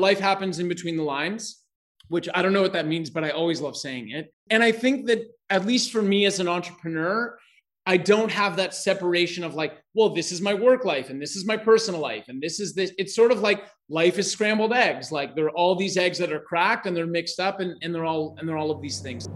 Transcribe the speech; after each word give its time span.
Life 0.00 0.20
happens 0.20 0.60
in 0.60 0.68
between 0.68 0.96
the 0.96 1.02
lines, 1.02 1.64
which 2.06 2.28
I 2.32 2.40
don't 2.40 2.52
know 2.52 2.62
what 2.62 2.72
that 2.74 2.86
means, 2.86 3.10
but 3.10 3.24
I 3.24 3.30
always 3.30 3.60
love 3.60 3.76
saying 3.76 4.10
it. 4.10 4.32
And 4.48 4.62
I 4.62 4.70
think 4.70 5.06
that, 5.06 5.26
at 5.50 5.66
least 5.66 5.90
for 5.90 6.02
me 6.02 6.24
as 6.24 6.38
an 6.38 6.46
entrepreneur, 6.46 7.36
I 7.84 7.96
don't 7.96 8.30
have 8.30 8.54
that 8.58 8.74
separation 8.74 9.42
of 9.42 9.56
like, 9.56 9.76
well, 9.94 10.10
this 10.10 10.30
is 10.30 10.40
my 10.40 10.54
work 10.54 10.84
life 10.84 11.10
and 11.10 11.20
this 11.20 11.34
is 11.34 11.46
my 11.46 11.56
personal 11.56 12.00
life 12.00 12.26
and 12.28 12.40
this 12.40 12.60
is 12.60 12.74
this. 12.74 12.92
It's 12.96 13.16
sort 13.16 13.32
of 13.32 13.40
like 13.40 13.64
life 13.88 14.20
is 14.20 14.30
scrambled 14.30 14.72
eggs. 14.72 15.10
Like 15.10 15.34
there 15.34 15.46
are 15.46 15.56
all 15.56 15.74
these 15.74 15.96
eggs 15.96 16.18
that 16.18 16.32
are 16.32 16.38
cracked 16.38 16.86
and 16.86 16.96
they're 16.96 17.04
mixed 17.04 17.40
up 17.40 17.58
and, 17.58 17.76
and 17.82 17.92
they're 17.92 18.04
all 18.04 18.36
and 18.38 18.48
they're 18.48 18.56
all 18.56 18.70
of 18.70 18.80
these 18.80 19.00
things. 19.00 19.26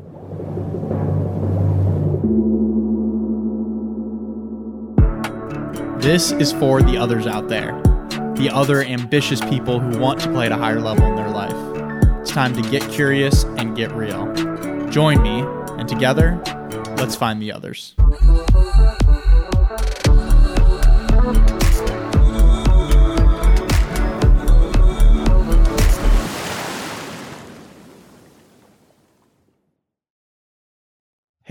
This 6.01 6.31
is 6.31 6.53
for 6.53 6.83
the 6.83 6.97
others 6.99 7.27
out 7.27 7.49
there 7.49 7.83
the 8.37 8.51
other 8.53 8.83
ambitious 8.83 9.41
people 9.43 9.79
who 9.79 9.99
want 9.99 10.21
to 10.21 10.29
play 10.31 10.47
at 10.47 10.53
a 10.53 10.57
higher 10.57 10.81
level 10.81 11.05
in 11.07 11.17
their 11.17 11.31
life. 11.31 11.55
It's 12.21 12.31
time 12.31 12.55
to 12.55 12.71
get 12.71 12.89
curious 12.91 13.45
and 13.45 13.77
get 13.77 13.93
real. 13.93 14.33
Join 14.91 15.23
me, 15.23 15.41
and 15.79 15.89
together, 15.89 16.41
let's 16.97 17.17
find 17.17 17.41
the 17.43 17.53
others. 17.53 17.95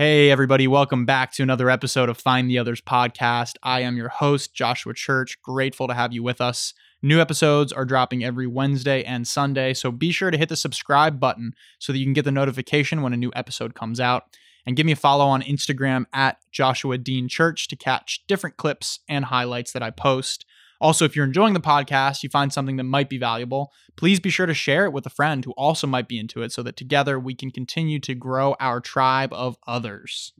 Hey, 0.04 0.32
everybody, 0.32 0.66
welcome 0.66 1.06
back 1.06 1.30
to 1.34 1.44
another 1.44 1.70
episode 1.70 2.08
of 2.08 2.18
Find 2.18 2.50
the 2.50 2.58
Others 2.58 2.80
podcast. 2.80 3.54
I 3.62 3.82
am 3.82 3.96
your 3.96 4.08
host, 4.08 4.52
Joshua 4.52 4.94
Church. 4.94 5.40
Grateful 5.42 5.86
to 5.86 5.94
have 5.94 6.12
you 6.12 6.24
with 6.24 6.40
us. 6.40 6.74
New 7.02 7.20
episodes 7.20 7.72
are 7.72 7.84
dropping 7.84 8.24
every 8.24 8.48
Wednesday 8.48 9.04
and 9.04 9.28
Sunday, 9.28 9.72
so 9.72 9.92
be 9.92 10.10
sure 10.10 10.32
to 10.32 10.36
hit 10.36 10.48
the 10.48 10.56
subscribe 10.56 11.20
button 11.20 11.54
so 11.78 11.92
that 11.92 12.00
you 12.00 12.04
can 12.04 12.14
get 12.14 12.24
the 12.24 12.32
notification 12.32 13.02
when 13.02 13.12
a 13.12 13.16
new 13.16 13.30
episode 13.36 13.76
comes 13.76 14.00
out. 14.00 14.24
And 14.66 14.74
give 14.74 14.86
me 14.86 14.90
a 14.90 14.96
follow 14.96 15.26
on 15.26 15.40
Instagram 15.42 16.06
at 16.12 16.38
Joshua 16.50 16.98
Dean 16.98 17.28
Church 17.28 17.68
to 17.68 17.76
catch 17.76 18.24
different 18.26 18.56
clips 18.56 18.98
and 19.08 19.26
highlights 19.26 19.70
that 19.70 19.84
I 19.84 19.90
post. 19.90 20.44
Also, 20.82 21.04
if 21.04 21.14
you're 21.14 21.24
enjoying 21.24 21.54
the 21.54 21.60
podcast, 21.60 22.24
you 22.24 22.28
find 22.28 22.52
something 22.52 22.76
that 22.76 22.82
might 22.82 23.08
be 23.08 23.16
valuable, 23.16 23.70
please 23.94 24.18
be 24.18 24.30
sure 24.30 24.46
to 24.46 24.52
share 24.52 24.84
it 24.84 24.92
with 24.92 25.06
a 25.06 25.10
friend 25.10 25.44
who 25.44 25.52
also 25.52 25.86
might 25.86 26.08
be 26.08 26.18
into 26.18 26.42
it 26.42 26.50
so 26.50 26.60
that 26.60 26.76
together 26.76 27.20
we 27.20 27.36
can 27.36 27.52
continue 27.52 28.00
to 28.00 28.16
grow 28.16 28.56
our 28.58 28.80
tribe 28.80 29.32
of 29.32 29.56
others. 29.64 30.32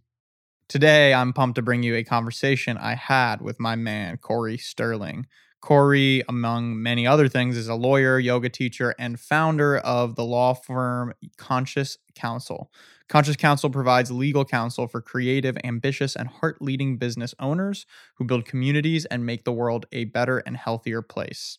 Today, 0.66 1.14
I'm 1.14 1.32
pumped 1.32 1.54
to 1.56 1.62
bring 1.62 1.84
you 1.84 1.94
a 1.94 2.02
conversation 2.02 2.76
I 2.76 2.96
had 2.96 3.40
with 3.40 3.60
my 3.60 3.76
man, 3.76 4.16
Corey 4.16 4.58
Sterling. 4.58 5.26
Corey, 5.62 6.22
among 6.28 6.82
many 6.82 7.06
other 7.06 7.28
things, 7.28 7.56
is 7.56 7.68
a 7.68 7.74
lawyer, 7.74 8.18
yoga 8.18 8.50
teacher, 8.50 8.94
and 8.98 9.18
founder 9.18 9.78
of 9.78 10.16
the 10.16 10.24
law 10.24 10.54
firm 10.54 11.14
Conscious 11.38 11.98
Counsel. 12.16 12.70
Conscious 13.08 13.36
Counsel 13.36 13.70
provides 13.70 14.10
legal 14.10 14.44
counsel 14.44 14.88
for 14.88 15.00
creative, 15.00 15.56
ambitious, 15.64 16.16
and 16.16 16.28
heart 16.28 16.60
leading 16.60 16.98
business 16.98 17.34
owners 17.40 17.86
who 18.16 18.24
build 18.24 18.44
communities 18.44 19.04
and 19.06 19.24
make 19.24 19.44
the 19.44 19.52
world 19.52 19.86
a 19.92 20.04
better 20.04 20.38
and 20.38 20.56
healthier 20.56 21.00
place. 21.00 21.58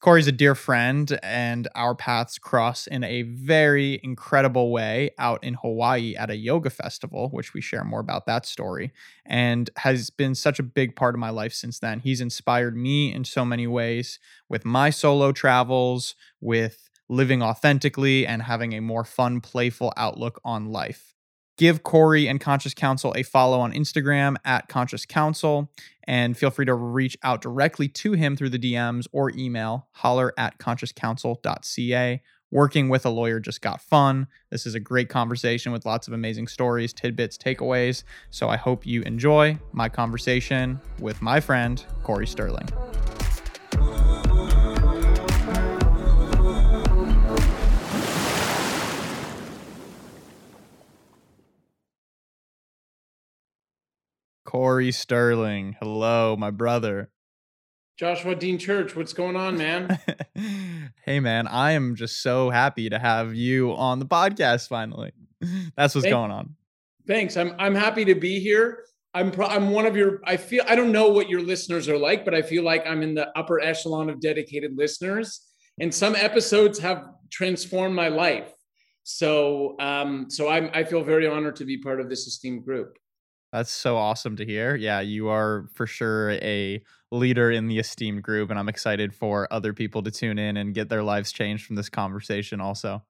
Corey's 0.00 0.28
a 0.28 0.32
dear 0.32 0.54
friend, 0.54 1.18
and 1.24 1.66
our 1.74 1.92
paths 1.92 2.38
cross 2.38 2.86
in 2.86 3.02
a 3.02 3.22
very 3.22 4.00
incredible 4.04 4.70
way 4.70 5.10
out 5.18 5.42
in 5.42 5.54
Hawaii 5.54 6.14
at 6.14 6.30
a 6.30 6.36
yoga 6.36 6.70
festival, 6.70 7.30
which 7.30 7.52
we 7.52 7.60
share 7.60 7.82
more 7.84 7.98
about 7.98 8.24
that 8.26 8.46
story, 8.46 8.92
and 9.26 9.70
has 9.78 10.10
been 10.10 10.36
such 10.36 10.60
a 10.60 10.62
big 10.62 10.94
part 10.94 11.16
of 11.16 11.18
my 11.18 11.30
life 11.30 11.52
since 11.52 11.80
then. 11.80 11.98
He's 11.98 12.20
inspired 12.20 12.76
me 12.76 13.12
in 13.12 13.24
so 13.24 13.44
many 13.44 13.66
ways 13.66 14.20
with 14.48 14.64
my 14.64 14.90
solo 14.90 15.32
travels, 15.32 16.14
with 16.40 16.88
living 17.08 17.42
authentically, 17.42 18.24
and 18.24 18.42
having 18.42 18.74
a 18.74 18.80
more 18.80 19.04
fun, 19.04 19.40
playful 19.40 19.92
outlook 19.96 20.40
on 20.44 20.70
life 20.70 21.14
give 21.58 21.82
Corey 21.82 22.26
and 22.26 22.40
Conscious 22.40 22.72
Counsel 22.72 23.12
a 23.16 23.22
follow 23.22 23.60
on 23.60 23.72
Instagram 23.72 24.36
at 24.44 24.68
Conscious 24.68 25.04
Counsel, 25.04 25.70
and 26.04 26.38
feel 26.38 26.50
free 26.50 26.64
to 26.64 26.74
reach 26.74 27.18
out 27.22 27.42
directly 27.42 27.88
to 27.88 28.12
him 28.12 28.36
through 28.36 28.48
the 28.48 28.58
DMs 28.58 29.06
or 29.12 29.30
email 29.36 29.88
holler 29.92 30.32
at 30.38 30.58
consciouscounsel.ca. 30.58 32.22
Working 32.50 32.88
with 32.88 33.04
a 33.04 33.10
lawyer 33.10 33.40
just 33.40 33.60
got 33.60 33.82
fun. 33.82 34.26
This 34.50 34.64
is 34.64 34.74
a 34.74 34.80
great 34.80 35.10
conversation 35.10 35.70
with 35.70 35.84
lots 35.84 36.08
of 36.08 36.14
amazing 36.14 36.46
stories, 36.46 36.94
tidbits, 36.94 37.36
takeaways. 37.36 38.04
So 38.30 38.48
I 38.48 38.56
hope 38.56 38.86
you 38.86 39.02
enjoy 39.02 39.58
my 39.72 39.90
conversation 39.90 40.80
with 40.98 41.20
my 41.20 41.40
friend, 41.40 41.84
Corey 42.04 42.26
Sterling. 42.26 42.68
Corey 54.48 54.92
Sterling. 54.92 55.76
Hello, 55.78 56.34
my 56.34 56.50
brother. 56.50 57.10
Joshua 57.98 58.34
Dean 58.34 58.56
Church, 58.56 58.96
what's 58.96 59.12
going 59.12 59.36
on, 59.36 59.58
man? 59.58 59.98
hey, 61.04 61.20
man, 61.20 61.46
I 61.46 61.72
am 61.72 61.96
just 61.96 62.22
so 62.22 62.48
happy 62.48 62.88
to 62.88 62.98
have 62.98 63.34
you 63.34 63.72
on 63.74 63.98
the 63.98 64.06
podcast 64.06 64.66
finally. 64.66 65.12
That's 65.76 65.94
what's 65.94 66.06
going 66.06 66.30
on. 66.30 66.56
Thanks. 67.06 67.36
I'm 67.36 67.56
I'm 67.58 67.74
happy 67.74 68.06
to 68.06 68.14
be 68.14 68.40
here. 68.40 68.84
I'm 69.12 69.30
pro- 69.30 69.48
I'm 69.48 69.68
one 69.68 69.84
of 69.84 69.98
your. 69.98 70.22
I 70.24 70.38
feel 70.38 70.64
I 70.66 70.76
don't 70.76 70.92
know 70.92 71.08
what 71.08 71.28
your 71.28 71.42
listeners 71.42 71.86
are 71.86 71.98
like, 71.98 72.24
but 72.24 72.34
I 72.34 72.40
feel 72.40 72.62
like 72.62 72.86
I'm 72.86 73.02
in 73.02 73.14
the 73.14 73.28
upper 73.38 73.60
echelon 73.60 74.08
of 74.08 74.18
dedicated 74.18 74.78
listeners, 74.78 75.46
and 75.78 75.94
some 75.94 76.16
episodes 76.16 76.78
have 76.78 77.04
transformed 77.30 77.94
my 77.94 78.08
life. 78.08 78.50
So 79.02 79.76
um, 79.78 80.30
so 80.30 80.48
I'm 80.48 80.70
I 80.72 80.84
feel 80.84 81.04
very 81.04 81.26
honored 81.26 81.56
to 81.56 81.66
be 81.66 81.76
part 81.76 82.00
of 82.00 82.08
this 82.08 82.26
esteemed 82.26 82.64
group. 82.64 82.96
That's 83.52 83.70
so 83.70 83.96
awesome 83.96 84.36
to 84.36 84.44
hear. 84.44 84.76
Yeah, 84.76 85.00
you 85.00 85.28
are 85.28 85.68
for 85.72 85.86
sure 85.86 86.32
a 86.32 86.82
leader 87.10 87.50
in 87.50 87.66
the 87.66 87.78
esteemed 87.78 88.22
group, 88.22 88.50
and 88.50 88.58
I'm 88.58 88.68
excited 88.68 89.14
for 89.14 89.50
other 89.50 89.72
people 89.72 90.02
to 90.02 90.10
tune 90.10 90.38
in 90.38 90.58
and 90.58 90.74
get 90.74 90.88
their 90.88 91.02
lives 91.02 91.32
changed 91.32 91.64
from 91.64 91.76
this 91.76 91.88
conversation. 91.88 92.60
Also, 92.60 93.02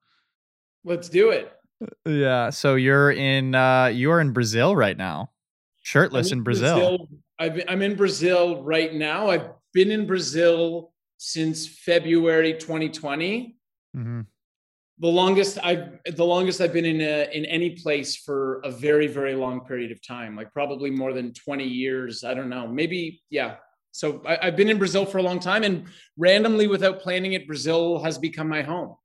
let's 0.85 1.09
do 1.09 1.31
it. 1.31 1.51
Uh, 1.81 2.09
yeah. 2.09 2.49
So 2.51 2.75
you're 2.75 3.11
in 3.11 3.53
uh, 3.53 3.87
you're 3.87 4.21
in 4.21 4.31
Brazil 4.31 4.75
right 4.75 4.97
now, 4.97 5.31
shirtless 5.81 6.31
in, 6.31 6.39
in, 6.39 6.43
Brazil. 6.43 7.07
Brazil. 7.39 7.63
i 7.67 7.73
am 7.73 7.81
in 7.81 7.95
Brazil 7.95 8.63
right 8.63 8.93
now. 8.93 9.29
I've 9.29 9.49
been 9.73 9.91
in 9.91 10.07
Brazil 10.07 10.93
since 11.17 11.67
February 11.67 12.53
2020. 12.53 13.57
Mm-hmm 13.97 14.21
the 14.99 15.07
longest 15.07 15.57
I've 15.63 15.99
the 16.15 16.25
longest 16.25 16.59
I've 16.61 16.73
been 16.73 16.85
in 16.85 17.01
a, 17.01 17.29
in 17.31 17.45
any 17.45 17.71
place 17.71 18.15
for 18.15 18.59
a 18.63 18.71
very 18.71 19.07
very 19.07 19.35
long 19.35 19.61
period 19.61 19.91
of 19.91 20.05
time, 20.05 20.35
like 20.35 20.51
probably 20.51 20.89
more 20.89 21.13
than 21.13 21.33
twenty 21.33 21.67
years. 21.67 22.23
I 22.23 22.33
don't 22.33 22.49
know, 22.49 22.67
maybe 22.67 23.21
yeah. 23.29 23.55
So 23.91 24.21
I, 24.25 24.47
I've 24.47 24.55
been 24.55 24.69
in 24.69 24.77
Brazil 24.77 25.05
for 25.05 25.17
a 25.17 25.23
long 25.23 25.39
time, 25.39 25.63
and 25.63 25.85
randomly, 26.17 26.67
without 26.67 26.99
planning 26.99 27.33
it, 27.33 27.47
Brazil 27.47 28.03
has 28.03 28.17
become 28.17 28.47
my 28.47 28.61
home. 28.61 28.95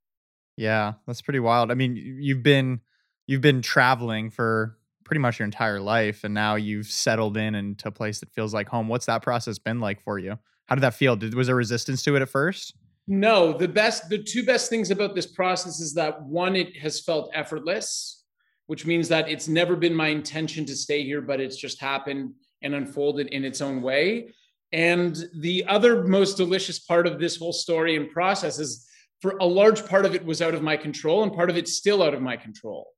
Yeah, 0.56 0.94
that's 1.06 1.22
pretty 1.22 1.41
wild. 1.41 1.71
I 1.71 1.75
mean, 1.75 1.97
you've 1.97 2.43
been 2.43 2.81
you've 3.26 3.41
been 3.41 3.62
traveling 3.62 4.31
for 4.31 4.76
pretty 5.05 5.21
much 5.21 5.38
your 5.38 5.44
entire 5.44 5.81
life, 5.81 6.25
and 6.25 6.34
now 6.34 6.56
you've 6.56 6.87
settled 6.87 7.37
in 7.37 7.55
into 7.55 7.88
a 7.88 7.93
place 7.93 8.21
that 8.21 8.32
feels 8.32 8.53
like 8.53 8.69
home. 8.69 8.88
What's 8.88 9.06
that 9.06 9.22
process 9.22 9.59
been 9.59 9.81
like 9.81 10.00
for 10.00 10.19
you? 10.19 10.38
How 10.66 10.75
did 10.75 10.82
that 10.82 10.94
feel? 10.94 11.15
Did 11.16 11.34
was 11.34 11.47
there 11.47 11.56
resistance 11.56 12.03
to 12.05 12.16
it 12.16 12.22
at 12.22 12.28
first? 12.28 12.75
No, 13.07 13.53
the 13.53 13.69
best, 13.69 14.09
the 14.09 14.23
two 14.23 14.45
best 14.45 14.71
things 14.71 14.91
about 14.91 15.15
this 15.15 15.27
process 15.27 15.79
is 15.79 15.95
that 15.95 16.23
one, 16.23 16.57
it 16.57 16.77
has 16.79 17.01
felt 17.01 17.31
effortless, 17.35 18.25
which 18.67 18.87
means 18.87 19.09
that 19.09 19.29
it's 19.29 19.49
never 19.49 19.77
been 19.77 19.95
my 19.95 20.09
intention 20.09 20.65
to 20.67 20.77
stay 20.77 21.05
here, 21.05 21.21
but 21.21 21.41
it's 21.41 21.57
just 21.57 21.81
happened 21.81 22.33
and 22.63 22.75
unfolded 22.75 23.29
in 23.29 23.45
its 23.45 23.61
own 23.61 23.83
way. 23.83 24.31
And 24.73 25.17
the 25.35 25.67
other 25.67 26.05
most 26.05 26.37
delicious 26.37 26.79
part 26.79 27.07
of 27.07 27.21
this 27.21 27.37
whole 27.37 27.53
story 27.53 27.97
and 27.97 28.11
process 28.11 28.59
is 28.59 28.89
for 29.21 29.37
a 29.39 29.45
large 29.45 29.87
part 29.87 30.05
of 30.07 30.15
it 30.15 30.25
was 30.25 30.43
out 30.43 30.55
of 30.55 30.62
my 30.62 30.77
control 30.77 31.23
and 31.23 31.33
part 31.33 31.50
of 31.50 31.57
it's 31.57 31.77
still 31.77 32.03
out 32.03 32.15
of 32.15 32.23
my 32.23 32.37
control. 32.37 32.89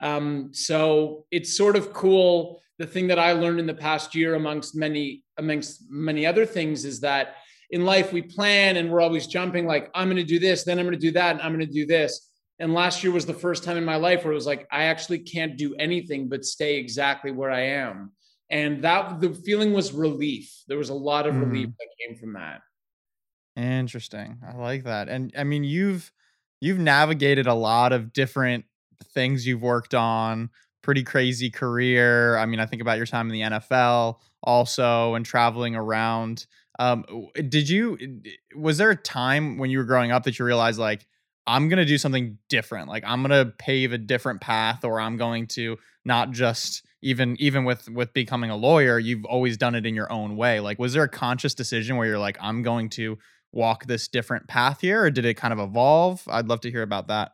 Um, 0.00 0.50
so 0.52 1.24
it's 1.30 1.56
sort 1.56 1.76
of 1.76 1.92
cool. 1.92 2.60
The 2.78 2.86
thing 2.86 3.06
that 3.06 3.18
I 3.18 3.32
learned 3.32 3.60
in 3.60 3.66
the 3.66 3.74
past 3.74 4.14
year 4.14 4.34
amongst 4.34 4.76
many, 4.76 5.24
amongst 5.38 5.84
many 5.88 6.26
other 6.26 6.44
things 6.44 6.84
is 6.84 7.00
that 7.00 7.36
in 7.70 7.84
life 7.84 8.12
we 8.12 8.22
plan 8.22 8.76
and 8.76 8.90
we're 8.90 9.00
always 9.00 9.26
jumping 9.26 9.66
like 9.66 9.90
i'm 9.94 10.08
going 10.08 10.16
to 10.16 10.24
do 10.24 10.38
this 10.38 10.64
then 10.64 10.78
i'm 10.78 10.86
going 10.86 10.98
to 10.98 11.00
do 11.00 11.12
that 11.12 11.32
and 11.32 11.42
i'm 11.42 11.54
going 11.54 11.66
to 11.66 11.72
do 11.72 11.86
this. 11.86 12.30
And 12.58 12.72
last 12.72 13.04
year 13.04 13.12
was 13.12 13.26
the 13.26 13.34
first 13.34 13.64
time 13.64 13.76
in 13.76 13.84
my 13.84 13.96
life 13.96 14.24
where 14.24 14.32
it 14.32 14.36
was 14.36 14.46
like 14.46 14.66
i 14.70 14.84
actually 14.84 15.18
can't 15.18 15.58
do 15.58 15.74
anything 15.76 16.28
but 16.28 16.44
stay 16.44 16.76
exactly 16.76 17.30
where 17.30 17.50
i 17.50 17.60
am. 17.60 18.12
And 18.48 18.82
that 18.82 19.20
the 19.20 19.34
feeling 19.34 19.72
was 19.72 19.92
relief. 19.92 20.62
There 20.68 20.78
was 20.78 20.88
a 20.88 20.94
lot 20.94 21.26
of 21.26 21.34
mm. 21.34 21.46
relief 21.46 21.68
that 21.78 21.88
came 22.00 22.16
from 22.16 22.34
that. 22.34 22.60
Interesting. 23.56 24.38
I 24.48 24.56
like 24.56 24.84
that. 24.84 25.08
And 25.08 25.32
i 25.36 25.44
mean 25.44 25.64
you've 25.64 26.12
you've 26.60 26.78
navigated 26.78 27.46
a 27.46 27.54
lot 27.54 27.92
of 27.92 28.12
different 28.12 28.64
things 29.12 29.46
you've 29.46 29.62
worked 29.62 29.94
on 29.94 30.50
pretty 30.82 31.02
crazy 31.02 31.50
career. 31.50 32.38
I 32.38 32.46
mean 32.46 32.60
i 32.60 32.66
think 32.66 32.80
about 32.80 32.96
your 32.96 33.06
time 33.06 33.28
in 33.28 33.32
the 33.32 33.56
nfl 33.56 34.16
also 34.42 35.14
and 35.14 35.26
traveling 35.26 35.74
around 35.74 36.46
Um, 36.78 37.04
did 37.48 37.68
you 37.68 37.98
was 38.54 38.78
there 38.78 38.90
a 38.90 38.96
time 38.96 39.58
when 39.58 39.70
you 39.70 39.78
were 39.78 39.84
growing 39.84 40.12
up 40.12 40.24
that 40.24 40.38
you 40.38 40.44
realized 40.44 40.78
like 40.78 41.06
I'm 41.46 41.68
gonna 41.68 41.84
do 41.84 41.98
something 41.98 42.38
different, 42.48 42.88
like 42.88 43.04
I'm 43.06 43.22
gonna 43.22 43.46
pave 43.46 43.92
a 43.92 43.98
different 43.98 44.40
path, 44.40 44.84
or 44.84 45.00
I'm 45.00 45.16
going 45.16 45.46
to 45.48 45.78
not 46.04 46.30
just 46.32 46.86
even 47.02 47.36
even 47.38 47.64
with 47.64 47.88
with 47.88 48.12
becoming 48.12 48.50
a 48.50 48.56
lawyer, 48.56 48.98
you've 48.98 49.24
always 49.24 49.56
done 49.56 49.74
it 49.74 49.86
in 49.86 49.94
your 49.94 50.10
own 50.10 50.36
way. 50.36 50.60
Like, 50.60 50.78
was 50.78 50.92
there 50.92 51.04
a 51.04 51.08
conscious 51.08 51.54
decision 51.54 51.96
where 51.96 52.06
you're 52.06 52.18
like, 52.18 52.36
I'm 52.40 52.62
going 52.62 52.90
to 52.90 53.18
walk 53.52 53.86
this 53.86 54.08
different 54.08 54.48
path 54.48 54.80
here, 54.80 55.04
or 55.04 55.10
did 55.10 55.24
it 55.24 55.34
kind 55.34 55.52
of 55.52 55.60
evolve? 55.60 56.22
I'd 56.28 56.48
love 56.48 56.60
to 56.62 56.70
hear 56.70 56.82
about 56.82 57.08
that. 57.08 57.32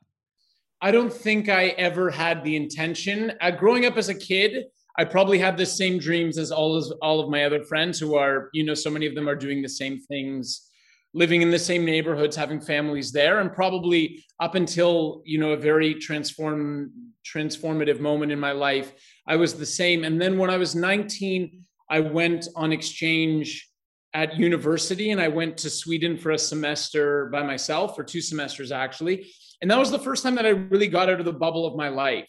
I 0.81 0.91
don't 0.91 1.12
think 1.12 1.49
I 1.49 1.69
ever 1.69 2.11
had 2.11 2.43
the 2.43 2.56
intention. 2.56 3.33
Uh, 3.41 3.53
growing 3.53 3.87
up 3.87 3.97
as 3.97 4.09
a 4.09 4.15
kid, 4.15 4.65
I 4.99 5.05
probably 5.05 5.39
had 5.39 5.56
the 5.56 5.67
same 5.67 5.99
dreams 5.99 6.37
as 6.37 6.50
all 6.50 6.77
of 6.77 6.93
all 7.00 7.21
of 7.21 7.31
my 7.31 7.44
other 7.44 7.62
friends 7.65 7.99
who 7.99 8.15
are, 8.15 8.50
you 8.53 8.65
know, 8.65 8.75
so 8.75 8.91
many 8.91 9.06
of 9.06 9.15
them 9.15 9.29
are 9.29 9.35
doing 9.35 9.62
the 9.62 9.69
same 9.69 9.99
things, 9.99 10.69
living 11.15 11.43
in 11.43 11.50
the 11.50 11.59
same 11.59 11.85
neighborhoods, 11.85 12.37
having 12.37 12.61
families 12.61 13.11
there, 13.12 13.41
and 13.41 13.53
probably 13.53 14.25
up 14.41 14.55
until 14.55 15.23
you 15.25 15.39
know 15.39 15.53
a 15.53 15.56
very 15.56 15.94
transform 15.94 16.93
transformative 17.25 18.00
moment 18.00 18.33
in 18.33 18.39
my 18.39 18.53
life, 18.53 18.93
I 19.27 19.37
was 19.37 19.55
the 19.55 19.67
same. 19.67 20.05
And 20.05 20.21
then 20.21 20.39
when 20.39 20.50
I 20.50 20.56
was 20.56 20.75
19, 20.75 21.65
I 21.89 22.00
went 22.00 22.49
on 22.56 22.73
exchange 22.73 23.69
at 24.15 24.37
university 24.37 25.11
and 25.11 25.21
I 25.21 25.29
went 25.29 25.56
to 25.59 25.71
Sweden 25.71 26.19
for 26.19 26.33
a 26.33 26.39
semester 26.39 27.27
by 27.33 27.43
myself, 27.43 27.97
for 27.97 28.05
two 28.05 28.21
semesters 28.21 28.73
actually. 28.73 29.33
And 29.61 29.71
that 29.71 29.79
was 29.79 29.91
the 29.91 29.99
first 29.99 30.23
time 30.23 30.35
that 30.35 30.47
I 30.47 30.50
really 30.50 30.89
got 30.89 31.09
out 31.09 31.21
of 31.21 31.25
the 31.25 31.33
bubble 31.33 31.67
of 31.67 31.77
my 31.77 31.89
life. 31.89 32.29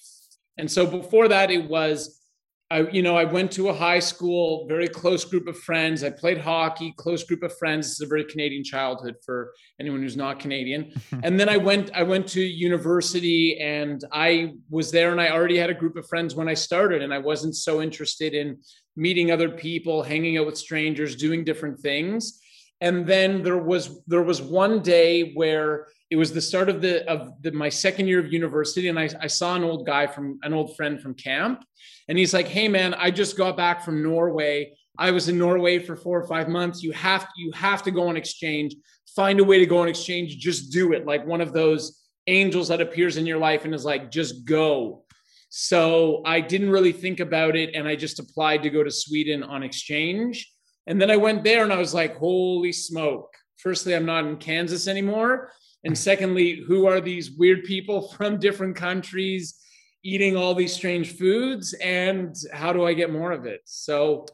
And 0.58 0.70
so 0.70 0.86
before 0.86 1.28
that, 1.30 1.50
it 1.50 1.68
was 1.68 2.23
I, 2.72 2.90
you 2.90 3.04
know, 3.04 3.16
I 3.16 3.24
went 3.24 3.52
to 3.54 3.70
a 3.70 3.74
high 3.74 4.00
school, 4.00 4.66
very 4.68 4.88
close 4.88 5.26
group 5.26 5.48
of 5.48 5.58
friends. 5.60 6.04
I 6.04 6.10
played 6.10 6.40
hockey, 6.40 6.94
close 6.98 7.24
group 7.24 7.44
of 7.44 7.56
friends. 7.58 7.92
It's 7.92 8.02
a 8.02 8.08
very 8.08 8.24
Canadian 8.24 8.64
childhood 8.64 9.16
for 9.24 9.54
anyone 9.80 10.02
who's 10.02 10.18
not 10.18 10.40
Canadian. 10.40 10.92
and 11.24 11.40
then 11.40 11.50
I 11.50 11.58
went, 11.58 11.92
I 11.94 12.04
went 12.04 12.28
to 12.30 12.42
university, 12.42 13.60
and 13.60 14.04
I 14.12 14.54
was 14.70 14.92
there, 14.92 15.12
and 15.12 15.22
I 15.22 15.30
already 15.30 15.58
had 15.58 15.70
a 15.70 15.74
group 15.76 15.98
of 15.98 16.08
friends 16.08 16.36
when 16.36 16.50
I 16.50 16.56
started, 16.56 17.02
and 17.04 17.14
I 17.14 17.20
wasn't 17.20 17.56
so 17.56 17.82
interested 17.82 18.34
in 18.34 18.58
meeting 18.96 19.30
other 19.32 19.50
people, 19.50 20.02
hanging 20.02 20.38
out 20.38 20.46
with 20.46 20.58
strangers, 20.58 21.16
doing 21.16 21.44
different 21.44 21.80
things. 21.80 22.40
And 22.82 23.08
then 23.08 23.44
there 23.44 23.58
was 23.58 24.02
there 24.08 24.24
was 24.24 24.42
one 24.42 24.82
day 24.82 25.32
where 25.36 25.88
it 26.14 26.16
was 26.16 26.32
the 26.32 26.42
start 26.42 26.70
of 26.70 26.80
the 26.80 27.04
of 27.10 27.42
the, 27.42 27.52
my 27.54 27.70
second 27.70 28.08
year 28.08 28.20
of 28.20 28.32
university, 28.32 28.88
and 28.88 29.00
I, 29.00 29.10
I 29.20 29.26
saw 29.26 29.56
an 29.56 29.64
old 29.64 29.84
guy 29.84 30.06
from 30.06 30.38
an 30.44 30.54
old 30.54 30.76
friend 30.76 31.02
from 31.02 31.16
camp 31.16 31.66
and 32.08 32.20
he's 32.20 32.36
like, 32.36 32.48
"Hey 32.48 32.68
man, 32.68 32.94
I 32.94 33.10
just 33.10 33.36
got 33.36 33.58
back 33.58 33.84
from 33.84 34.04
Norway. 34.04 34.78
I 35.00 35.10
was 35.10 35.28
in 35.28 35.40
Norway 35.40 35.80
for 35.80 35.96
4 35.96 36.22
or 36.22 36.28
5 36.28 36.50
months. 36.50 36.84
You 36.84 36.92
have 36.92 37.28
you 37.36 37.52
have 37.54 37.82
to 37.82 37.90
go 37.90 38.10
on 38.10 38.16
exchange. 38.16 38.76
Find 39.16 39.40
a 39.40 39.44
way 39.44 39.58
to 39.58 39.66
go 39.66 39.80
on 39.80 39.88
exchange. 39.88 40.38
Just 40.38 40.72
do 40.72 40.94
it. 40.94 41.08
Like 41.08 41.26
one 41.26 41.42
of 41.42 41.52
those 41.52 42.00
angels 42.28 42.68
that 42.68 42.80
appears 42.80 43.18
in 43.18 43.26
your 43.26 43.40
life 43.40 43.66
and 43.66 43.74
is 43.74 43.84
like, 43.84 44.12
"Just 44.12 44.46
go." 44.46 45.06
So 45.50 46.22
I 46.28 46.42
didn't 46.42 46.70
really 46.70 46.92
think 46.92 47.22
about 47.22 47.56
it 47.56 47.74
and 47.74 47.88
I 47.88 47.96
just 47.96 48.20
applied 48.20 48.62
to 48.64 48.70
go 48.70 48.84
to 48.84 48.92
Sweden 48.92 49.42
on 49.42 49.64
exchange. 49.64 50.48
And 50.86 51.02
then 51.02 51.10
I 51.10 51.18
went 51.18 51.44
there 51.44 51.64
and 51.64 51.74
I 51.74 51.80
was 51.80 51.96
like, 51.96 52.18
"Holy 52.18 52.72
smoke." 52.72 53.34
Firstly, 53.58 53.96
I'm 53.96 54.06
not 54.06 54.26
in 54.26 54.38
Kansas 54.38 54.88
anymore. 54.88 55.52
And 55.84 55.98
secondly, 55.98 56.64
who 56.66 56.86
are 56.86 57.02
these 57.02 57.32
weird 57.32 57.64
people 57.64 58.10
from 58.10 58.40
different 58.40 58.76
countries? 58.76 59.60
eating 60.04 60.36
all 60.36 60.54
these 60.54 60.74
strange 60.74 61.16
foods 61.18 61.74
and 61.74 62.36
how 62.52 62.74
do 62.74 62.86
I 62.86 62.94
get 62.94 63.12
more 63.12 63.32
of 63.32 63.46
it? 63.46 63.62
So 63.66 64.26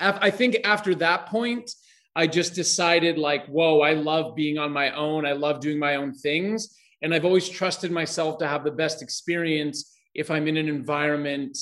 I 0.00 0.30
think 0.30 0.58
after 0.64 0.94
that 0.96 1.26
point, 1.26 1.72
I 2.14 2.26
just 2.26 2.54
decided 2.54 3.18
like, 3.18 3.46
whoa, 3.46 3.80
I 3.80 3.94
love 3.94 4.36
being 4.36 4.58
on 4.58 4.70
my 4.70 4.90
own. 4.92 5.26
I 5.26 5.32
love 5.32 5.60
doing 5.60 5.78
my 5.78 5.96
own 5.96 6.14
things. 6.14 6.76
And 7.02 7.12
I've 7.12 7.24
always 7.24 7.48
trusted 7.48 7.90
myself 7.90 8.38
to 8.38 8.46
have 8.46 8.64
the 8.64 8.70
best 8.70 9.02
experience 9.02 9.96
if 10.14 10.30
I'm 10.30 10.46
in 10.46 10.56
an 10.56 10.68
environment 10.68 11.58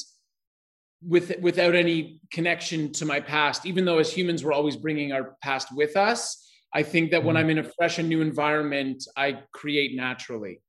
with 1.02 1.38
without 1.40 1.74
any 1.74 2.20
connection 2.32 2.90
to 2.90 3.04
my 3.04 3.20
past 3.20 3.66
even 3.66 3.84
though 3.84 3.98
as 3.98 4.10
humans 4.10 4.42
we're 4.42 4.52
always 4.54 4.76
bringing 4.76 5.12
our 5.12 5.36
past 5.42 5.68
with 5.76 5.94
us 5.94 6.45
i 6.76 6.82
think 6.82 7.10
that 7.10 7.24
when 7.24 7.34
mm-hmm. 7.34 7.44
i'm 7.44 7.50
in 7.50 7.58
a 7.58 7.64
fresh 7.64 7.98
and 7.98 8.08
new 8.08 8.20
environment 8.20 9.02
i 9.16 9.38
create 9.52 9.96
naturally. 9.96 10.60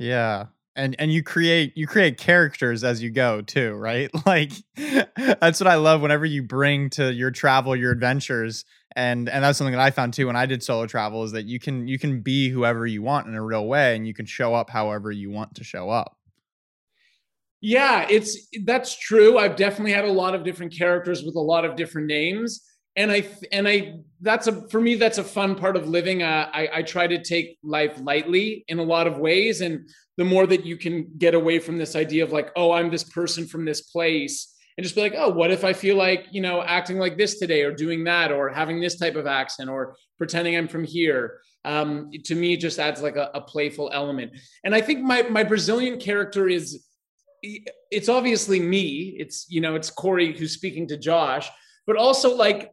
Yeah 0.00 0.46
and 0.78 0.94
and 0.98 1.12
you 1.12 1.22
create 1.22 1.76
you 1.76 1.86
create 1.86 2.16
characters 2.16 2.84
as 2.84 3.02
you 3.02 3.10
go 3.10 3.42
too 3.42 3.74
right? 3.74 4.10
Like 4.26 4.52
that's 5.40 5.60
what 5.60 5.66
i 5.66 5.74
love 5.74 6.00
whenever 6.00 6.24
you 6.24 6.42
bring 6.42 6.88
to 6.90 7.12
your 7.12 7.30
travel 7.30 7.74
your 7.74 7.92
adventures 7.92 8.64
and 8.94 9.28
and 9.28 9.42
that's 9.44 9.58
something 9.58 9.72
that 9.72 9.80
i 9.80 9.90
found 9.90 10.14
too 10.14 10.26
when 10.26 10.36
i 10.36 10.46
did 10.46 10.62
solo 10.62 10.86
travel 10.86 11.24
is 11.24 11.32
that 11.32 11.46
you 11.46 11.58
can 11.58 11.88
you 11.88 11.98
can 11.98 12.20
be 12.20 12.48
whoever 12.48 12.86
you 12.86 13.02
want 13.02 13.26
in 13.26 13.34
a 13.34 13.42
real 13.42 13.66
way 13.66 13.96
and 13.96 14.06
you 14.06 14.14
can 14.14 14.26
show 14.26 14.54
up 14.54 14.70
however 14.70 15.10
you 15.10 15.30
want 15.30 15.54
to 15.56 15.64
show 15.64 15.90
up. 15.90 16.16
Yeah 17.60 18.06
it's 18.08 18.48
that's 18.64 18.96
true. 18.96 19.36
I've 19.36 19.56
definitely 19.56 19.92
had 19.92 20.04
a 20.04 20.12
lot 20.12 20.34
of 20.34 20.44
different 20.44 20.72
characters 20.76 21.24
with 21.24 21.34
a 21.34 21.40
lot 21.40 21.64
of 21.64 21.74
different 21.74 22.06
names 22.06 22.62
and 22.98 23.12
I 23.12 23.28
and 23.52 23.68
I 23.68 24.00
that's 24.20 24.48
a 24.48 24.68
for 24.68 24.80
me 24.80 24.96
that's 24.96 25.18
a 25.18 25.24
fun 25.24 25.54
part 25.54 25.76
of 25.76 25.88
living. 25.88 26.22
Uh, 26.22 26.50
I 26.52 26.68
I 26.74 26.82
try 26.82 27.06
to 27.06 27.22
take 27.22 27.56
life 27.62 27.98
lightly 28.02 28.64
in 28.66 28.80
a 28.80 28.82
lot 28.82 29.06
of 29.06 29.18
ways, 29.18 29.60
and 29.60 29.88
the 30.16 30.24
more 30.24 30.46
that 30.48 30.66
you 30.66 30.76
can 30.76 31.06
get 31.16 31.34
away 31.34 31.60
from 31.60 31.78
this 31.78 31.94
idea 31.94 32.24
of 32.24 32.32
like, 32.32 32.50
oh, 32.56 32.72
I'm 32.72 32.90
this 32.90 33.04
person 33.04 33.46
from 33.46 33.64
this 33.64 33.82
place, 33.82 34.52
and 34.76 34.82
just 34.82 34.96
be 34.96 35.00
like, 35.00 35.14
oh, 35.16 35.30
what 35.30 35.52
if 35.52 35.64
I 35.64 35.72
feel 35.72 35.96
like 35.96 36.26
you 36.32 36.40
know 36.40 36.60
acting 36.60 36.98
like 36.98 37.16
this 37.16 37.38
today, 37.38 37.62
or 37.62 37.72
doing 37.72 38.02
that, 38.04 38.32
or 38.32 38.48
having 38.48 38.80
this 38.80 38.98
type 38.98 39.14
of 39.14 39.28
accent, 39.28 39.70
or 39.70 39.96
pretending 40.18 40.56
I'm 40.56 40.68
from 40.68 40.84
here. 40.84 41.40
Um, 41.64 42.10
to 42.24 42.34
me, 42.34 42.54
it 42.54 42.60
just 42.60 42.80
adds 42.80 43.00
like 43.00 43.16
a, 43.16 43.30
a 43.32 43.40
playful 43.40 43.90
element. 43.94 44.32
And 44.64 44.74
I 44.74 44.80
think 44.80 45.04
my 45.04 45.22
my 45.22 45.44
Brazilian 45.44 46.00
character 46.00 46.48
is 46.48 46.84
it's 47.42 48.08
obviously 48.08 48.58
me. 48.58 49.14
It's 49.20 49.46
you 49.48 49.60
know 49.60 49.76
it's 49.76 49.88
Corey 49.88 50.36
who's 50.36 50.52
speaking 50.52 50.88
to 50.88 50.96
Josh 50.96 51.48
but 51.88 51.96
also 51.96 52.36
like 52.36 52.70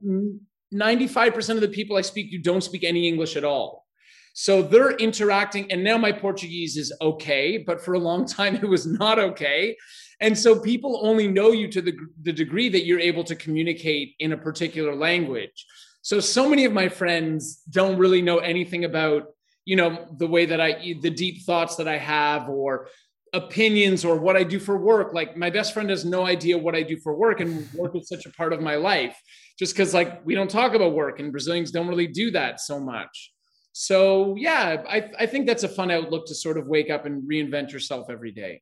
95% 0.74 1.50
of 1.52 1.62
the 1.62 1.70
people 1.70 1.96
I 1.96 2.02
speak 2.02 2.32
to 2.32 2.38
don't 2.38 2.62
speak 2.62 2.84
any 2.84 3.08
English 3.08 3.38
at 3.38 3.46
all. 3.46 3.88
So 4.34 4.62
they're 4.62 4.92
interacting, 4.92 5.72
and 5.72 5.82
now 5.82 5.98
my 5.98 6.12
Portuguese 6.12 6.76
is 6.76 6.94
okay, 7.00 7.58
but 7.58 7.80
for 7.80 7.94
a 7.94 8.00
long 8.00 8.26
time 8.38 8.56
it 8.58 8.68
was 8.68 8.86
not 8.86 9.18
okay. 9.18 9.78
And 10.20 10.38
so 10.38 10.60
people 10.60 11.00
only 11.02 11.30
know 11.30 11.52
you 11.54 11.70
to 11.70 11.82
the, 11.82 11.94
the 12.24 12.34
degree 12.34 12.68
that 12.68 12.86
you're 12.86 13.00
able 13.00 13.24
to 13.24 13.36
communicate 13.36 14.16
in 14.20 14.34
a 14.34 14.38
particular 14.38 14.94
language. 14.94 15.66
So, 16.02 16.20
so 16.20 16.50
many 16.50 16.66
of 16.66 16.74
my 16.74 16.90
friends 16.90 17.62
don't 17.70 17.98
really 17.98 18.22
know 18.22 18.40
anything 18.40 18.84
about, 18.84 19.28
you 19.64 19.78
know, 19.78 20.08
the 20.18 20.28
way 20.28 20.46
that 20.46 20.60
I, 20.60 20.96
the 21.02 21.10
deep 21.10 21.44
thoughts 21.44 21.78
that 21.78 21.88
I 21.88 21.98
have, 21.98 22.50
or 22.50 22.90
opinions 23.36 24.06
or 24.06 24.18
what 24.18 24.36
I 24.36 24.44
do 24.44 24.60
for 24.60 24.78
work. 24.78 25.14
Like 25.14 25.38
my 25.38 25.50
best 25.50 25.74
friend 25.74 25.90
has 25.90 26.06
no 26.06 26.26
idea 26.26 26.58
what 26.58 26.76
I 26.76 26.82
do 26.82 26.98
for 26.98 27.16
work, 27.16 27.40
and 27.42 27.72
work 27.76 27.96
is 27.96 28.08
such 28.08 28.26
a 28.26 28.32
part 28.32 28.54
of 28.54 28.62
my 28.62 28.76
life. 28.76 29.16
Just 29.60 29.76
because 29.76 29.94
like 29.94 30.26
we 30.26 30.34
don't 30.34 30.50
talk 30.50 30.74
about 30.74 30.94
work, 30.94 31.20
and 31.20 31.32
Brazilians 31.32 31.72
don't 31.72 31.88
really 31.88 32.08
do 32.08 32.32
that 32.32 32.60
so 32.60 32.80
much. 32.80 33.32
So 33.74 34.36
yeah, 34.38 34.84
I 34.88 35.10
I 35.20 35.26
think 35.26 35.48
that's 35.48 35.64
a 35.64 35.70
fun 35.70 35.92
outlook 35.92 36.26
to 36.28 36.36
sort 36.36 36.58
of 36.58 36.68
wake 36.68 36.90
up 36.90 37.06
and 37.06 37.24
reinvent 37.30 37.72
yourself 37.72 38.08
every 38.10 38.32
day. 38.32 38.62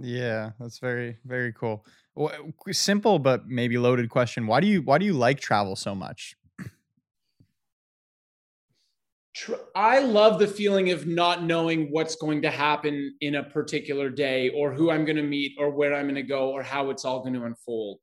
Yeah, 0.00 0.52
that's 0.58 0.78
very 0.78 1.18
very 1.24 1.52
cool. 1.52 1.84
Well, 2.14 2.32
simple 2.70 3.18
but 3.18 3.48
maybe 3.48 3.76
loaded 3.78 4.08
question. 4.08 4.46
Why 4.46 4.60
do 4.60 4.66
you 4.66 4.82
why 4.82 4.98
do 4.98 5.04
you 5.04 5.14
like 5.14 5.40
travel 5.40 5.76
so 5.76 5.94
much? 5.94 6.36
I 9.74 10.00
love 10.00 10.38
the 10.38 10.46
feeling 10.46 10.90
of 10.90 11.06
not 11.06 11.44
knowing 11.44 11.88
what's 11.90 12.16
going 12.16 12.42
to 12.42 12.50
happen 12.50 13.14
in 13.20 13.36
a 13.36 13.42
particular 13.42 14.10
day 14.10 14.50
or 14.50 14.72
who 14.72 14.90
I'm 14.90 15.04
going 15.04 15.16
to 15.16 15.22
meet 15.22 15.52
or 15.58 15.70
where 15.70 15.94
I'm 15.94 16.04
going 16.04 16.16
to 16.16 16.22
go 16.22 16.50
or 16.50 16.62
how 16.62 16.90
it's 16.90 17.04
all 17.04 17.20
going 17.20 17.34
to 17.34 17.44
unfold. 17.44 18.00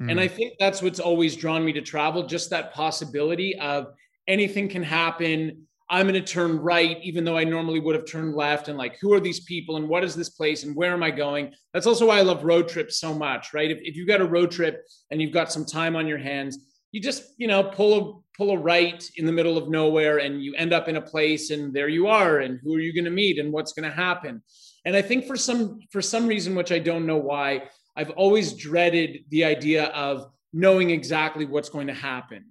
Mm. 0.00 0.12
And 0.12 0.20
I 0.20 0.28
think 0.28 0.54
that's 0.58 0.80
what's 0.80 1.00
always 1.00 1.34
drawn 1.34 1.64
me 1.64 1.72
to 1.72 1.82
travel 1.82 2.26
just 2.26 2.50
that 2.50 2.72
possibility 2.72 3.58
of 3.58 3.88
anything 4.28 4.68
can 4.68 4.84
happen. 4.84 5.66
I'm 5.90 6.06
going 6.06 6.22
to 6.22 6.32
turn 6.32 6.58
right, 6.58 6.98
even 7.02 7.24
though 7.24 7.36
I 7.36 7.44
normally 7.44 7.80
would 7.80 7.96
have 7.96 8.06
turned 8.06 8.34
left. 8.34 8.68
And 8.68 8.78
like, 8.78 8.98
who 9.00 9.12
are 9.14 9.20
these 9.20 9.40
people 9.40 9.78
and 9.78 9.88
what 9.88 10.04
is 10.04 10.14
this 10.14 10.28
place 10.28 10.62
and 10.62 10.76
where 10.76 10.92
am 10.92 11.02
I 11.02 11.10
going? 11.10 11.52
That's 11.72 11.86
also 11.86 12.06
why 12.06 12.18
I 12.18 12.22
love 12.22 12.44
road 12.44 12.68
trips 12.68 13.00
so 13.00 13.12
much, 13.14 13.52
right? 13.52 13.70
If, 13.70 13.78
if 13.82 13.96
you've 13.96 14.06
got 14.06 14.20
a 14.20 14.26
road 14.26 14.52
trip 14.52 14.84
and 15.10 15.20
you've 15.20 15.32
got 15.32 15.50
some 15.50 15.64
time 15.64 15.96
on 15.96 16.06
your 16.06 16.18
hands, 16.18 16.58
you 16.92 17.00
just 17.00 17.34
you 17.36 17.46
know 17.46 17.64
pull 17.64 17.98
a 17.98 18.36
pull 18.36 18.50
a 18.52 18.56
right 18.56 19.10
in 19.16 19.26
the 19.26 19.32
middle 19.32 19.58
of 19.58 19.68
nowhere 19.68 20.18
and 20.18 20.42
you 20.42 20.54
end 20.54 20.72
up 20.72 20.88
in 20.88 20.96
a 20.96 21.02
place 21.02 21.50
and 21.50 21.74
there 21.74 21.88
you 21.88 22.06
are 22.06 22.38
and 22.38 22.60
who 22.62 22.74
are 22.74 22.80
you 22.80 22.94
going 22.94 23.04
to 23.04 23.10
meet 23.10 23.38
and 23.38 23.52
what's 23.52 23.72
going 23.72 23.88
to 23.88 23.94
happen? 23.94 24.42
And 24.84 24.96
i 24.96 25.02
think 25.02 25.26
for 25.26 25.36
some 25.36 25.80
for 25.90 26.00
some 26.00 26.26
reason 26.26 26.54
which 26.54 26.72
i 26.72 26.78
don't 26.78 27.04
know 27.04 27.16
why 27.16 27.68
i've 27.96 28.10
always 28.10 28.54
dreaded 28.54 29.24
the 29.30 29.44
idea 29.44 29.86
of 29.86 30.30
knowing 30.52 30.90
exactly 30.90 31.44
what's 31.44 31.68
going 31.68 31.88
to 31.88 31.94
happen. 31.94 32.46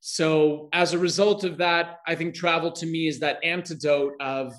So 0.00 0.68
as 0.72 0.94
a 0.94 0.98
result 0.98 1.44
of 1.44 1.58
that 1.58 2.00
i 2.06 2.14
think 2.14 2.34
travel 2.34 2.72
to 2.72 2.86
me 2.86 3.06
is 3.06 3.20
that 3.20 3.44
antidote 3.44 4.14
of 4.20 4.54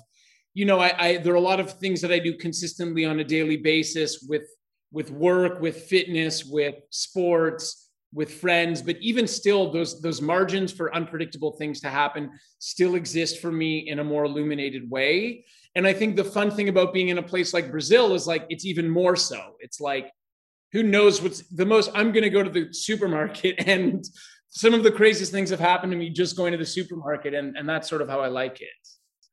you 0.54 0.64
know 0.64 0.78
I, 0.78 0.94
I 0.98 1.16
there 1.18 1.32
are 1.32 1.42
a 1.44 1.50
lot 1.50 1.60
of 1.60 1.72
things 1.72 2.00
that 2.02 2.12
i 2.12 2.18
do 2.18 2.34
consistently 2.36 3.04
on 3.04 3.20
a 3.20 3.24
daily 3.24 3.56
basis 3.56 4.24
with 4.28 4.48
with 4.92 5.10
work 5.10 5.60
with 5.60 5.76
fitness 5.84 6.44
with 6.44 6.76
sports 6.90 7.90
with 8.12 8.32
friends, 8.32 8.82
but 8.82 8.96
even 9.00 9.26
still, 9.26 9.72
those 9.72 10.00
those 10.00 10.20
margins 10.20 10.72
for 10.72 10.94
unpredictable 10.94 11.52
things 11.52 11.80
to 11.80 11.88
happen 11.88 12.30
still 12.58 12.94
exist 12.94 13.40
for 13.40 13.50
me 13.50 13.88
in 13.88 13.98
a 13.98 14.04
more 14.04 14.24
illuminated 14.24 14.90
way. 14.90 15.44
And 15.74 15.86
I 15.86 15.94
think 15.94 16.16
the 16.16 16.24
fun 16.24 16.50
thing 16.50 16.68
about 16.68 16.92
being 16.92 17.08
in 17.08 17.18
a 17.18 17.22
place 17.22 17.54
like 17.54 17.70
Brazil 17.70 18.14
is 18.14 18.26
like 18.26 18.44
it's 18.50 18.66
even 18.66 18.88
more 18.88 19.16
so. 19.16 19.56
It's 19.60 19.80
like 19.80 20.10
who 20.72 20.82
knows 20.82 21.22
what's 21.22 21.42
the 21.48 21.66
most 21.66 21.90
I'm 21.94 22.12
going 22.12 22.24
to 22.24 22.30
go 22.30 22.42
to 22.42 22.50
the 22.50 22.72
supermarket 22.72 23.56
and 23.66 24.04
some 24.48 24.74
of 24.74 24.82
the 24.82 24.92
craziest 24.92 25.32
things 25.32 25.48
have 25.48 25.60
happened 25.60 25.92
to 25.92 25.98
me 25.98 26.10
just 26.10 26.36
going 26.36 26.52
to 26.52 26.58
the 26.58 26.66
supermarket 26.66 27.32
and 27.32 27.56
and 27.56 27.68
that's 27.68 27.88
sort 27.88 28.02
of 28.02 28.08
how 28.08 28.20
I 28.20 28.28
like 28.28 28.60
it. 28.60 28.68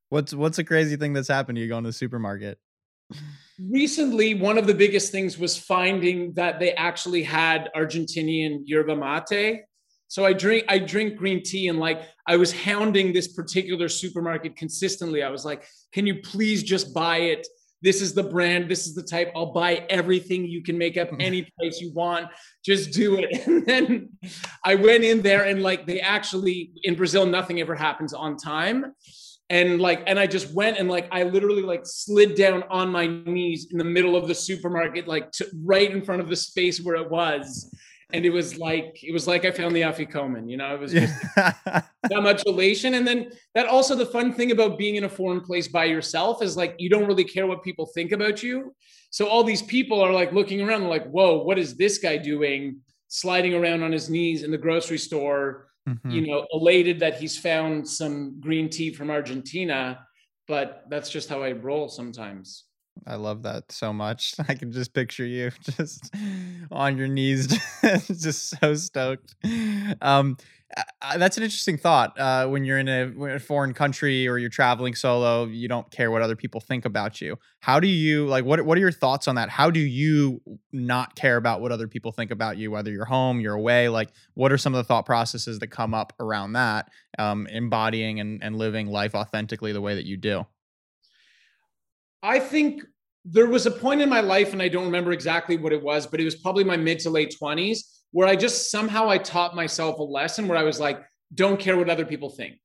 What's 0.07 0.33
what's 0.33 0.57
a 0.57 0.63
crazy 0.63 0.95
thing 0.95 1.13
that's 1.13 1.27
happened 1.27 1.57
to 1.57 1.61
you 1.61 1.67
going 1.67 1.83
to 1.83 1.89
the 1.89 1.93
supermarket? 1.93 2.59
recently 3.67 4.33
one 4.33 4.57
of 4.57 4.67
the 4.67 4.73
biggest 4.73 5.11
things 5.11 5.37
was 5.37 5.57
finding 5.57 6.33
that 6.33 6.59
they 6.59 6.73
actually 6.73 7.23
had 7.23 7.69
argentinian 7.75 8.61
yerba 8.65 8.95
mate. 8.95 9.63
So 10.07 10.25
i 10.25 10.33
drink 10.33 10.65
i 10.67 10.79
drink 10.79 11.17
green 11.17 11.43
tea 11.43 11.67
and 11.67 11.79
like 11.79 12.01
i 12.27 12.35
was 12.35 12.51
hounding 12.51 13.13
this 13.13 13.27
particular 13.27 13.89
supermarket 13.89 14.55
consistently. 14.55 15.23
I 15.23 15.29
was 15.29 15.45
like 15.45 15.65
can 15.93 16.07
you 16.07 16.21
please 16.21 16.63
just 16.63 16.93
buy 16.93 17.17
it? 17.17 17.47
This 17.81 18.01
is 18.01 18.13
the 18.13 18.23
brand. 18.23 18.69
This 18.69 18.87
is 18.87 18.93
the 18.93 19.03
type. 19.03 19.31
I'll 19.33 19.53
buy 19.53 19.85
everything. 19.89 20.45
You 20.45 20.61
can 20.61 20.77
make 20.77 20.97
up 20.97 21.09
any 21.17 21.49
place 21.59 21.79
you 21.79 21.93
want. 21.93 22.27
Just 22.65 22.91
do 22.91 23.17
it. 23.17 23.47
And 23.47 23.65
then 23.65 24.09
i 24.63 24.75
went 24.75 25.03
in 25.03 25.21
there 25.21 25.45
and 25.45 25.61
like 25.61 25.85
they 25.85 25.99
actually 25.99 26.71
in 26.83 26.95
brazil 26.95 27.25
nothing 27.25 27.59
ever 27.59 27.75
happens 27.75 28.13
on 28.13 28.37
time 28.37 28.93
and 29.49 29.81
like 29.81 30.03
and 30.05 30.19
i 30.19 30.27
just 30.27 30.53
went 30.53 30.77
and 30.77 30.89
like 30.89 31.07
i 31.11 31.23
literally 31.23 31.63
like 31.63 31.81
slid 31.83 32.35
down 32.35 32.63
on 32.69 32.89
my 32.89 33.07
knees 33.07 33.67
in 33.71 33.77
the 33.77 33.83
middle 33.83 34.15
of 34.15 34.27
the 34.27 34.35
supermarket 34.35 35.07
like 35.07 35.31
to, 35.31 35.47
right 35.63 35.91
in 35.91 36.01
front 36.01 36.21
of 36.21 36.29
the 36.29 36.35
space 36.35 36.81
where 36.81 36.95
it 36.95 37.09
was. 37.09 37.73
And 38.11 38.25
it 38.25 38.31
was 38.31 38.57
like 38.57 39.03
it 39.03 39.11
was 39.11 39.27
like 39.27 39.45
i 39.45 39.51
found 39.51 39.75
the 39.75 39.81
afikoman 39.81 40.49
you 40.49 40.57
know? 40.57 40.73
It 40.73 40.79
was 40.79 40.91
just 40.93 41.13
that 41.35 41.85
much 42.11 42.43
elation. 42.47 42.95
And 42.95 43.05
then 43.05 43.31
that 43.53 43.67
also 43.67 43.95
the 43.95 44.05
fun 44.05 44.33
thing 44.33 44.51
about 44.51 44.79
being 44.79 44.95
in 44.95 45.03
a 45.03 45.09
foreign 45.09 45.41
place 45.41 45.67
by 45.67 45.85
yourself 45.85 46.41
is 46.41 46.57
like 46.57 46.75
you 46.79 46.89
don't 46.89 47.05
really 47.05 47.23
care 47.23 47.45
what 47.45 47.63
people 47.63 47.85
think 47.85 48.11
about 48.11 48.41
you. 48.41 48.73
So 49.11 49.27
all 49.27 49.43
these 49.43 49.61
people 49.61 50.01
are 50.01 50.11
like 50.11 50.31
looking 50.31 50.61
around 50.61 50.87
like 50.87 51.07
whoa 51.09 51.43
what 51.43 51.59
is 51.59 51.75
this 51.75 51.99
guy 51.99 52.17
doing 52.17 52.79
sliding 53.09 53.53
around 53.53 53.83
on 53.83 53.91
his 53.91 54.09
knees 54.09 54.43
in 54.43 54.51
the 54.51 54.57
grocery 54.57 54.97
store 54.97 55.68
mm-hmm. 55.89 56.09
you 56.09 56.27
know, 56.27 56.45
elated 56.53 56.99
that 56.99 57.19
he's 57.19 57.37
found 57.37 57.87
some 57.87 58.39
green 58.39 58.69
tea 58.69 58.93
from 58.93 59.09
Argentina. 59.09 60.05
But 60.47 60.83
that's 60.89 61.09
just 61.09 61.29
how 61.29 61.43
I 61.43 61.51
roll 61.51 61.89
sometimes. 61.89 62.65
I 63.05 63.15
love 63.15 63.43
that 63.43 63.71
so 63.71 63.93
much. 63.93 64.35
I 64.47 64.55
can 64.55 64.71
just 64.71 64.93
picture 64.93 65.25
you 65.25 65.51
just 65.77 66.13
on 66.71 66.97
your 66.97 67.07
knees, 67.07 67.47
just 68.07 68.55
so 68.59 68.75
stoked. 68.75 69.35
Um, 70.01 70.37
that's 71.17 71.37
an 71.37 71.43
interesting 71.43 71.77
thought. 71.77 72.19
Uh, 72.19 72.47
when 72.47 72.63
you're 72.63 72.77
in 72.77 72.87
a, 72.87 73.35
a, 73.35 73.39
foreign 73.39 73.73
country 73.73 74.27
or 74.27 74.37
you're 74.37 74.49
traveling 74.49 74.93
solo, 74.93 75.45
you 75.45 75.67
don't 75.67 75.89
care 75.89 76.11
what 76.11 76.21
other 76.21 76.35
people 76.35 76.61
think 76.61 76.85
about 76.85 77.21
you. 77.21 77.39
How 77.61 77.79
do 77.79 77.87
you 77.87 78.27
like? 78.27 78.45
What 78.45 78.63
What 78.65 78.77
are 78.77 78.81
your 78.81 78.91
thoughts 78.91 79.27
on 79.27 79.35
that? 79.35 79.49
How 79.49 79.71
do 79.71 79.79
you 79.79 80.41
not 80.71 81.15
care 81.15 81.37
about 81.37 81.61
what 81.61 81.71
other 81.71 81.87
people 81.87 82.11
think 82.11 82.29
about 82.29 82.57
you, 82.57 82.69
whether 82.69 82.91
you're 82.91 83.05
home, 83.05 83.39
you're 83.39 83.55
away? 83.55 83.89
Like, 83.89 84.09
what 84.35 84.51
are 84.51 84.57
some 84.57 84.75
of 84.75 84.77
the 84.77 84.83
thought 84.83 85.05
processes 85.05 85.59
that 85.59 85.67
come 85.67 85.93
up 85.93 86.13
around 86.19 86.53
that, 86.53 86.89
um, 87.17 87.47
embodying 87.47 88.19
and, 88.19 88.43
and 88.43 88.55
living 88.55 88.87
life 88.87 89.15
authentically 89.15 89.73
the 89.73 89.81
way 89.81 89.95
that 89.95 90.05
you 90.05 90.17
do? 90.17 90.45
I 92.21 92.39
think 92.39 92.83
there 93.25 93.47
was 93.47 93.65
a 93.65 93.71
point 93.71 94.01
in 94.01 94.09
my 94.09 94.21
life, 94.21 94.53
and 94.53 94.61
I 94.61 94.67
don't 94.67 94.85
remember 94.85 95.13
exactly 95.13 95.57
what 95.57 95.73
it 95.73 95.81
was, 95.81 96.05
but 96.05 96.19
it 96.19 96.25
was 96.25 96.35
probably 96.35 96.63
my 96.63 96.77
mid 96.77 96.99
to 96.99 97.09
late 97.09 97.35
twenties 97.37 97.98
where 98.11 98.27
I 98.27 98.35
just 98.35 98.71
somehow 98.71 99.09
I 99.09 99.17
taught 99.17 99.55
myself 99.55 99.99
a 99.99 100.03
lesson 100.03 100.47
where 100.47 100.57
I 100.57 100.63
was 100.63 100.79
like, 100.79 101.01
don't 101.33 101.59
care 101.59 101.77
what 101.77 101.89
other 101.89 102.05
people 102.05 102.29
think. 102.29 102.57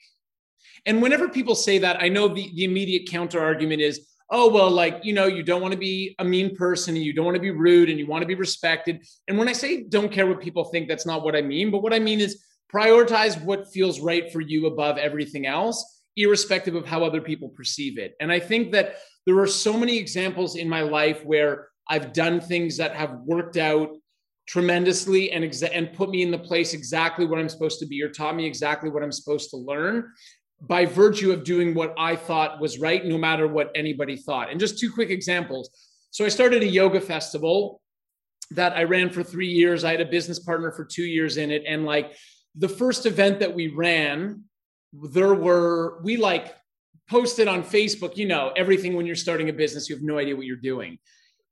And 0.86 1.02
whenever 1.02 1.28
people 1.28 1.54
say 1.54 1.78
that, 1.78 2.02
I 2.02 2.08
know 2.08 2.28
the, 2.28 2.50
the 2.54 2.64
immediate 2.64 3.08
counter 3.08 3.40
argument 3.40 3.80
is, 3.80 4.06
oh, 4.30 4.50
well, 4.50 4.70
like, 4.70 5.00
you 5.04 5.12
know, 5.12 5.26
you 5.26 5.42
don't 5.42 5.62
want 5.62 5.72
to 5.72 5.78
be 5.78 6.14
a 6.18 6.24
mean 6.24 6.56
person 6.56 6.94
and 6.96 7.04
you 7.04 7.12
don't 7.12 7.24
want 7.24 7.36
to 7.36 7.40
be 7.40 7.50
rude 7.50 7.90
and 7.90 7.98
you 7.98 8.06
want 8.06 8.22
to 8.22 8.26
be 8.26 8.34
respected. 8.34 9.04
And 9.28 9.38
when 9.38 9.48
I 9.48 9.52
say 9.52 9.84
don't 9.84 10.10
care 10.10 10.26
what 10.26 10.40
people 10.40 10.64
think, 10.64 10.88
that's 10.88 11.06
not 11.06 11.22
what 11.22 11.36
I 11.36 11.42
mean. 11.42 11.70
But 11.70 11.82
what 11.82 11.94
I 11.94 11.98
mean 11.98 12.20
is 12.20 12.44
prioritize 12.74 13.42
what 13.42 13.72
feels 13.72 14.00
right 14.00 14.32
for 14.32 14.40
you 14.40 14.66
above 14.66 14.98
everything 14.98 15.46
else, 15.46 16.02
irrespective 16.16 16.74
of 16.74 16.86
how 16.86 17.04
other 17.04 17.20
people 17.20 17.48
perceive 17.50 17.98
it. 17.98 18.14
And 18.20 18.32
I 18.32 18.40
think 18.40 18.72
that 18.72 18.96
there 19.26 19.38
are 19.38 19.46
so 19.46 19.74
many 19.74 19.98
examples 19.98 20.56
in 20.56 20.68
my 20.68 20.82
life 20.82 21.24
where 21.24 21.68
I've 21.88 22.12
done 22.12 22.40
things 22.40 22.78
that 22.78 22.96
have 22.96 23.20
worked 23.24 23.56
out 23.56 23.90
tremendously 24.46 25.32
and 25.32 25.44
exa- 25.44 25.70
and 25.72 25.92
put 25.92 26.10
me 26.10 26.22
in 26.22 26.30
the 26.30 26.38
place 26.38 26.74
exactly 26.74 27.24
what 27.24 27.38
I'm 27.38 27.48
supposed 27.48 27.78
to 27.80 27.86
be 27.86 28.02
or 28.02 28.08
taught 28.08 28.36
me 28.36 28.46
exactly 28.46 28.90
what 28.90 29.02
I'm 29.02 29.12
supposed 29.12 29.50
to 29.50 29.56
learn 29.56 30.10
by 30.60 30.86
virtue 30.86 31.32
of 31.32 31.44
doing 31.44 31.74
what 31.74 31.94
I 31.98 32.16
thought 32.16 32.60
was 32.60 32.78
right, 32.78 33.04
no 33.04 33.18
matter 33.18 33.46
what 33.46 33.70
anybody 33.74 34.16
thought. 34.16 34.50
And 34.50 34.60
just 34.60 34.78
two 34.78 34.90
quick 34.90 35.10
examples. 35.10 35.70
So 36.10 36.24
I 36.24 36.28
started 36.28 36.62
a 36.62 36.66
yoga 36.66 37.00
festival 37.00 37.80
that 38.50 38.76
I 38.76 38.84
ran 38.84 39.10
for 39.10 39.22
three 39.22 39.48
years. 39.48 39.84
I 39.84 39.90
had 39.90 40.00
a 40.00 40.06
business 40.06 40.38
partner 40.38 40.70
for 40.72 40.84
two 40.84 41.04
years 41.04 41.36
in 41.36 41.50
it. 41.50 41.64
And 41.66 41.84
like 41.84 42.14
the 42.54 42.68
first 42.68 43.04
event 43.04 43.40
that 43.40 43.54
we 43.54 43.68
ran, 43.68 44.44
there 44.92 45.34
were, 45.34 46.00
we 46.02 46.16
like 46.16 46.54
posted 47.10 47.48
on 47.48 47.62
Facebook, 47.62 48.16
you 48.16 48.26
know, 48.26 48.52
everything 48.56 48.94
when 48.94 49.06
you're 49.06 49.16
starting 49.16 49.48
a 49.48 49.52
business, 49.52 49.88
you 49.88 49.96
have 49.96 50.04
no 50.04 50.18
idea 50.18 50.36
what 50.36 50.46
you're 50.46 50.56
doing 50.56 50.98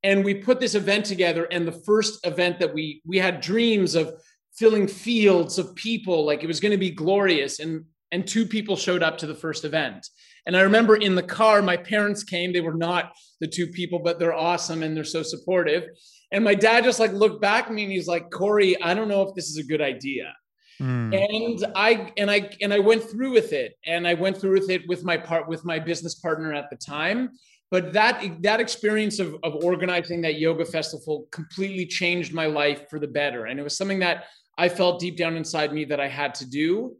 and 0.03 0.25
we 0.25 0.35
put 0.35 0.61
this 0.61 0.75
event 0.75 1.05
together 1.05 1.45
and 1.51 1.67
the 1.67 1.81
first 1.87 2.27
event 2.27 2.59
that 2.59 2.75
we 2.75 3.03
we 3.07 3.19
had 3.19 3.41
dreams 3.41 3.95
of 3.95 4.15
filling 4.55 4.87
fields 4.87 5.59
of 5.59 5.75
people 5.75 6.25
like 6.25 6.43
it 6.43 6.47
was 6.47 6.61
going 6.61 6.73
to 6.73 6.79
be 6.79 6.91
glorious 6.91 7.59
and 7.59 7.85
and 8.11 8.27
two 8.27 8.45
people 8.45 8.77
showed 8.77 9.03
up 9.03 9.17
to 9.19 9.27
the 9.27 9.35
first 9.35 9.65
event. 9.65 10.07
And 10.47 10.57
i 10.57 10.61
remember 10.63 10.97
in 10.97 11.15
the 11.15 11.23
car 11.23 11.63
my 11.63 11.77
parents 11.77 12.25
came 12.25 12.53
they 12.53 12.61
were 12.61 12.75
not 12.75 13.13
the 13.41 13.47
two 13.47 13.67
people 13.69 13.99
but 13.99 14.19
they're 14.19 14.35
awesome 14.35 14.83
and 14.83 14.97
they're 14.97 15.05
so 15.05 15.23
supportive. 15.23 15.85
And 16.33 16.45
my 16.45 16.55
dad 16.55 16.85
just 16.85 16.99
like 17.01 17.13
looked 17.13 17.43
back 17.43 17.67
at 17.67 17.73
me 17.73 17.85
and 17.85 17.93
he's 17.93 18.09
like 18.09 18.31
corey 18.31 18.81
i 18.83 18.95
don't 18.95 19.09
know 19.09 19.23
if 19.23 19.35
this 19.35 19.49
is 19.49 19.59
a 19.59 19.65
good 19.65 19.81
idea. 19.81 20.35
Mm. 20.81 21.15
and 21.15 21.73
i 21.77 22.11
and 22.17 22.31
i 22.31 22.49
and 22.63 22.73
i 22.73 22.79
went 22.79 23.03
through 23.05 23.31
with 23.31 23.53
it 23.53 23.75
and 23.87 24.09
i 24.09 24.15
went 24.15 24.39
through 24.39 24.59
with 24.59 24.71
it 24.71 24.83
with 24.89 25.05
my 25.05 25.19
part 25.19 25.47
with 25.47 25.67
my 25.67 25.79
business 25.79 26.15
partner 26.15 26.53
at 26.55 26.71
the 26.71 26.77
time 26.77 27.29
but 27.73 27.95
that 27.95 28.23
that 28.43 28.61
experience 28.61 29.19
of, 29.19 29.35
of 29.43 29.65
organizing 29.65 30.21
that 30.21 30.39
yoga 30.39 30.65
festival 30.65 31.27
completely 31.33 31.87
changed 31.87 32.35
my 32.35 32.45
life 32.45 32.85
for 32.91 32.99
the 33.01 33.09
better. 33.09 33.47
And 33.47 33.59
it 33.59 33.63
was 33.63 33.77
something 33.77 33.99
that 34.01 34.27
i 34.59 34.69
felt 34.69 35.01
deep 35.01 35.17
down 35.17 35.37
inside 35.37 35.73
me 35.73 35.87
that 35.87 35.99
i 35.99 36.07
had 36.07 36.35
to 36.37 36.49
do. 36.49 36.95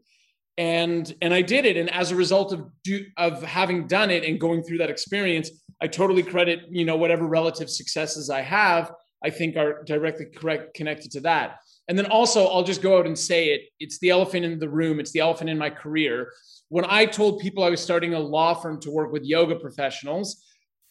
And 0.57 1.15
and 1.21 1.31
i 1.33 1.43
did 1.43 1.65
it. 1.65 1.77
And 1.77 1.89
as 1.91 2.11
a 2.11 2.15
result 2.15 2.51
of 2.51 2.67
do, 2.83 3.05
of 3.17 3.43
having 3.43 3.87
done 3.87 4.09
it 4.09 4.25
and 4.25 4.39
going 4.39 4.63
through 4.63 4.79
that 4.79 4.89
experience 4.89 5.51
i 5.79 5.87
totally 5.87 6.23
credit 6.23 6.61
you 6.71 6.85
know 6.85 6.97
whatever 6.97 7.25
relative 7.27 7.69
successes 7.69 8.31
i 8.31 8.41
have 8.41 8.91
i 9.23 9.29
think 9.29 9.55
are 9.55 9.83
directly 9.83 10.25
correct 10.25 10.73
connected 10.73 11.11
to 11.11 11.21
that. 11.21 11.59
And 11.87 11.95
then 11.97 12.07
also 12.07 12.47
i'll 12.47 12.63
just 12.63 12.81
go 12.81 12.97
out 12.97 13.05
and 13.05 13.17
say 13.17 13.49
it 13.53 13.61
it's 13.79 13.99
the 13.99 14.09
elephant 14.09 14.43
in 14.43 14.57
the 14.57 14.69
room. 14.79 14.99
It's 14.99 15.11
the 15.11 15.19
elephant 15.19 15.51
in 15.51 15.57
my 15.59 15.69
career. 15.69 16.31
When 16.69 16.85
i 16.89 17.05
told 17.05 17.41
people 17.41 17.63
i 17.63 17.69
was 17.69 17.81
starting 17.89 18.15
a 18.15 18.19
law 18.19 18.55
firm 18.55 18.81
to 18.81 18.89
work 18.89 19.11
with 19.11 19.23
yoga 19.23 19.55
professionals 19.55 20.43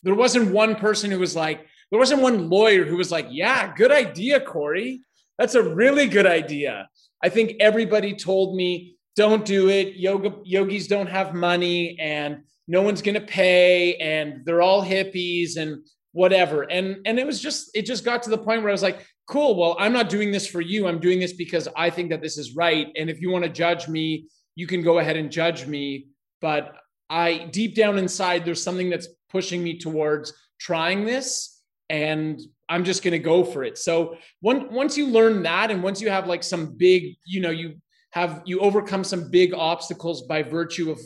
there 0.03 0.15
wasn't 0.15 0.53
one 0.53 0.75
person 0.75 1.11
who 1.11 1.19
was 1.19 1.37
like, 1.37 1.67
there 1.91 1.99
wasn't 1.99 2.23
one 2.23 2.49
lawyer 2.49 2.85
who 2.85 2.97
was 2.97 3.13
like, 3.13 3.27
yeah, 3.31 3.73
good 3.75 3.93
idea, 3.93 4.41
Corey. 4.41 5.03
That's 5.39 5.55
a 5.55 5.63
really 5.63 6.09
good 6.09 6.27
idea. 6.27 6.89
I 7.23 7.29
think 7.29 7.55
everybody 7.61 8.15
told 8.15 8.57
me, 8.57 8.97
don't 9.15 9.45
do 9.45 9.69
it. 9.69 9.97
Yoga 9.97 10.37
yogis 10.45 10.87
don't 10.87 11.09
have 11.09 11.35
money 11.35 11.99
and 11.99 12.43
no 12.67 12.83
one's 12.83 13.03
going 13.03 13.15
to 13.15 13.21
pay 13.21 13.97
and 13.97 14.45
they're 14.45 14.63
all 14.63 14.85
hippies 14.85 15.57
and 15.57 15.87
whatever. 16.13 16.63
And 16.63 16.99
and 17.05 17.19
it 17.19 17.27
was 17.27 17.41
just 17.41 17.71
it 17.75 17.85
just 17.85 18.05
got 18.05 18.23
to 18.23 18.31
the 18.31 18.39
point 18.39 18.63
where 18.63 18.71
I 18.71 18.73
was 18.73 18.83
like, 18.83 19.07
cool, 19.27 19.55
well, 19.55 19.77
I'm 19.79 19.93
not 19.93 20.09
doing 20.09 20.33
this 20.33 20.47
for 20.47 20.61
you. 20.61 20.89
I'm 20.89 20.99
doing 20.99 21.21
this 21.21 21.35
because 21.35 21.69
I 21.77 21.91
think 21.91 22.11
that 22.11 22.23
this 22.23 22.39
is 22.39 22.57
right 22.57 22.89
and 22.97 23.11
if 23.11 23.21
you 23.21 23.31
want 23.31 23.45
to 23.45 23.51
judge 23.51 23.89
me, 23.89 24.29
you 24.55 24.67
can 24.67 24.83
go 24.83 24.99
ahead 24.99 25.17
and 25.17 25.31
judge 25.31 25.67
me, 25.67 26.09
but 26.41 26.77
I 27.11 27.49
deep 27.51 27.75
down 27.75 27.99
inside 27.99 28.45
there's 28.45 28.63
something 28.63 28.89
that's 28.89 29.09
pushing 29.33 29.63
me 29.65 29.79
towards 29.79 30.33
trying 30.61 31.05
this 31.05 31.61
and 31.91 32.41
I'm 32.69 32.85
just 32.85 33.03
going 33.03 33.13
to 33.13 33.19
go 33.19 33.45
for 33.45 33.65
it. 33.65 33.77
So 33.77 34.17
once 34.41 34.65
once 34.71 34.97
you 34.97 35.09
learn 35.09 35.43
that 35.43 35.71
and 35.71 35.83
once 35.83 36.01
you 36.01 36.09
have 36.09 36.27
like 36.27 36.43
some 36.43 36.75
big, 36.77 37.17
you 37.27 37.41
know, 37.41 37.51
you 37.51 37.75
have 38.13 38.43
you 38.47 38.61
overcome 38.61 39.05
some 39.05 39.31
big 39.31 39.53
obstacles 39.53 40.23
by 40.23 40.43
virtue 40.43 40.91
of 40.91 41.01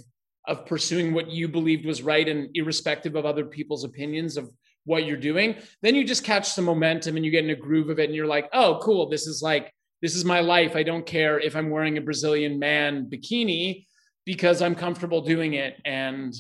of 0.47 0.65
pursuing 0.65 1.13
what 1.13 1.29
you 1.29 1.49
believed 1.49 1.85
was 1.85 2.03
right 2.03 2.29
and 2.29 2.51
irrespective 2.55 3.17
of 3.17 3.27
other 3.27 3.45
people's 3.45 3.83
opinions 3.83 4.37
of 4.37 4.49
what 4.85 5.05
you're 5.05 5.17
doing, 5.17 5.57
then 5.83 5.97
you 5.97 6.05
just 6.05 6.23
catch 6.23 6.49
some 6.49 6.65
momentum 6.65 7.17
and 7.17 7.25
you 7.25 7.33
get 7.33 7.43
in 7.43 7.51
a 7.51 7.57
groove 7.57 7.89
of 7.91 7.99
it 7.99 8.05
and 8.05 8.15
you're 8.15 8.29
like, 8.29 8.49
"Oh, 8.53 8.79
cool, 8.81 9.09
this 9.09 9.27
is 9.27 9.43
like 9.43 9.73
this 10.03 10.15
is 10.15 10.25
my 10.25 10.41
life. 10.41 10.77
I 10.77 10.85
don't 10.85 11.05
care 11.05 11.41
if 11.41 11.57
I'm 11.57 11.71
wearing 11.71 11.99
a 11.99 12.01
Brazilian 12.01 12.61
man 12.61 13.11
bikini 13.11 13.87
because 14.25 14.63
I'm 14.63 14.75
comfortable 14.75 15.23
doing 15.23 15.55
it 15.55 15.81
and 15.85 16.33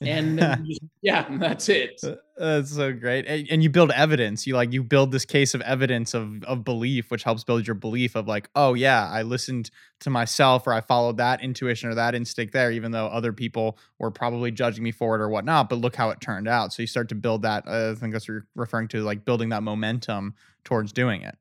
and 0.00 0.66
yeah, 1.02 1.26
that's 1.38 1.68
it. 1.68 2.00
Uh, 2.02 2.14
that's 2.38 2.74
so 2.74 2.92
great. 2.92 3.26
And, 3.26 3.46
and, 3.50 3.62
you 3.62 3.68
build 3.68 3.90
evidence. 3.90 4.46
You 4.46 4.54
like 4.54 4.72
you 4.72 4.82
build 4.82 5.12
this 5.12 5.24
case 5.24 5.54
of 5.54 5.60
evidence 5.62 6.14
of 6.14 6.42
of 6.44 6.64
belief, 6.64 7.10
which 7.10 7.22
helps 7.22 7.44
build 7.44 7.66
your 7.66 7.74
belief 7.74 8.14
of 8.14 8.26
like, 8.26 8.48
oh 8.54 8.74
yeah, 8.74 9.08
I 9.08 9.22
listened 9.22 9.70
to 10.00 10.10
myself 10.10 10.66
or 10.66 10.72
I 10.72 10.80
followed 10.80 11.18
that 11.18 11.42
intuition 11.42 11.90
or 11.90 11.94
that 11.94 12.14
instinct 12.14 12.52
there, 12.52 12.72
even 12.72 12.92
though 12.92 13.06
other 13.06 13.32
people 13.32 13.78
were 13.98 14.10
probably 14.10 14.50
judging 14.50 14.82
me 14.82 14.90
for 14.90 15.14
it 15.16 15.20
or 15.20 15.28
whatnot. 15.28 15.68
But 15.68 15.76
look 15.76 15.96
how 15.96 16.10
it 16.10 16.20
turned 16.20 16.48
out. 16.48 16.72
So 16.72 16.82
you 16.82 16.86
start 16.86 17.08
to 17.10 17.14
build 17.14 17.42
that. 17.42 17.64
Uh, 17.66 17.92
I 17.92 17.94
think 17.94 18.12
that's 18.12 18.24
what 18.26 18.34
you're 18.34 18.46
referring 18.54 18.88
to, 18.88 19.02
like 19.02 19.24
building 19.24 19.50
that 19.50 19.62
momentum 19.62 20.34
towards 20.64 20.92
doing 20.92 21.22
it. 21.22 21.36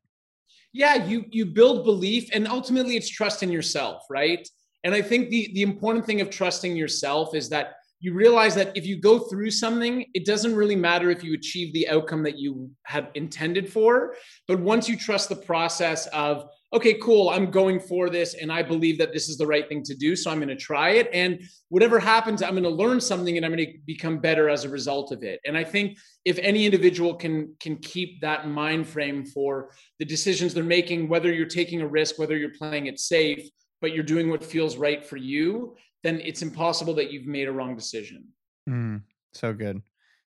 Yeah, 0.73 1.05
you 1.05 1.25
you 1.29 1.45
build 1.45 1.83
belief, 1.85 2.29
and 2.33 2.47
ultimately 2.47 2.95
it's 2.97 3.09
trust 3.09 3.41
in 3.41 3.51
yourself, 3.51 4.03
right? 4.09 4.47
And 4.83 4.93
I 4.93 5.01
think 5.01 5.29
the 5.29 5.49
the 5.53 5.61
important 5.61 6.05
thing 6.05 6.21
of 6.21 6.29
trusting 6.29 6.75
yourself 6.75 7.33
is 7.33 7.49
that 7.49 7.75
you 7.99 8.13
realize 8.13 8.55
that 8.55 8.75
if 8.77 8.85
you 8.85 8.97
go 8.97 9.19
through 9.19 9.51
something, 9.51 10.05
it 10.13 10.25
doesn't 10.25 10.55
really 10.55 10.75
matter 10.75 11.09
if 11.09 11.23
you 11.23 11.33
achieve 11.33 11.73
the 11.73 11.89
outcome 11.89 12.23
that 12.23 12.37
you 12.37 12.71
have 12.83 13.09
intended 13.15 13.71
for. 13.71 14.15
But 14.47 14.59
once 14.59 14.87
you 14.87 14.95
trust 14.95 15.27
the 15.27 15.35
process 15.35 16.07
of, 16.07 16.45
okay, 16.71 16.93
cool, 16.93 17.29
I'm 17.29 17.51
going 17.51 17.79
for 17.79 18.09
this 18.09 18.35
and 18.35 18.53
I 18.53 18.63
believe 18.63 18.97
that 18.99 19.11
this 19.11 19.27
is 19.27 19.37
the 19.37 19.47
right 19.47 19.67
thing 19.67 19.83
to 19.83 19.95
do. 19.95 20.15
So 20.15 20.31
I'm 20.31 20.37
going 20.37 20.47
to 20.47 20.55
try 20.55 20.91
it. 20.91 21.09
And 21.11 21.41
whatever 21.67 21.99
happens, 21.99 22.41
I'm 22.41 22.51
going 22.51 22.63
to 22.63 22.69
learn 22.69 23.01
something 23.01 23.35
and 23.35 23.45
I'm 23.45 23.53
going 23.53 23.65
to 23.65 23.77
become 23.85 24.19
better 24.19 24.49
as 24.49 24.63
a 24.63 24.69
result 24.69 25.11
of 25.11 25.23
it. 25.23 25.41
And 25.45 25.57
I 25.57 25.65
think 25.65 25.97
if 26.23 26.37
any 26.39 26.65
individual 26.65 27.15
can 27.15 27.55
can 27.59 27.77
keep 27.77 28.21
that 28.21 28.47
mind 28.47 28.87
frame 28.87 29.25
for 29.25 29.71
the 29.97 30.05
decisions 30.05 30.53
they're 30.53 30.63
making, 30.63 31.09
whether 31.09 31.33
you're 31.33 31.47
taking 31.47 31.81
a 31.81 31.87
risk, 31.87 32.17
whether 32.17 32.37
you're 32.37 32.57
playing 32.57 32.85
it 32.85 32.99
safe, 32.99 33.49
but 33.81 33.93
you're 33.93 34.03
doing 34.03 34.29
what 34.29 34.43
feels 34.43 34.77
right 34.77 35.05
for 35.05 35.17
you, 35.17 35.75
then 36.03 36.21
it's 36.21 36.41
impossible 36.41 36.93
that 36.95 37.11
you've 37.11 37.25
made 37.25 37.47
a 37.47 37.51
wrong 37.51 37.75
decision. 37.75 38.27
Mm, 38.69 39.03
so 39.33 39.53
good. 39.53 39.81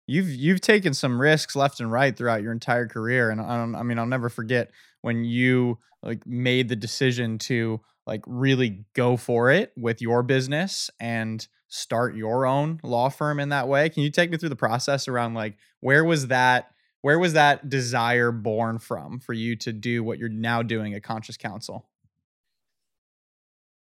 You've 0.06 0.30
you've 0.30 0.62
taken 0.62 0.94
some 0.94 1.20
risks 1.20 1.54
left 1.54 1.80
and 1.80 1.92
right 1.92 2.16
throughout 2.16 2.42
your 2.42 2.52
entire 2.52 2.86
career, 2.86 3.30
and 3.30 3.40
I, 3.40 3.56
don't, 3.58 3.74
I 3.74 3.82
mean 3.82 3.98
I'll 3.98 4.06
never 4.06 4.30
forget 4.30 4.70
when 5.02 5.24
you 5.24 5.78
like 6.02 6.26
made 6.26 6.68
the 6.68 6.76
decision 6.76 7.38
to 7.38 7.80
like 8.06 8.22
really 8.26 8.84
go 8.94 9.16
for 9.18 9.50
it 9.50 9.72
with 9.76 10.00
your 10.00 10.22
business 10.22 10.90
and 10.98 11.46
start 11.68 12.16
your 12.16 12.46
own 12.46 12.80
law 12.82 13.10
firm 13.10 13.38
in 13.38 13.50
that 13.50 13.68
way. 13.68 13.90
Can 13.90 14.02
you 14.02 14.10
take 14.10 14.30
me 14.30 14.38
through 14.38 14.48
the 14.48 14.56
process 14.56 15.08
around 15.08 15.34
like 15.34 15.58
where 15.80 16.04
was 16.04 16.28
that 16.28 16.70
where 17.02 17.18
was 17.18 17.34
that 17.34 17.68
desire 17.68 18.32
born 18.32 18.78
from 18.78 19.20
for 19.20 19.32
you 19.32 19.56
to 19.56 19.72
do 19.72 20.02
what 20.02 20.18
you're 20.18 20.28
now 20.28 20.62
doing 20.62 20.94
at 20.94 21.02
Conscious 21.02 21.36
Counsel? 21.36 21.86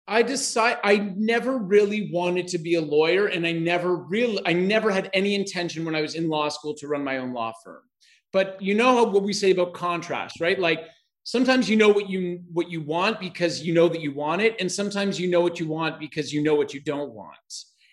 I 0.07 0.21
decide 0.21 0.77
I 0.83 0.97
never 1.15 1.57
really 1.57 2.11
wanted 2.11 2.47
to 2.49 2.57
be 2.57 2.75
a 2.75 2.81
lawyer 2.81 3.27
and 3.27 3.47
I 3.47 3.53
never 3.53 3.95
really 3.95 4.41
I 4.45 4.53
never 4.53 4.91
had 4.91 5.09
any 5.13 5.35
intention 5.35 5.85
when 5.85 5.95
I 5.95 6.01
was 6.01 6.15
in 6.15 6.27
law 6.27 6.49
school 6.49 6.73
to 6.75 6.87
run 6.87 7.03
my 7.03 7.17
own 7.19 7.33
law 7.33 7.53
firm. 7.63 7.81
But 8.33 8.61
you 8.61 8.75
know 8.75 9.03
what 9.03 9.23
we 9.23 9.31
say 9.31 9.51
about 9.51 9.73
contrast, 9.73 10.41
right? 10.41 10.59
Like 10.59 10.85
sometimes 11.23 11.69
you 11.69 11.77
know 11.77 11.89
what 11.89 12.09
you 12.09 12.41
what 12.51 12.69
you 12.69 12.81
want 12.81 13.19
because 13.19 13.63
you 13.63 13.73
know 13.73 13.87
that 13.87 14.01
you 14.01 14.13
want 14.13 14.41
it 14.41 14.55
and 14.59 14.69
sometimes 14.69 15.19
you 15.19 15.29
know 15.29 15.39
what 15.39 15.59
you 15.59 15.67
want 15.67 15.99
because 15.99 16.33
you 16.33 16.43
know 16.43 16.55
what 16.55 16.73
you 16.73 16.81
don't 16.81 17.13
want. 17.13 17.37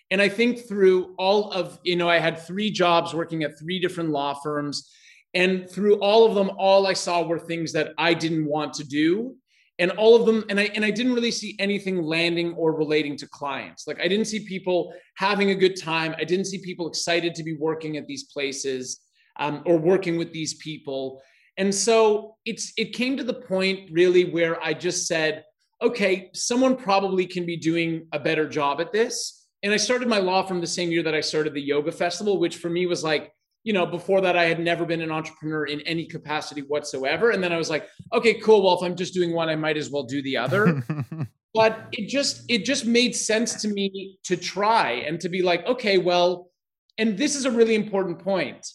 And 0.09 0.21
I 0.21 0.27
think 0.27 0.67
through 0.67 1.15
all 1.17 1.51
of, 1.53 1.79
you 1.83 1.95
know, 1.95 2.09
I 2.09 2.19
had 2.19 2.37
3 2.37 2.69
jobs 2.71 3.13
working 3.13 3.43
at 3.43 3.57
3 3.57 3.79
different 3.79 4.09
law 4.09 4.33
firms 4.33 4.91
and 5.33 5.69
through 5.69 5.95
all 5.99 6.25
of 6.25 6.35
them 6.35 6.51
all 6.57 6.85
I 6.85 6.91
saw 6.91 7.23
were 7.23 7.39
things 7.39 7.71
that 7.71 7.93
I 7.97 8.13
didn't 8.13 8.45
want 8.45 8.73
to 8.73 8.83
do 8.83 9.37
and 9.81 9.91
all 9.93 10.15
of 10.15 10.25
them 10.25 10.45
and 10.47 10.59
i 10.59 10.69
and 10.75 10.85
i 10.85 10.91
didn't 10.91 11.13
really 11.13 11.31
see 11.31 11.55
anything 11.59 12.01
landing 12.01 12.53
or 12.53 12.73
relating 12.73 13.17
to 13.17 13.27
clients. 13.27 13.87
Like 13.87 13.99
i 13.99 14.07
didn't 14.07 14.25
see 14.25 14.39
people 14.45 14.93
having 15.15 15.49
a 15.49 15.55
good 15.55 15.75
time. 15.75 16.15
I 16.17 16.23
didn't 16.23 16.45
see 16.45 16.59
people 16.59 16.87
excited 16.87 17.35
to 17.35 17.43
be 17.43 17.55
working 17.57 17.97
at 17.97 18.07
these 18.07 18.25
places 18.25 19.01
um, 19.39 19.63
or 19.65 19.77
working 19.77 20.17
with 20.17 20.31
these 20.31 20.53
people. 20.55 21.21
And 21.57 21.73
so 21.73 22.35
it's 22.45 22.71
it 22.77 22.93
came 22.93 23.17
to 23.17 23.23
the 23.23 23.39
point 23.53 23.89
really 23.91 24.25
where 24.35 24.63
i 24.63 24.71
just 24.73 25.07
said 25.07 25.43
okay 25.81 26.29
someone 26.33 26.75
probably 26.75 27.25
can 27.25 27.45
be 27.45 27.57
doing 27.57 28.07
a 28.13 28.19
better 28.19 28.47
job 28.47 28.79
at 28.79 28.93
this. 28.93 29.47
And 29.63 29.73
i 29.73 29.77
started 29.77 30.07
my 30.07 30.19
law 30.19 30.43
firm 30.43 30.61
the 30.61 30.77
same 30.79 30.91
year 30.91 31.03
that 31.03 31.15
i 31.15 31.21
started 31.21 31.53
the 31.53 31.67
yoga 31.73 31.91
festival 31.91 32.39
which 32.39 32.57
for 32.57 32.69
me 32.69 32.85
was 32.85 33.03
like 33.03 33.33
you 33.63 33.73
know, 33.73 33.85
before 33.85 34.21
that, 34.21 34.37
I 34.37 34.45
had 34.45 34.59
never 34.59 34.85
been 34.85 35.01
an 35.01 35.11
entrepreneur 35.11 35.65
in 35.65 35.81
any 35.81 36.05
capacity 36.05 36.61
whatsoever. 36.61 37.31
And 37.31 37.43
then 37.43 37.53
I 37.53 37.57
was 37.57 37.69
like, 37.69 37.87
okay, 38.11 38.35
cool. 38.35 38.63
Well, 38.63 38.77
if 38.77 38.83
I'm 38.83 38.95
just 38.95 39.13
doing 39.13 39.33
one, 39.33 39.49
I 39.49 39.55
might 39.55 39.77
as 39.77 39.91
well 39.91 40.03
do 40.03 40.21
the 40.21 40.37
other. 40.37 40.83
but 41.53 41.87
it 41.91 42.09
just 42.09 42.43
it 42.49 42.65
just 42.65 42.85
made 42.85 43.15
sense 43.15 43.61
to 43.61 43.67
me 43.67 44.17
to 44.23 44.35
try 44.35 44.91
and 44.91 45.19
to 45.19 45.29
be 45.29 45.41
like, 45.43 45.65
okay, 45.67 45.97
well, 45.97 46.49
and 46.97 47.17
this 47.17 47.35
is 47.35 47.45
a 47.45 47.51
really 47.51 47.75
important 47.75 48.19
point. 48.19 48.67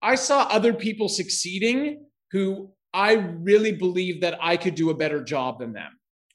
I 0.00 0.14
saw 0.14 0.42
other 0.44 0.72
people 0.72 1.08
succeeding 1.08 2.06
who 2.32 2.70
I 2.94 3.12
really 3.14 3.72
believe 3.72 4.20
that 4.22 4.38
I 4.40 4.56
could 4.56 4.74
do 4.74 4.90
a 4.90 4.94
better 4.94 5.22
job 5.22 5.58
than 5.58 5.72
them. 5.72 5.92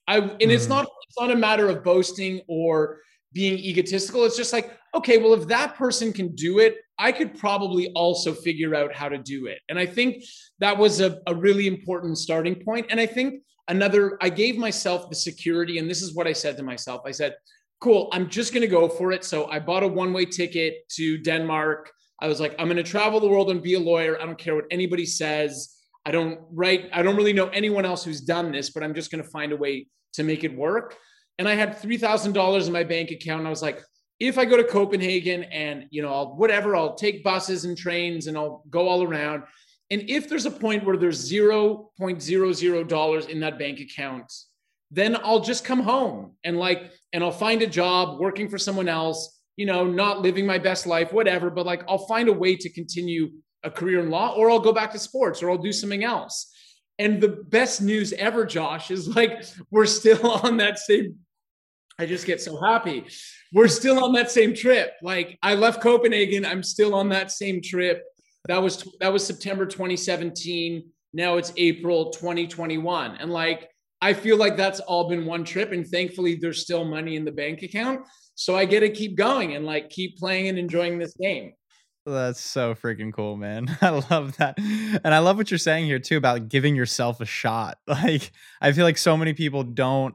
I 0.08 0.18
and 0.18 0.40
mm. 0.40 0.50
it's 0.50 0.68
not 0.68 0.86
it's 1.08 1.20
not 1.20 1.32
a 1.32 1.36
matter 1.36 1.70
of 1.70 1.84
boasting 1.84 2.42
or 2.48 3.00
being 3.34 3.58
egotistical. 3.58 4.26
It's 4.26 4.38
just 4.38 4.54
like, 4.54 4.78
okay, 4.96 5.18
well, 5.18 5.34
if 5.34 5.48
that 5.48 5.76
person 5.76 6.14
can 6.14 6.34
do 6.36 6.60
it, 6.60 6.78
I 6.98 7.12
could 7.12 7.38
probably 7.38 7.92
also 7.94 8.34
figure 8.34 8.74
out 8.74 8.94
how 8.94 9.10
to 9.10 9.18
do 9.18 9.46
it. 9.48 9.60
And 9.70 9.78
I 9.78 9.86
think 9.86 10.24
that 10.60 10.78
was 10.78 11.02
a, 11.02 11.20
a 11.28 11.36
really 11.36 11.68
important 11.68 12.18
starting 12.18 12.56
point. 12.56 12.88
And 12.90 13.00
I 13.00 13.06
think 13.06 13.44
another, 13.68 14.18
I 14.22 14.30
gave 14.30 14.58
myself 14.58 15.10
the 15.10 15.16
security, 15.16 15.78
and 15.78 15.90
this 15.90 16.02
is 16.02 16.16
what 16.16 16.28
I 16.28 16.34
said 16.34 16.58
to 16.58 16.64
myself 16.64 17.02
I 17.06 17.12
said, 17.12 17.36
cool, 17.80 18.10
I'm 18.12 18.30
just 18.30 18.54
going 18.54 18.62
to 18.62 18.68
go 18.68 18.90
for 18.90 19.12
it. 19.12 19.24
So 19.24 19.48
I 19.48 19.60
bought 19.60 19.84
a 19.84 19.88
one 19.88 20.14
way 20.14 20.26
ticket 20.26 20.90
to 20.92 21.18
Denmark. 21.20 21.92
I 22.20 22.28
was 22.28 22.40
like, 22.40 22.56
I'm 22.58 22.66
going 22.66 22.78
to 22.78 22.84
travel 22.84 23.20
the 23.20 23.28
world 23.28 23.52
and 23.52 23.62
be 23.62 23.76
a 23.76 23.80
lawyer. 23.80 24.20
I 24.20 24.26
don't 24.26 24.38
care 24.38 24.56
what 24.56 24.66
anybody 24.72 25.06
says. 25.06 25.76
I 26.06 26.12
don't 26.12 26.40
write, 26.52 26.90
I 26.94 27.04
don't 27.04 27.16
really 27.16 27.34
know 27.34 27.50
anyone 27.50 27.86
else 27.86 28.04
who's 28.04 28.22
done 28.22 28.52
this, 28.52 28.72
but 28.72 28.82
I'm 28.82 28.96
just 28.96 29.12
going 29.12 29.24
to 29.24 29.30
find 29.30 29.52
a 29.52 29.58
way 29.58 29.88
to 30.14 30.24
make 30.24 30.44
it 30.44 30.56
work. 30.56 30.96
And 31.40 31.48
I 31.48 31.56
had 31.56 31.78
$3,000 31.78 32.68
in 32.68 32.74
my 32.74 32.84
bank 32.84 33.12
account. 33.12 33.40
And 33.40 33.48
I 33.48 33.52
was 33.52 33.62
like, 33.62 33.82
if 34.20 34.38
I 34.38 34.46
go 34.46 34.58
to 34.58 34.64
Copenhagen 34.64 35.44
and 35.46 35.86
you 35.92 36.02
know 36.02 36.12
I'll 36.12 36.36
whatever 36.36 36.76
I'll 36.76 36.96
take 36.96 37.24
buses 37.24 37.66
and 37.66 37.78
trains 37.78 38.28
and 38.28 38.38
I'll 38.38 38.64
go 38.70 38.88
all 38.88 39.04
around. 39.04 39.44
And 39.90 40.10
if 40.10 40.28
there's 40.28 40.46
a 40.46 40.52
point 40.52 40.84
where 40.84 40.98
there's 40.98 41.32
0.00 41.32 42.88
dollars 42.88 43.26
in 43.28 43.40
that 43.42 43.60
bank 43.60 43.80
account 43.80 44.32
then 44.90 45.18
I'll 45.18 45.42
just 45.42 45.66
come 45.66 45.82
home 45.82 46.34
and 46.44 46.58
like 46.58 46.92
and 47.14 47.24
I'll 47.24 47.32
find 47.32 47.62
a 47.62 47.68
job 47.68 48.20
working 48.20 48.50
for 48.50 48.58
someone 48.58 48.88
else 48.88 49.42
you 49.58 49.66
know 49.66 49.86
not 49.86 50.22
living 50.22 50.46
my 50.46 50.58
best 50.58 50.88
life 50.88 51.14
whatever. 51.14 51.50
But 51.50 51.66
like 51.66 51.84
I'll 51.88 52.08
find 52.08 52.30
a 52.30 52.34
way 52.34 52.56
to 52.56 52.70
continue 52.70 53.30
a 53.64 53.72
career 53.72 54.00
in 54.00 54.10
law 54.10 54.34
or 54.36 54.50
I'll 54.50 54.60
go 54.60 54.74
back 54.74 54.92
to 54.92 55.00
sports 55.00 55.44
or 55.44 55.50
I'll 55.50 55.58
do 55.58 55.74
something 55.74 56.04
else. 56.04 56.54
And 57.00 57.22
the 57.22 57.44
best 57.48 57.82
news 57.82 58.14
ever 58.14 58.46
Josh 58.46 58.90
is 58.92 59.16
like 59.16 59.44
we're 59.70 59.86
still 59.86 60.32
on 60.44 60.58
that 60.58 60.80
same 60.80 61.18
I 62.00 62.06
just 62.06 62.26
get 62.26 62.42
so 62.42 62.60
happy. 62.62 63.06
We're 63.54 63.68
still 63.68 64.04
on 64.04 64.14
that 64.14 64.30
same 64.30 64.54
trip. 64.54 64.94
Like 65.02 65.40
I 65.42 65.56
left 65.56 65.82
Copenhagen, 65.82 66.46
I'm 66.46 66.64
still 66.64 66.94
on 66.94 67.10
that 67.10 67.32
same 67.32 67.62
trip. 67.62 68.04
That 68.48 68.62
was 68.62 68.88
that 69.00 69.12
was 69.12 69.26
September 69.26 69.66
2017. 69.66 70.90
Now 71.14 71.38
it's 71.38 71.52
April 71.58 72.12
2021. 72.12 73.16
And 73.16 73.32
like 73.32 73.70
I 74.02 74.14
feel 74.14 74.38
like 74.38 74.56
that's 74.56 74.80
all 74.82 75.10
been 75.10 75.26
one 75.26 75.44
trip 75.44 75.72
and 75.72 75.88
thankfully 75.88 76.36
there's 76.36 76.62
still 76.62 76.86
money 76.86 77.16
in 77.16 77.26
the 77.26 77.32
bank 77.32 77.64
account. 77.64 78.02
So 78.36 78.56
I 78.56 78.66
get 78.66 78.82
to 78.82 78.90
keep 78.90 79.16
going 79.16 79.56
and 79.56 79.66
like 79.66 79.90
keep 79.90 80.18
playing 80.18 80.50
and 80.50 80.60
enjoying 80.60 81.00
this 81.00 81.16
game. 81.20 81.54
That's 82.06 82.40
so 82.40 82.74
freaking 82.76 83.12
cool, 83.12 83.36
man. 83.36 83.76
I 83.82 83.90
love 83.90 84.38
that. 84.38 84.60
And 84.60 85.14
I 85.14 85.20
love 85.20 85.36
what 85.36 85.50
you're 85.50 85.58
saying 85.58 85.86
here 85.86 86.00
too 86.00 86.18
about 86.18 86.48
giving 86.48 86.76
yourself 86.76 87.20
a 87.22 87.26
shot. 87.26 87.80
Like 87.88 88.32
I 88.62 88.72
feel 88.72 88.86
like 88.86 89.00
so 89.00 89.18
many 89.18 89.34
people 89.34 89.64
don't 89.64 90.14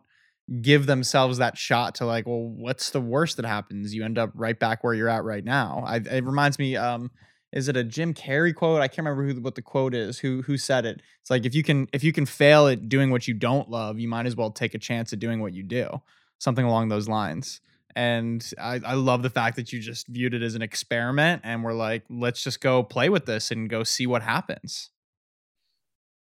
give 0.61 0.87
themselves 0.87 1.39
that 1.39 1.57
shot 1.57 1.95
to 1.97 2.07
like, 2.07 2.27
well, 2.27 2.43
what's 2.43 2.91
the 2.91 3.01
worst 3.01 3.37
that 3.37 3.47
happens? 3.47 3.95
You 3.95 4.05
end 4.05 4.19
up 4.19 4.31
right 4.35 4.59
back 4.59 4.83
where 4.83 4.95
you're 4.95 5.09
at 5.09 5.25
right 5.25 5.45
now. 5.45 5.85
I, 5.87 5.97
it 5.97 6.25
reminds 6.25 6.59
me, 6.59 6.77
um, 6.77 7.11
is 7.53 7.69
it 7.69 7.77
a 7.77 7.85
Jim 7.85 8.15
Carrey 8.15 8.55
quote? 8.55 8.81
I 8.81 8.89
can't 8.89 9.07
remember 9.07 9.27
who 9.27 9.41
what 9.41 9.55
the 9.55 9.63
quote 9.63 9.95
is. 9.95 10.19
Who 10.19 10.43
who 10.43 10.57
said 10.57 10.87
it? 10.87 11.03
It's 11.21 11.31
like 11.31 11.45
if 11.45 11.55
you 11.55 11.63
can 11.63 11.87
if 11.93 12.03
you 12.03 12.13
can 12.13 12.25
fail 12.25 12.67
at 12.67 12.89
doing 12.89 13.11
what 13.11 13.29
you 13.29 13.35
don't 13.35 13.69
love, 13.69 13.99
you 13.99 14.09
might 14.09 14.27
as 14.27 14.35
well 14.35 14.51
take 14.51 14.75
a 14.75 14.79
chance 14.79 15.13
at 15.13 15.19
doing 15.19 15.41
what 15.41 15.53
you 15.53 15.63
do. 15.63 16.01
Something 16.39 16.65
along 16.65 16.89
those 16.89 17.09
lines. 17.09 17.61
And 17.95 18.45
I, 18.59 18.81
I 18.85 18.95
love 18.95 19.23
the 19.23 19.31
fact 19.31 19.57
that 19.57 19.71
you 19.71 19.79
just 19.79 20.09
viewed 20.09 20.33
it 20.33 20.43
as 20.43 20.55
an 20.55 20.63
experiment 20.63 21.43
and 21.45 21.63
we're 21.63 21.75
like, 21.75 22.05
let's 22.09 22.43
just 22.43 22.63
go 22.63 22.83
play 22.83 23.11
with 23.11 23.27
this 23.27 23.51
and 23.51 23.69
go 23.69 23.85
see 23.85 24.07
what 24.07 24.23
happens. 24.23 24.89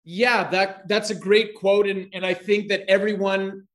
Yeah, 0.02 0.50
that 0.50 0.88
that's 0.88 1.10
a 1.10 1.14
great 1.14 1.54
quote. 1.54 1.86
And 1.86 2.08
and 2.12 2.26
I 2.26 2.34
think 2.34 2.68
that 2.68 2.82
everyone 2.88 3.68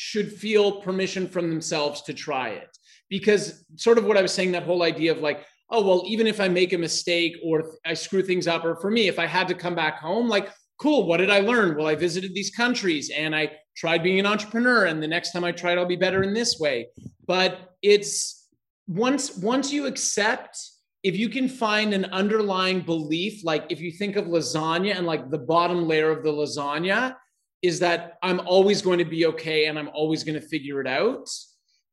should 0.00 0.32
feel 0.32 0.80
permission 0.80 1.26
from 1.26 1.50
themselves 1.50 2.02
to 2.02 2.14
try 2.14 2.50
it. 2.50 2.68
Because, 3.08 3.64
sort 3.74 3.98
of 3.98 4.04
what 4.04 4.16
I 4.16 4.22
was 4.22 4.32
saying, 4.32 4.52
that 4.52 4.62
whole 4.62 4.84
idea 4.84 5.10
of 5.10 5.18
like, 5.18 5.44
oh, 5.70 5.84
well, 5.84 6.04
even 6.06 6.28
if 6.28 6.38
I 6.38 6.46
make 6.46 6.72
a 6.72 6.78
mistake 6.78 7.34
or 7.44 7.72
I 7.84 7.94
screw 7.94 8.22
things 8.22 8.46
up, 8.46 8.64
or 8.64 8.76
for 8.76 8.92
me, 8.92 9.08
if 9.08 9.18
I 9.18 9.26
had 9.26 9.48
to 9.48 9.54
come 9.54 9.74
back 9.74 9.98
home, 9.98 10.28
like, 10.28 10.50
cool, 10.78 11.04
what 11.04 11.16
did 11.16 11.30
I 11.30 11.40
learn? 11.40 11.76
Well, 11.76 11.88
I 11.88 11.96
visited 11.96 12.32
these 12.32 12.50
countries 12.50 13.10
and 13.10 13.34
I 13.34 13.50
tried 13.76 14.04
being 14.04 14.20
an 14.20 14.26
entrepreneur. 14.26 14.84
And 14.84 15.02
the 15.02 15.08
next 15.08 15.32
time 15.32 15.42
I 15.42 15.50
try 15.50 15.72
it, 15.72 15.78
I'll 15.78 15.84
be 15.84 15.96
better 15.96 16.22
in 16.22 16.32
this 16.32 16.60
way. 16.60 16.86
But 17.26 17.74
it's, 17.82 18.46
once 18.86 19.36
once 19.36 19.70
you 19.70 19.84
accept 19.84 20.58
if 21.02 21.14
you 21.14 21.28
can 21.28 21.46
find 21.46 21.92
an 21.92 22.06
underlying 22.06 22.80
belief 22.80 23.44
like 23.44 23.66
if 23.68 23.80
you 23.80 23.92
think 23.92 24.16
of 24.16 24.24
lasagna 24.24 24.96
and 24.96 25.06
like 25.06 25.30
the 25.30 25.38
bottom 25.38 25.86
layer 25.86 26.10
of 26.10 26.24
the 26.24 26.32
lasagna 26.32 27.14
is 27.62 27.78
that 27.80 28.18
i'm 28.22 28.40
always 28.40 28.82
going 28.82 28.98
to 28.98 29.04
be 29.04 29.26
okay 29.26 29.66
and 29.66 29.78
i'm 29.78 29.90
always 29.94 30.24
going 30.24 30.40
to 30.40 30.46
figure 30.46 30.80
it 30.80 30.86
out 30.86 31.28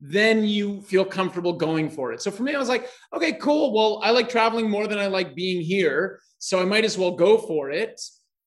then 0.01 0.45
you 0.45 0.81
feel 0.81 1.05
comfortable 1.05 1.53
going 1.53 1.89
for 1.89 2.11
it. 2.11 2.21
So 2.21 2.31
for 2.31 2.43
me 2.43 2.53
i 2.53 2.59
was 2.59 2.69
like 2.69 2.89
okay 3.13 3.33
cool. 3.33 3.73
Well 3.73 4.01
i 4.03 4.11
like 4.11 4.29
traveling 4.29 4.69
more 4.69 4.87
than 4.87 4.99
i 4.99 5.07
like 5.07 5.35
being 5.35 5.61
here 5.61 6.19
so 6.39 6.61
i 6.61 6.65
might 6.65 6.85
as 6.85 6.97
well 6.97 7.11
go 7.11 7.37
for 7.37 7.71
it. 7.71 7.99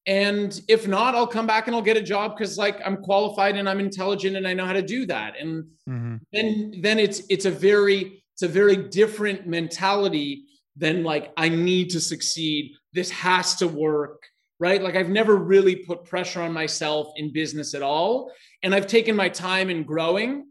And 0.07 0.61
if 0.69 0.87
not 0.87 1.15
i'll 1.15 1.27
come 1.27 1.47
back 1.47 1.67
and 1.67 1.77
i'll 1.77 1.83
get 1.83 1.97
a 1.97 2.03
job 2.03 2.37
because 2.37 2.59
like 2.59 2.81
i'm 2.85 2.99
qualified 2.99 3.57
and 3.57 3.69
i'm 3.69 3.81
intelligent 3.81 4.37
and 4.37 4.47
i 4.47 4.55
know 4.55 4.67
how 4.67 4.73
to 4.73 4.83
do 4.83 5.07
that. 5.07 5.35
And 5.41 5.65
mm-hmm. 5.89 6.17
then 6.33 6.75
then 6.81 6.99
it's 6.99 7.23
it's 7.29 7.45
a 7.47 7.51
very 7.51 8.23
it's 8.35 8.43
a 8.43 8.49
very 8.49 8.77
different 8.77 9.47
mentality 9.47 10.45
than 10.77 11.03
like 11.03 11.33
i 11.37 11.49
need 11.49 11.91
to 11.91 12.01
succeed. 12.01 12.75
This 12.93 13.11
has 13.11 13.57
to 13.57 13.69
work 13.69 14.23
right 14.61 14.83
like 14.83 14.97
i've 14.97 15.09
never 15.09 15.37
really 15.37 15.77
put 15.77 16.05
pressure 16.05 16.43
on 16.43 16.53
myself 16.53 17.13
in 17.17 17.33
business 17.33 17.75
at 17.75 17.83
all 17.83 18.31
and 18.63 18.75
i've 18.75 18.87
taken 18.87 19.15
my 19.15 19.29
time 19.29 19.71
in 19.71 19.83
growing 19.83 20.47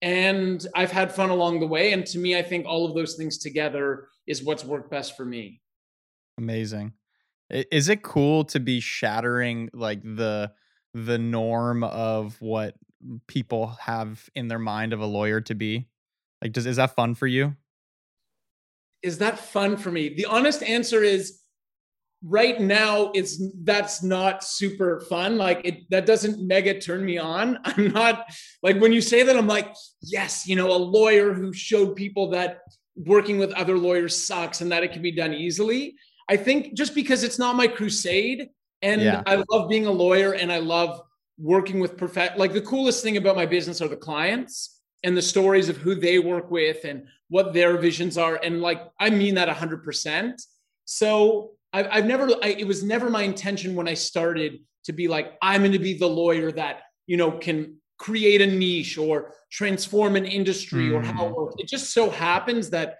and 0.00 0.66
i've 0.74 0.90
had 0.90 1.12
fun 1.12 1.30
along 1.30 1.60
the 1.60 1.66
way 1.66 1.92
and 1.92 2.06
to 2.06 2.18
me 2.18 2.36
i 2.36 2.42
think 2.42 2.66
all 2.66 2.86
of 2.86 2.94
those 2.94 3.14
things 3.14 3.38
together 3.38 4.08
is 4.26 4.42
what's 4.42 4.64
worked 4.64 4.90
best 4.90 5.16
for 5.16 5.24
me 5.24 5.60
amazing 6.38 6.92
is 7.52 7.88
it 7.88 8.02
cool 8.02 8.44
to 8.44 8.60
be 8.60 8.80
shattering 8.80 9.68
like 9.74 10.02
the 10.02 10.50
the 10.94 11.18
norm 11.18 11.84
of 11.84 12.40
what 12.40 12.74
people 13.26 13.68
have 13.80 14.28
in 14.34 14.48
their 14.48 14.58
mind 14.58 14.92
of 14.92 15.00
a 15.00 15.06
lawyer 15.06 15.40
to 15.42 15.54
be? 15.54 15.88
Like 16.40 16.52
does 16.52 16.66
is 16.66 16.76
that 16.76 16.94
fun 16.94 17.14
for 17.14 17.26
you? 17.26 17.56
Is 19.02 19.18
that 19.18 19.38
fun 19.38 19.76
for 19.76 19.90
me? 19.90 20.14
The 20.14 20.26
honest 20.26 20.62
answer 20.62 21.02
is 21.02 21.40
right 22.24 22.60
now 22.60 23.10
it's 23.14 23.42
that's 23.64 24.02
not 24.02 24.44
super 24.44 25.00
fun 25.08 25.36
like 25.36 25.60
it 25.64 25.90
that 25.90 26.06
doesn't 26.06 26.46
mega 26.46 26.78
turn 26.78 27.04
me 27.04 27.18
on 27.18 27.58
i'm 27.64 27.92
not 27.92 28.26
like 28.62 28.80
when 28.80 28.92
you 28.92 29.00
say 29.00 29.22
that 29.22 29.36
i'm 29.36 29.48
like 29.48 29.74
yes 30.02 30.46
you 30.46 30.54
know 30.54 30.70
a 30.70 30.78
lawyer 30.78 31.32
who 31.34 31.52
showed 31.52 31.96
people 31.96 32.30
that 32.30 32.60
working 32.94 33.38
with 33.38 33.52
other 33.52 33.76
lawyers 33.76 34.14
sucks 34.14 34.60
and 34.60 34.70
that 34.70 34.84
it 34.84 34.92
can 34.92 35.02
be 35.02 35.10
done 35.10 35.32
easily 35.32 35.96
I 36.28 36.36
think 36.36 36.74
just 36.74 36.94
because 36.94 37.24
it's 37.24 37.38
not 37.38 37.56
my 37.56 37.66
crusade 37.66 38.48
and 38.80 39.02
yeah. 39.02 39.22
I 39.26 39.44
love 39.50 39.68
being 39.68 39.86
a 39.86 39.90
lawyer 39.90 40.32
and 40.32 40.52
I 40.52 40.58
love 40.58 41.02
working 41.38 41.80
with 41.80 41.96
perfect 41.96 42.38
like 42.38 42.52
the 42.52 42.60
coolest 42.62 43.02
thing 43.02 43.16
about 43.16 43.36
my 43.36 43.46
business 43.46 43.80
are 43.80 43.88
the 43.88 43.96
clients 43.96 44.80
and 45.02 45.16
the 45.16 45.22
stories 45.22 45.68
of 45.68 45.76
who 45.76 45.94
they 45.94 46.18
work 46.18 46.50
with 46.50 46.84
and 46.84 47.06
what 47.28 47.52
their 47.52 47.76
visions 47.76 48.16
are 48.18 48.36
and 48.42 48.60
like 48.60 48.80
I 48.98 49.10
mean 49.10 49.34
that 49.34 49.48
100%. 49.48 50.42
So 50.84 51.52
I've, 51.72 51.88
I've 51.90 52.06
never 52.06 52.28
I, 52.42 52.48
it 52.48 52.66
was 52.66 52.82
never 52.82 53.10
my 53.10 53.22
intention 53.22 53.74
when 53.74 53.88
I 53.88 53.94
started 53.94 54.60
to 54.84 54.92
be 54.92 55.08
like 55.08 55.34
I'm 55.40 55.62
going 55.62 55.72
to 55.72 55.78
be 55.78 55.96
the 55.96 56.08
lawyer 56.08 56.52
that 56.52 56.82
you 57.06 57.16
know 57.16 57.32
can 57.32 57.76
create 57.98 58.40
a 58.40 58.46
niche 58.46 58.98
or 58.98 59.34
transform 59.50 60.16
an 60.16 60.26
industry 60.26 60.88
mm. 60.88 60.94
or 60.94 61.02
how 61.02 61.26
it 61.26 61.30
mm. 61.30 61.36
works. 61.36 61.54
It 61.58 61.68
just 61.68 61.92
so 61.92 62.10
happens 62.10 62.70
that 62.70 62.98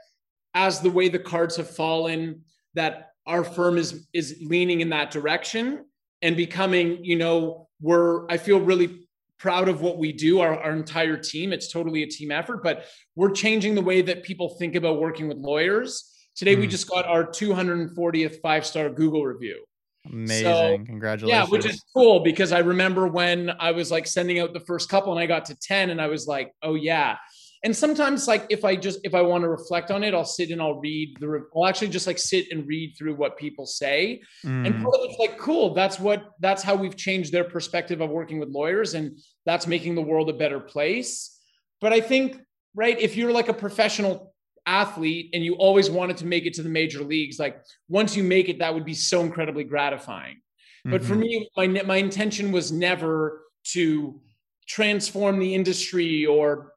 as 0.55 0.81
the 0.81 0.91
way 0.91 1.09
the 1.09 1.19
cards 1.19 1.57
have 1.57 1.69
fallen 1.69 2.43
that 2.75 3.11
our 3.27 3.45
firm 3.45 3.79
is 3.79 4.07
is 4.13 4.39
leaning 4.43 4.81
in 4.81 4.91
that 4.91 5.11
direction 5.11 5.85
and 6.23 6.37
becoming 6.37 7.05
you 7.05 7.17
know 7.17 7.69
we're 7.81 8.27
i 8.31 8.37
feel 8.37 8.61
really 8.61 9.07
proud 9.39 9.69
of 9.69 9.81
what 9.81 9.99
we 9.99 10.13
do 10.13 10.41
our, 10.41 10.59
our 10.61 10.73
entire 10.73 11.17
team 11.17 11.53
it's 11.53 11.71
totally 11.71 12.03
a 12.03 12.07
team 12.07 12.31
effort 12.31 12.63
but 12.63 12.85
we're 13.17 13.31
changing 13.31 13.75
the 13.75 13.83
way 13.83 14.03
that 14.03 14.23
people 14.23 14.51
think 14.59 14.75
about 14.75 15.01
working 15.01 15.29
with 15.29 15.37
lawyers 15.37 16.12
today 16.35 16.55
mm. 16.55 16.61
we 16.61 16.65
hmm. 16.65 16.71
just 16.71 16.89
got 16.89 17.07
our 17.07 17.25
240th 17.25 18.41
five 18.41 18.67
star 18.67 18.89
google 18.91 19.25
review 19.25 19.63
amazing 20.07 20.45
so, 20.45 20.79
congratulations 20.85 21.31
yeah 21.31 21.51
which 21.51 21.65
is 21.65 21.83
cool 21.95 22.21
because 22.21 22.53
i 22.53 22.59
remember 22.59 23.07
when 23.07 23.51
i 23.61 23.71
was 23.71 23.91
like 23.91 24.07
sending 24.07 24.41
out 24.41 24.53
the 24.53 24.61
first 24.61 24.89
couple 24.89 25.13
and 25.13 25.21
i 25.21 25.27
got 25.27 25.45
to 25.45 25.55
10 25.57 25.91
and 25.91 26.01
i 26.01 26.07
was 26.07 26.27
like 26.27 26.53
oh 26.63 26.75
yeah 26.75 27.17
and 27.65 27.77
sometimes 27.77 28.27
like 28.27 28.45
if 28.51 28.65
i 28.65 28.75
just 28.75 28.99
if 29.05 29.15
i 29.15 29.21
want 29.21 29.43
to 29.43 29.49
reflect 29.49 29.91
on 29.91 30.03
it 30.03 30.15
i'll 30.15 30.25
sit 30.25 30.51
and 30.51 30.61
i'll 30.61 30.81
read 30.81 31.17
the 31.21 31.45
i'll 31.55 31.67
actually 31.67 31.89
just 31.89 32.07
like 32.07 32.19
sit 32.19 32.47
and 32.51 32.67
read 32.67 32.95
through 32.99 33.15
what 33.15 33.37
people 33.37 33.67
say 33.67 34.21
mm. 34.45 34.67
and 34.67 34.83
part 34.83 34.95
of 34.95 35.01
it's 35.05 35.19
like 35.19 35.39
cool 35.39 35.73
that's 35.73 35.99
what 35.99 36.31
that's 36.41 36.63
how 36.63 36.75
we've 36.75 36.97
changed 36.97 37.33
their 37.33 37.45
perspective 37.45 38.01
of 38.01 38.11
working 38.11 38.39
with 38.39 38.49
lawyers 38.49 38.95
and 38.95 39.19
that's 39.47 39.67
making 39.67 39.95
the 39.95 40.03
world 40.03 40.29
a 40.29 40.33
better 40.33 40.61
place 40.61 41.39
but 41.81 41.93
i 41.93 42.01
think 42.01 42.41
right 42.75 43.01
if 43.01 43.17
you're 43.17 43.33
like 43.33 43.49
a 43.49 43.55
professional 43.55 44.32
athlete 44.67 45.31
and 45.33 45.45
you 45.45 45.55
always 45.55 45.91
wanted 45.91 46.17
to 46.17 46.27
make 46.27 46.47
it 46.47 46.55
to 46.55 46.63
the 46.63 46.69
major 46.69 47.03
leagues 47.03 47.39
like 47.39 47.61
once 47.89 48.17
you 48.17 48.23
make 48.23 48.49
it 48.49 48.59
that 48.61 48.73
would 48.73 48.85
be 48.85 48.95
so 48.95 49.21
incredibly 49.23 49.65
gratifying 49.65 50.37
mm-hmm. 50.37 50.91
but 50.93 51.05
for 51.05 51.15
mm-hmm. 51.15 51.21
me 51.21 51.51
my 51.57 51.83
my 51.83 51.97
intention 51.97 52.53
was 52.53 52.71
never 52.71 53.43
to 53.65 54.21
transform 54.69 55.41
the 55.41 55.55
industry 55.55 56.25
or 56.25 56.73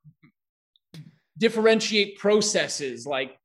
differentiate 1.38 2.17
processes 2.17 3.06
like 3.06 3.38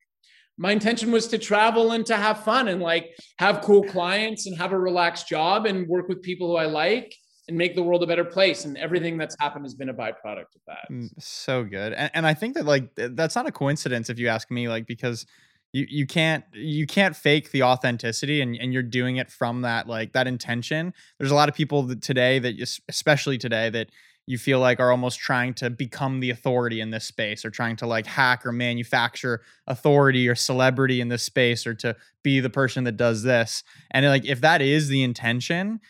my 0.56 0.72
intention 0.72 1.10
was 1.10 1.26
to 1.28 1.38
travel 1.38 1.92
and 1.92 2.04
to 2.06 2.16
have 2.16 2.44
fun 2.44 2.68
and 2.68 2.82
like 2.82 3.16
have 3.38 3.62
cool 3.62 3.82
clients 3.82 4.46
and 4.46 4.56
have 4.58 4.72
a 4.72 4.78
relaxed 4.78 5.26
job 5.26 5.66
and 5.66 5.88
work 5.88 6.08
with 6.08 6.22
people 6.22 6.48
who 6.48 6.56
I 6.56 6.66
like 6.66 7.14
and 7.48 7.56
make 7.56 7.74
the 7.74 7.82
world 7.82 8.02
a 8.02 8.06
better 8.06 8.24
place. 8.24 8.64
And 8.64 8.76
everything 8.76 9.18
that's 9.18 9.36
happened 9.40 9.64
has 9.64 9.74
been 9.74 9.88
a 9.88 9.94
byproduct 9.94 10.54
of 10.54 10.62
that. 10.66 10.90
Mm, 10.90 11.10
so 11.18 11.64
good. 11.64 11.92
And, 11.92 12.10
and 12.14 12.26
I 12.26 12.34
think 12.34 12.54
that 12.54 12.64
like 12.64 12.90
that's 12.94 13.34
not 13.34 13.46
a 13.46 13.52
coincidence 13.52 14.10
if 14.10 14.18
you 14.18 14.28
ask 14.28 14.50
me, 14.50 14.68
like 14.68 14.86
because 14.86 15.26
you 15.72 15.86
you 15.88 16.06
can't 16.06 16.44
you 16.52 16.86
can't 16.86 17.14
fake 17.14 17.52
the 17.52 17.62
authenticity 17.62 18.40
and, 18.40 18.56
and 18.56 18.72
you're 18.72 18.82
doing 18.82 19.16
it 19.16 19.30
from 19.30 19.62
that 19.62 19.86
like 19.86 20.12
that 20.12 20.26
intention. 20.26 20.92
There's 21.18 21.30
a 21.30 21.36
lot 21.36 21.48
of 21.48 21.54
people 21.54 21.82
that 21.84 22.02
today 22.02 22.38
that 22.38 22.78
especially 22.88 23.38
today 23.38 23.70
that 23.70 23.90
you 24.26 24.38
feel 24.38 24.60
like 24.60 24.78
are 24.78 24.92
almost 24.92 25.18
trying 25.18 25.54
to 25.54 25.70
become 25.70 26.20
the 26.20 26.30
authority 26.30 26.80
in 26.80 26.90
this 26.90 27.04
space 27.04 27.44
or 27.44 27.50
trying 27.50 27.74
to 27.74 27.86
like 27.86 28.06
hack 28.06 28.46
or 28.46 28.52
manufacture 28.52 29.40
authority 29.66 30.28
or 30.28 30.36
celebrity 30.36 31.00
in 31.00 31.08
this 31.08 31.22
space 31.22 31.66
or 31.66 31.74
to 31.74 31.96
be 32.22 32.40
the 32.40 32.50
person 32.50 32.84
that 32.84 32.96
does 32.96 33.22
this 33.22 33.62
and 33.90 34.06
like 34.06 34.24
if 34.24 34.40
that 34.40 34.60
is 34.60 34.88
the 34.88 35.02
intention 35.02 35.80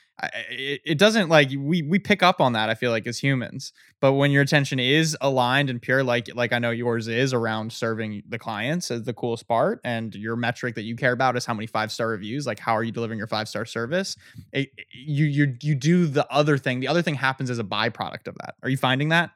it, 0.50 0.98
doesn't 0.98 1.30
like 1.30 1.48
we 1.48 1.80
we 1.82 1.98
pick 1.98 2.22
up 2.22 2.40
on 2.42 2.52
that 2.52 2.68
i 2.68 2.74
feel 2.74 2.90
like 2.90 3.06
as 3.06 3.18
humans 3.18 3.72
but 4.00 4.12
when 4.12 4.30
your 4.30 4.42
attention 4.42 4.78
is 4.78 5.16
aligned 5.22 5.70
and 5.70 5.80
pure 5.80 6.04
like 6.04 6.28
like 6.34 6.52
i 6.52 6.58
know 6.58 6.70
yours 6.70 7.08
is 7.08 7.32
around 7.32 7.72
serving 7.72 8.22
the 8.28 8.38
clients 8.38 8.90
is 8.90 9.02
the 9.04 9.14
coolest 9.14 9.48
part 9.48 9.80
and 9.84 10.14
your 10.14 10.36
metric 10.36 10.74
that 10.74 10.82
you 10.82 10.94
care 10.94 11.12
about 11.12 11.36
is 11.36 11.46
how 11.46 11.54
many 11.54 11.66
five 11.66 11.90
star 11.90 12.08
reviews 12.08 12.46
like 12.46 12.58
how 12.58 12.74
are 12.74 12.82
you 12.82 12.92
delivering 12.92 13.18
your 13.18 13.26
five 13.26 13.48
star 13.48 13.64
service? 13.64 14.16
It, 14.52 14.70
you 14.92 15.26
you 15.26 15.56
you 15.62 15.74
do 15.74 16.06
the 16.06 16.30
other 16.32 16.58
thing 16.58 16.80
the 16.80 16.88
other 16.88 17.02
thing 17.02 17.14
happens 17.14 17.50
as 17.50 17.58
a 17.58 17.64
byproduct 17.64 18.26
of 18.26 18.36
that. 18.40 18.54
Are 18.62 18.68
you 18.68 18.76
finding 18.76 19.10
that? 19.10 19.30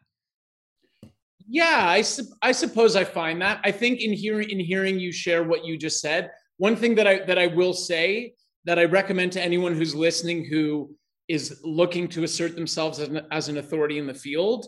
Yeah 1.46 1.86
i 1.88 2.02
su- 2.02 2.32
i 2.42 2.52
suppose 2.52 2.96
i 2.96 3.04
find 3.04 3.40
that. 3.42 3.60
I 3.64 3.70
think 3.70 4.00
in 4.00 4.12
hearing 4.12 4.50
in 4.50 4.60
hearing 4.60 4.98
you 4.98 5.12
share 5.12 5.44
what 5.44 5.64
you 5.64 5.76
just 5.76 6.00
said 6.00 6.30
one 6.58 6.76
thing 6.76 6.94
that 6.94 7.06
i 7.06 7.18
that 7.24 7.38
i 7.38 7.46
will 7.46 7.72
say 7.72 8.34
that 8.64 8.78
I 8.78 8.84
recommend 8.84 9.32
to 9.32 9.42
anyone 9.42 9.74
who's 9.74 9.94
listening 9.94 10.44
who 10.44 10.94
is 11.28 11.60
looking 11.64 12.08
to 12.08 12.24
assert 12.24 12.54
themselves 12.54 12.98
as 12.98 13.08
an, 13.08 13.26
as 13.30 13.48
an 13.48 13.58
authority 13.58 13.98
in 13.98 14.06
the 14.06 14.14
field. 14.14 14.66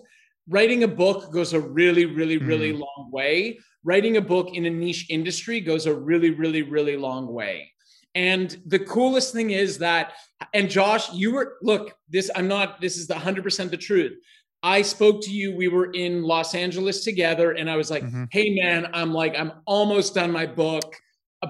Writing 0.49 0.85
a 0.85 0.89
book 0.89 1.33
goes 1.33 1.53
a 1.53 1.61
really, 1.61 2.07
really, 2.07 2.39
really 2.39 2.73
mm. 2.73 2.81
long 2.81 3.11
way. 3.11 3.59
Writing 3.85 4.17
a 4.17 4.21
book 4.21 4.55
in 4.55 4.67
a 4.67 4.71
niche 4.71 5.07
industry 5.11 5.61
goes 5.61 5.87
a 5.87 5.95
really, 5.95 6.31
really, 6.31 6.63
really 6.63 6.97
long 6.97 7.27
way. 7.33 7.71
And 8.15 8.57
the 8.67 8.79
coolest 8.79 9.33
thing 9.35 9.51
is 9.51 9.79
that, 9.79 10.13
and 10.55 10.71
Josh, 10.71 11.13
you 11.13 11.33
were, 11.33 11.57
look, 11.63 11.95
this, 12.09 12.31
I'm 12.35 12.49
not, 12.49 12.81
this 12.81 12.97
is 12.97 13.07
the 13.07 13.15
100% 13.15 13.71
the 13.71 13.77
truth. 13.77 14.13
I 14.63 14.81
spoke 14.83 15.23
to 15.23 15.31
you. 15.31 15.55
We 15.55 15.69
were 15.69 15.93
in 15.93 16.23
Los 16.23 16.55
Angeles 16.55 17.05
together, 17.05 17.53
and 17.53 17.69
I 17.69 17.77
was 17.77 17.91
like, 17.91 18.03
mm-hmm. 18.03 18.25
hey, 18.31 18.59
man, 18.59 18.89
I'm 18.95 19.13
like, 19.13 19.39
I'm 19.39 19.53
almost 19.67 20.15
done 20.15 20.33
my 20.33 20.47
book 20.47 20.97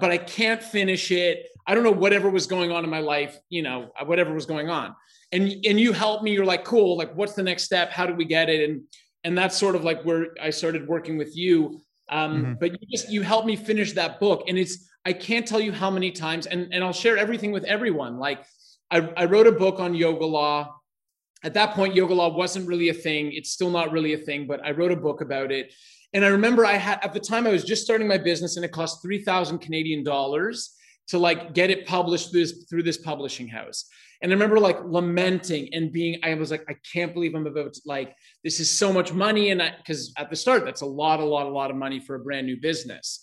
but 0.00 0.10
I 0.10 0.18
can't 0.18 0.62
finish 0.62 1.10
it. 1.10 1.46
I 1.66 1.74
don't 1.74 1.84
know 1.84 1.90
whatever 1.90 2.30
was 2.30 2.46
going 2.46 2.70
on 2.70 2.84
in 2.84 2.90
my 2.90 3.00
life, 3.00 3.38
you 3.48 3.62
know, 3.62 3.90
whatever 4.04 4.32
was 4.32 4.46
going 4.46 4.70
on. 4.70 4.94
And 5.32 5.42
and 5.66 5.80
you 5.80 5.92
helped 5.92 6.22
me. 6.22 6.32
You're 6.32 6.44
like, 6.44 6.64
cool. 6.64 6.96
Like, 6.96 7.14
what's 7.16 7.34
the 7.34 7.42
next 7.42 7.64
step? 7.64 7.90
How 7.90 8.06
do 8.06 8.14
we 8.14 8.24
get 8.24 8.48
it? 8.48 8.68
And 8.68 8.82
and 9.24 9.36
that's 9.36 9.56
sort 9.56 9.74
of 9.74 9.82
like 9.82 10.02
where 10.04 10.28
I 10.40 10.50
started 10.50 10.86
working 10.86 11.18
with 11.18 11.36
you. 11.36 11.80
Um, 12.08 12.32
mm-hmm. 12.32 12.52
But 12.60 12.72
you 12.72 12.78
just 12.90 13.10
you 13.10 13.22
helped 13.22 13.46
me 13.46 13.56
finish 13.56 13.92
that 13.94 14.20
book, 14.20 14.44
and 14.46 14.56
it's 14.56 14.88
I 15.04 15.12
can't 15.12 15.46
tell 15.46 15.60
you 15.60 15.72
how 15.72 15.90
many 15.90 16.12
times. 16.12 16.46
And 16.46 16.72
and 16.72 16.84
I'll 16.84 16.92
share 16.92 17.18
everything 17.18 17.50
with 17.50 17.64
everyone. 17.64 18.18
Like, 18.18 18.44
I, 18.90 18.98
I 19.16 19.24
wrote 19.24 19.48
a 19.48 19.52
book 19.52 19.80
on 19.80 19.94
yoga 19.94 20.24
law. 20.24 20.74
At 21.42 21.54
that 21.54 21.74
point, 21.74 21.94
yoga 21.94 22.14
law 22.14 22.34
wasn't 22.34 22.68
really 22.68 22.88
a 22.88 22.94
thing. 22.94 23.32
It's 23.32 23.50
still 23.50 23.70
not 23.70 23.92
really 23.92 24.14
a 24.14 24.18
thing, 24.18 24.46
but 24.46 24.64
I 24.64 24.70
wrote 24.70 24.92
a 24.92 24.96
book 24.96 25.20
about 25.20 25.50
it. 25.50 25.74
And 26.16 26.24
I 26.24 26.28
remember 26.28 26.64
I 26.64 26.78
had 26.78 26.98
at 27.04 27.12
the 27.12 27.20
time 27.20 27.46
I 27.46 27.50
was 27.50 27.62
just 27.62 27.84
starting 27.84 28.08
my 28.08 28.16
business 28.16 28.56
and 28.56 28.64
it 28.64 28.72
cost 28.72 29.02
3,000 29.02 29.58
Canadian 29.58 30.02
dollars 30.02 30.74
to 31.08 31.18
like 31.18 31.52
get 31.52 31.68
it 31.68 31.86
published 31.86 32.30
through 32.30 32.40
this, 32.40 32.64
through 32.70 32.84
this 32.84 32.96
publishing 32.96 33.46
house. 33.46 33.84
And 34.22 34.32
I 34.32 34.34
remember 34.34 34.58
like 34.58 34.78
lamenting 34.82 35.68
and 35.74 35.92
being, 35.92 36.18
I 36.22 36.32
was 36.32 36.50
like, 36.50 36.64
I 36.70 36.76
can't 36.90 37.12
believe 37.12 37.34
I'm 37.34 37.46
about 37.46 37.74
to 37.74 37.82
like, 37.84 38.16
this 38.42 38.60
is 38.60 38.78
so 38.78 38.94
much 38.94 39.12
money. 39.12 39.50
And 39.50 39.60
cause 39.86 40.14
at 40.16 40.30
the 40.30 40.36
start, 40.36 40.64
that's 40.64 40.80
a 40.80 40.86
lot, 40.86 41.20
a 41.20 41.24
lot, 41.24 41.44
a 41.44 41.50
lot 41.50 41.70
of 41.70 41.76
money 41.76 42.00
for 42.00 42.14
a 42.14 42.20
brand 42.20 42.46
new 42.46 42.56
business. 42.56 43.22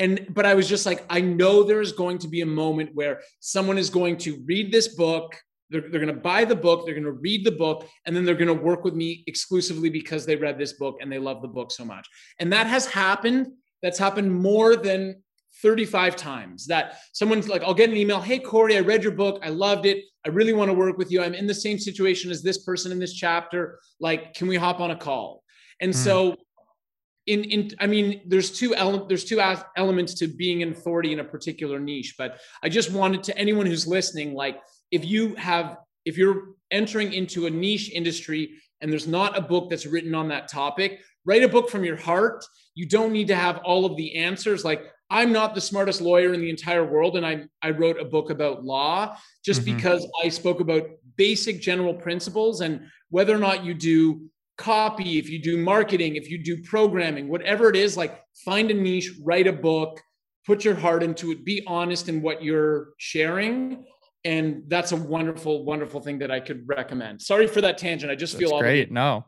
And, 0.00 0.26
but 0.30 0.44
I 0.44 0.54
was 0.54 0.68
just 0.68 0.86
like, 0.86 1.04
I 1.08 1.20
know 1.20 1.62
there's 1.62 1.92
going 1.92 2.18
to 2.18 2.26
be 2.26 2.40
a 2.40 2.46
moment 2.46 2.96
where 2.96 3.20
someone 3.38 3.78
is 3.78 3.90
going 3.90 4.16
to 4.18 4.42
read 4.44 4.72
this 4.72 4.88
book. 4.96 5.40
They're, 5.74 5.90
they're 5.90 6.00
going 6.00 6.14
to 6.14 6.20
buy 6.20 6.44
the 6.44 6.54
book. 6.54 6.86
They're 6.86 6.94
going 6.94 7.04
to 7.04 7.10
read 7.10 7.44
the 7.44 7.50
book. 7.50 7.88
And 8.06 8.14
then 8.14 8.24
they're 8.24 8.36
going 8.36 8.46
to 8.46 8.54
work 8.54 8.84
with 8.84 8.94
me 8.94 9.24
exclusively 9.26 9.90
because 9.90 10.24
they 10.24 10.36
read 10.36 10.56
this 10.56 10.74
book 10.74 10.98
and 11.00 11.10
they 11.10 11.18
love 11.18 11.42
the 11.42 11.48
book 11.48 11.72
so 11.72 11.84
much. 11.84 12.08
And 12.38 12.52
that 12.52 12.68
has 12.68 12.86
happened. 12.86 13.48
That's 13.82 13.98
happened 13.98 14.32
more 14.32 14.76
than 14.76 15.16
35 15.62 16.14
times 16.14 16.66
that 16.66 16.98
someone's 17.12 17.48
like, 17.48 17.62
I'll 17.64 17.74
get 17.74 17.90
an 17.90 17.96
email. 17.96 18.20
Hey, 18.20 18.38
Corey, 18.38 18.76
I 18.76 18.80
read 18.80 19.02
your 19.02 19.12
book. 19.12 19.40
I 19.42 19.48
loved 19.48 19.84
it. 19.84 20.04
I 20.24 20.28
really 20.28 20.52
want 20.52 20.68
to 20.68 20.74
work 20.74 20.96
with 20.96 21.10
you. 21.10 21.20
I'm 21.20 21.34
in 21.34 21.48
the 21.48 21.54
same 21.54 21.78
situation 21.78 22.30
as 22.30 22.40
this 22.40 22.58
person 22.58 22.92
in 22.92 23.00
this 23.00 23.12
chapter. 23.12 23.80
Like, 23.98 24.34
can 24.34 24.46
we 24.46 24.56
hop 24.56 24.80
on 24.80 24.92
a 24.92 24.96
call? 24.96 25.42
And 25.80 25.92
mm. 25.92 25.96
so, 25.96 26.36
in, 27.26 27.44
in, 27.44 27.70
I 27.80 27.86
mean, 27.86 28.20
there's 28.26 28.50
two 28.50 28.74
elements, 28.74 29.08
there's 29.08 29.24
two 29.24 29.40
elements 29.76 30.14
to 30.14 30.28
being 30.28 30.62
an 30.62 30.72
authority 30.72 31.12
in 31.12 31.20
a 31.20 31.24
particular 31.24 31.80
niche, 31.80 32.14
but 32.18 32.38
I 32.62 32.68
just 32.68 32.92
wanted 32.92 33.22
to 33.24 33.38
anyone 33.38 33.66
who's 33.66 33.86
listening, 33.86 34.34
like, 34.34 34.60
if 34.94 35.04
you 35.04 35.34
have, 35.34 35.78
if 36.04 36.16
you're 36.16 36.54
entering 36.70 37.12
into 37.12 37.46
a 37.46 37.50
niche 37.50 37.90
industry 37.90 38.54
and 38.80 38.90
there's 38.90 39.08
not 39.08 39.36
a 39.36 39.40
book 39.40 39.68
that's 39.68 39.86
written 39.86 40.14
on 40.14 40.28
that 40.28 40.46
topic, 40.46 41.00
write 41.24 41.42
a 41.42 41.48
book 41.48 41.68
from 41.68 41.84
your 41.84 41.96
heart. 41.96 42.44
You 42.76 42.86
don't 42.86 43.12
need 43.12 43.28
to 43.28 43.34
have 43.34 43.58
all 43.58 43.84
of 43.84 43.96
the 43.96 44.14
answers. 44.14 44.64
Like, 44.64 44.84
I'm 45.10 45.32
not 45.32 45.54
the 45.54 45.60
smartest 45.60 46.00
lawyer 46.00 46.32
in 46.32 46.40
the 46.40 46.48
entire 46.48 46.84
world, 46.84 47.16
and 47.16 47.26
I, 47.26 47.44
I 47.60 47.70
wrote 47.70 48.00
a 48.00 48.04
book 48.04 48.30
about 48.30 48.64
law 48.64 49.16
just 49.44 49.62
mm-hmm. 49.62 49.76
because 49.76 50.06
I 50.24 50.28
spoke 50.28 50.60
about 50.60 50.84
basic 51.16 51.60
general 51.60 51.94
principles 51.94 52.60
and 52.60 52.86
whether 53.10 53.34
or 53.34 53.38
not 53.38 53.64
you 53.64 53.74
do 53.74 54.30
copy, 54.56 55.18
if 55.18 55.28
you 55.28 55.40
do 55.42 55.58
marketing, 55.58 56.14
if 56.14 56.30
you 56.30 56.38
do 56.42 56.62
programming, 56.62 57.28
whatever 57.28 57.68
it 57.68 57.76
is, 57.76 57.96
like 57.96 58.22
find 58.44 58.70
a 58.70 58.74
niche, 58.74 59.10
write 59.24 59.48
a 59.48 59.52
book, 59.52 60.00
put 60.46 60.64
your 60.64 60.74
heart 60.74 61.02
into 61.02 61.32
it, 61.32 61.44
be 61.44 61.64
honest 61.66 62.08
in 62.08 62.22
what 62.22 62.42
you're 62.42 62.90
sharing. 62.98 63.84
And 64.24 64.62
that's 64.68 64.92
a 64.92 64.96
wonderful, 64.96 65.64
wonderful 65.64 66.00
thing 66.00 66.18
that 66.20 66.30
I 66.30 66.40
could 66.40 66.66
recommend. 66.66 67.20
Sorry 67.20 67.46
for 67.46 67.60
that 67.60 67.76
tangent. 67.76 68.10
I 68.10 68.14
just 68.14 68.38
that's 68.38 68.50
feel 68.50 68.58
great. 68.58 68.90
No, 68.90 69.26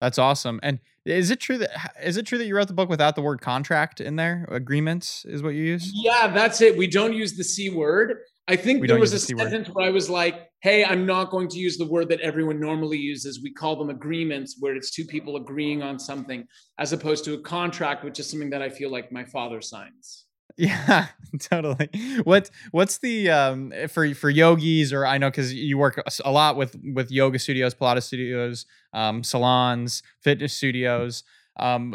that's 0.00 0.18
awesome. 0.18 0.60
And 0.62 0.78
is 1.04 1.30
it 1.30 1.40
true 1.40 1.58
that 1.58 1.70
is 2.02 2.16
it 2.16 2.26
true 2.26 2.38
that 2.38 2.46
you 2.46 2.56
wrote 2.56 2.68
the 2.68 2.74
book 2.74 2.88
without 2.88 3.16
the 3.16 3.22
word 3.22 3.40
contract 3.40 4.00
in 4.00 4.16
there? 4.16 4.46
Agreements 4.50 5.24
is 5.24 5.42
what 5.42 5.50
you 5.50 5.62
use? 5.62 5.90
Yeah, 5.94 6.28
that's 6.28 6.60
it. 6.60 6.76
We 6.76 6.86
don't 6.86 7.12
use 7.12 7.36
the 7.36 7.44
C 7.44 7.70
word. 7.70 8.18
I 8.48 8.54
think 8.54 8.80
we 8.80 8.86
there 8.86 8.98
was 8.98 9.12
a 9.12 9.18
sentence 9.18 9.68
where 9.68 9.86
I 9.86 9.90
was 9.90 10.08
like, 10.08 10.48
"Hey, 10.60 10.84
I'm 10.84 11.04
not 11.06 11.30
going 11.30 11.48
to 11.48 11.58
use 11.58 11.76
the 11.76 11.86
word 11.86 12.08
that 12.10 12.20
everyone 12.20 12.60
normally 12.60 12.98
uses. 12.98 13.42
We 13.42 13.52
call 13.52 13.74
them 13.74 13.90
agreements, 13.90 14.56
where 14.60 14.76
it's 14.76 14.92
two 14.92 15.04
people 15.04 15.36
agreeing 15.36 15.82
on 15.82 15.98
something, 15.98 16.46
as 16.78 16.92
opposed 16.92 17.24
to 17.24 17.34
a 17.34 17.40
contract, 17.40 18.04
which 18.04 18.20
is 18.20 18.30
something 18.30 18.50
that 18.50 18.62
I 18.62 18.68
feel 18.68 18.90
like 18.90 19.10
my 19.10 19.24
father 19.24 19.60
signs." 19.60 20.25
Yeah, 20.58 21.08
totally. 21.38 21.90
What 22.24 22.48
what's 22.70 22.98
the 22.98 23.30
um 23.30 23.72
for 23.88 24.14
for 24.14 24.30
yogis 24.30 24.90
or 24.90 25.04
I 25.04 25.18
know 25.18 25.28
because 25.28 25.52
you 25.52 25.76
work 25.76 26.02
a 26.24 26.30
lot 26.30 26.56
with 26.56 26.80
with 26.94 27.10
yoga 27.10 27.38
studios, 27.38 27.74
Pilates 27.74 28.04
studios, 28.04 28.64
um, 28.94 29.22
salons, 29.22 30.02
fitness 30.20 30.54
studios, 30.54 31.24
um, 31.58 31.94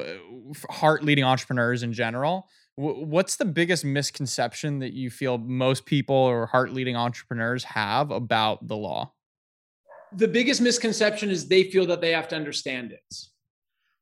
heart 0.70 1.04
leading 1.04 1.24
entrepreneurs 1.24 1.82
in 1.82 1.92
general. 1.92 2.48
what's 2.76 3.36
the 3.36 3.46
biggest 3.46 3.84
misconception 3.84 4.80
that 4.80 4.94
you 4.94 5.10
feel 5.10 5.38
most 5.40 5.86
people 5.86 6.16
or 6.16 6.46
heart 6.46 6.72
leading 6.72 6.96
entrepreneurs 6.96 7.64
have 7.64 8.12
about 8.12 8.68
the 8.68 8.78
law? 8.78 9.12
The 10.16 10.28
biggest 10.28 10.62
misconception 10.62 11.32
is 11.32 11.48
they 11.48 11.64
feel 11.64 11.86
that 11.88 12.02
they 12.02 12.12
have 12.12 12.28
to 12.30 12.36
understand 12.36 12.92
it. 12.92 13.16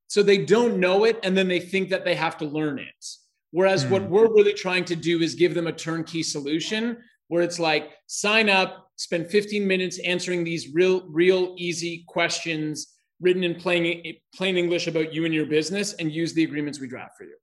So 0.08 0.22
they 0.22 0.38
don't 0.38 0.80
know 0.80 1.06
it 1.06 1.20
and 1.24 1.38
then 1.38 1.48
they 1.48 1.60
think 1.60 1.90
that 1.90 2.04
they 2.04 2.16
have 2.16 2.38
to 2.38 2.46
learn 2.46 2.80
it 2.80 3.06
Whereas 3.52 3.86
mm. 3.86 3.90
what 3.90 4.10
we're 4.10 4.28
really 4.28 4.54
trying 4.54 4.86
to 4.86 4.96
do 4.96 5.22
is 5.22 5.36
give 5.36 5.54
them 5.54 5.68
a 5.68 5.72
turnkey 5.72 6.24
solution 6.24 6.98
where 7.30 7.42
it's 7.42 7.60
like 7.60 7.92
sign 8.08 8.50
up, 8.50 8.90
spend 8.98 9.30
15 9.30 9.66
minutes 9.66 10.00
answering 10.00 10.44
these 10.44 10.74
real, 10.74 11.08
real 11.10 11.56
easy 11.58 12.04
questions 12.08 12.96
written 13.22 13.44
in 13.44 13.56
plain, 13.56 14.16
plain 14.36 14.58
English 14.58 14.88
about 14.88 15.14
you 15.14 15.26
and 15.26 15.34
your 15.34 15.46
business 15.46 15.94
and 15.94 16.12
use 16.12 16.34
the 16.34 16.44
agreements 16.44 16.80
we 16.80 16.88
draft 16.88 17.18
for 17.18 17.24
you. 17.24 17.36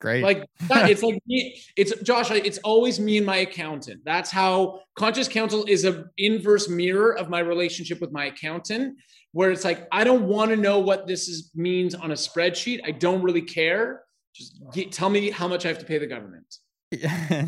Great. 0.00 0.22
Like 0.22 0.46
that, 0.68 0.90
it's 0.90 1.02
like 1.02 1.20
me, 1.26 1.60
it's 1.76 1.98
Josh, 2.00 2.30
it's 2.30 2.58
always 2.58 2.98
me 2.98 3.18
and 3.18 3.26
my 3.26 3.38
accountant. 3.38 4.00
That's 4.04 4.30
how 4.30 4.80
conscious 4.96 5.28
counsel 5.28 5.64
is 5.68 5.84
a 5.84 6.06
inverse 6.16 6.68
mirror 6.68 7.16
of 7.16 7.28
my 7.28 7.40
relationship 7.40 8.00
with 8.00 8.10
my 8.10 8.26
accountant, 8.26 8.96
where 9.32 9.50
it's 9.50 9.64
like, 9.64 9.86
I 9.92 10.04
don't 10.04 10.24
want 10.24 10.50
to 10.50 10.56
know 10.56 10.78
what 10.78 11.06
this 11.06 11.28
is, 11.28 11.50
means 11.54 11.94
on 11.94 12.10
a 12.10 12.14
spreadsheet. 12.14 12.80
I 12.84 12.92
don't 12.92 13.22
really 13.22 13.42
care. 13.42 14.02
Just 14.34 14.60
get, 14.72 14.92
tell 14.92 15.10
me 15.10 15.30
how 15.30 15.48
much 15.48 15.64
I 15.64 15.68
have 15.68 15.78
to 15.78 15.84
pay 15.84 15.98
the 15.98 16.06
government. 16.06 16.56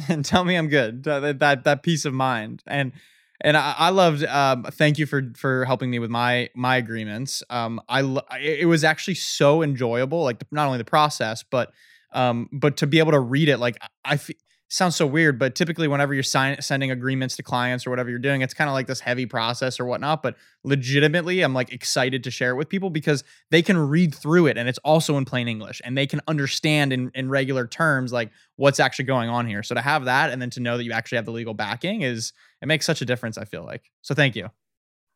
and 0.09 0.25
tell 0.25 0.45
me 0.45 0.57
I'm 0.57 0.69
good. 0.69 1.05
That, 1.05 1.39
that 1.41 1.65
that 1.65 1.83
peace 1.83 2.05
of 2.05 2.15
mind. 2.15 2.63
And 2.67 2.93
and 3.41 3.57
I, 3.57 3.75
I 3.77 3.91
loved. 3.91 4.25
Um, 4.25 4.65
thank 4.65 4.99
you 4.99 5.07
for 5.07 5.33
for 5.37 5.65
helping 5.65 5.91
me 5.91 5.99
with 5.99 6.11
my 6.11 6.49
my 6.55 6.77
agreements. 6.77 7.43
Um, 7.51 7.81
I 7.89 8.01
it 8.41 8.69
was 8.69 8.85
actually 8.85 9.15
so 9.15 9.63
enjoyable. 9.63 10.23
Like 10.23 10.45
not 10.53 10.67
only 10.67 10.79
the 10.79 10.85
process, 10.85 11.43
but 11.43 11.73
um, 12.13 12.49
but 12.53 12.77
to 12.79 12.87
be 12.87 12.99
able 12.99 13.13
to 13.13 13.21
read 13.21 13.49
it. 13.49 13.59
Like 13.59 13.79
I 14.05 14.17
feel 14.17 14.37
sounds 14.73 14.97
so 14.97 15.07
weird, 15.07 15.39
but 15.39 15.55
typically 15.55 15.87
whenever 15.87 16.15
you're 16.15 16.23
sign- 16.23 16.61
sending 16.63 16.91
agreements 16.91 17.37
to 17.37 17.43
clients 17.43 17.87
or 17.87 17.91
whatever 17.91 18.09
you're 18.09 18.19
doing, 18.19 18.41
it's 18.41 18.55
kind 18.55 18.69
of 18.69 18.75
like 18.75 18.87
this 18.87 19.01
heavy 19.01 19.27
process 19.27 19.79
or 19.79 19.85
whatnot. 19.85 20.23
But 20.23 20.37
legitimately, 20.65 21.43
I'm 21.43 21.53
like 21.53 21.73
excited 21.73 22.25
to 22.25 22.31
share 22.31 22.53
it 22.53 22.55
with 22.55 22.71
people 22.71 22.89
because 22.89 23.23
they 23.51 23.61
can 23.61 23.77
read 23.77 24.15
through 24.15 24.47
it 24.47 24.57
and 24.57 24.69
it's 24.69 24.79
also 24.79 25.19
in 25.19 25.27
plain 25.27 25.47
English 25.47 25.83
and 25.85 25.97
they 25.97 26.07
can 26.07 26.23
understand 26.27 26.93
in, 26.93 27.11
in 27.15 27.29
regular 27.29 27.67
terms 27.67 28.13
like 28.13 28.31
what's 28.57 28.81
actually 28.81 29.05
going 29.05 29.29
on 29.29 29.47
here. 29.47 29.63
So 29.63 29.75
to 29.75 29.83
have 29.83 30.07
that 30.07 30.31
and 30.31 30.41
then 30.41 30.51
to 30.51 30.61
know 30.61 30.79
that 30.79 30.85
you 30.85 30.93
actually 30.93 31.17
have 31.17 31.27
the 31.27 31.33
legal 31.33 31.55
backing 31.55 32.01
is 32.01 32.33
it 32.63 32.67
makes 32.67 32.87
such 32.87 33.03
a 33.03 33.05
difference, 33.05 33.37
I 33.37 33.45
feel 33.45 33.65
like. 33.65 33.91
So 34.01 34.15
thank 34.15 34.35
you. 34.35 34.49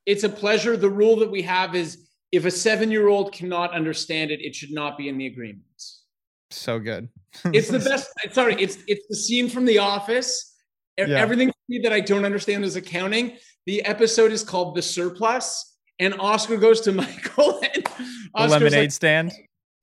It's 0.05 0.23
a 0.23 0.29
pleasure. 0.29 0.77
The 0.77 0.91
rule 0.91 1.17
that 1.17 1.31
we 1.31 1.43
have 1.43 1.75
is 1.75 2.07
if 2.31 2.45
a 2.45 2.51
seven 2.51 2.91
year 2.91 3.09
old 3.09 3.33
cannot 3.33 3.73
understand 3.73 4.31
it, 4.31 4.41
it 4.41 4.55
should 4.55 4.73
not 4.73 4.99
be 4.99 5.09
in 5.09 5.17
the 5.17 5.27
agreements. 5.27 6.03
So 6.51 6.79
good. 6.79 7.09
it's 7.47 7.69
the 7.69 7.79
best. 7.91 8.11
Sorry, 8.33 8.55
it's 8.59 8.79
it's 8.87 9.07
the 9.09 9.17
scene 9.17 9.49
from 9.49 9.65
The 9.65 9.79
Office. 9.79 10.55
Yeah. 10.99 11.07
Everything 11.09 11.53
that 11.83 11.93
I 11.93 12.01
don't 12.01 12.25
understand 12.25 12.65
is 12.65 12.77
accounting. 12.77 13.37
The 13.67 13.85
episode 13.85 14.33
is 14.33 14.43
called 14.43 14.75
The 14.77 14.83
Surplus, 14.83 15.77
and 15.99 16.15
Oscar 16.19 16.57
goes 16.57 16.81
to 16.83 16.93
Michael 16.93 17.61
and 17.75 17.87
Oscar's 18.35 18.51
lemonade 18.53 18.73
like, 18.73 18.93
stand. 18.93 19.33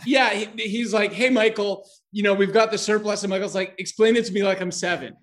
Yeah, 0.06 0.32
he, 0.32 0.46
he's 0.70 0.94
like, 0.94 1.14
"Hey, 1.14 1.30
Michael, 1.30 1.88
you 2.12 2.24
know 2.24 2.34
we've 2.34 2.54
got 2.54 2.72
the 2.72 2.78
surplus," 2.78 3.24
and 3.24 3.30
Michael's 3.30 3.56
like, 3.56 3.76
"Explain 3.78 4.16
it 4.16 4.26
to 4.26 4.34
me 4.34 4.44
like 4.44 4.62
I'm 4.62 4.72
seven. 4.72 5.16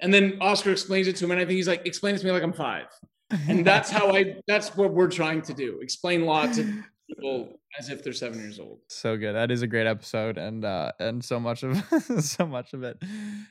And 0.00 0.12
then 0.12 0.38
Oscar 0.40 0.72
explains 0.72 1.06
it 1.06 1.16
to 1.16 1.24
him, 1.24 1.30
and 1.32 1.40
I 1.40 1.44
think 1.44 1.56
he's 1.56 1.68
like, 1.68 1.86
"Explain 1.86 2.14
it 2.14 2.18
to 2.18 2.26
me 2.26 2.32
like 2.32 2.42
I'm 2.42 2.52
five. 2.52 2.86
And 3.48 3.64
that's 3.64 3.90
how 3.90 4.14
I. 4.14 4.36
That's 4.46 4.76
what 4.76 4.92
we're 4.92 5.10
trying 5.10 5.42
to 5.42 5.54
do. 5.54 5.80
Explain 5.80 6.26
law 6.26 6.46
to 6.46 6.82
people 7.14 7.58
as 7.78 7.88
if 7.88 8.02
they're 8.02 8.12
seven 8.12 8.38
years 8.38 8.58
old. 8.58 8.80
So 8.88 9.16
good. 9.16 9.34
That 9.34 9.50
is 9.50 9.62
a 9.62 9.66
great 9.66 9.86
episode, 9.86 10.38
and 10.38 10.64
uh, 10.64 10.92
and 10.98 11.24
so 11.24 11.38
much 11.40 11.62
of 11.62 11.82
so 12.20 12.46
much 12.46 12.72
of 12.72 12.82
it. 12.82 13.02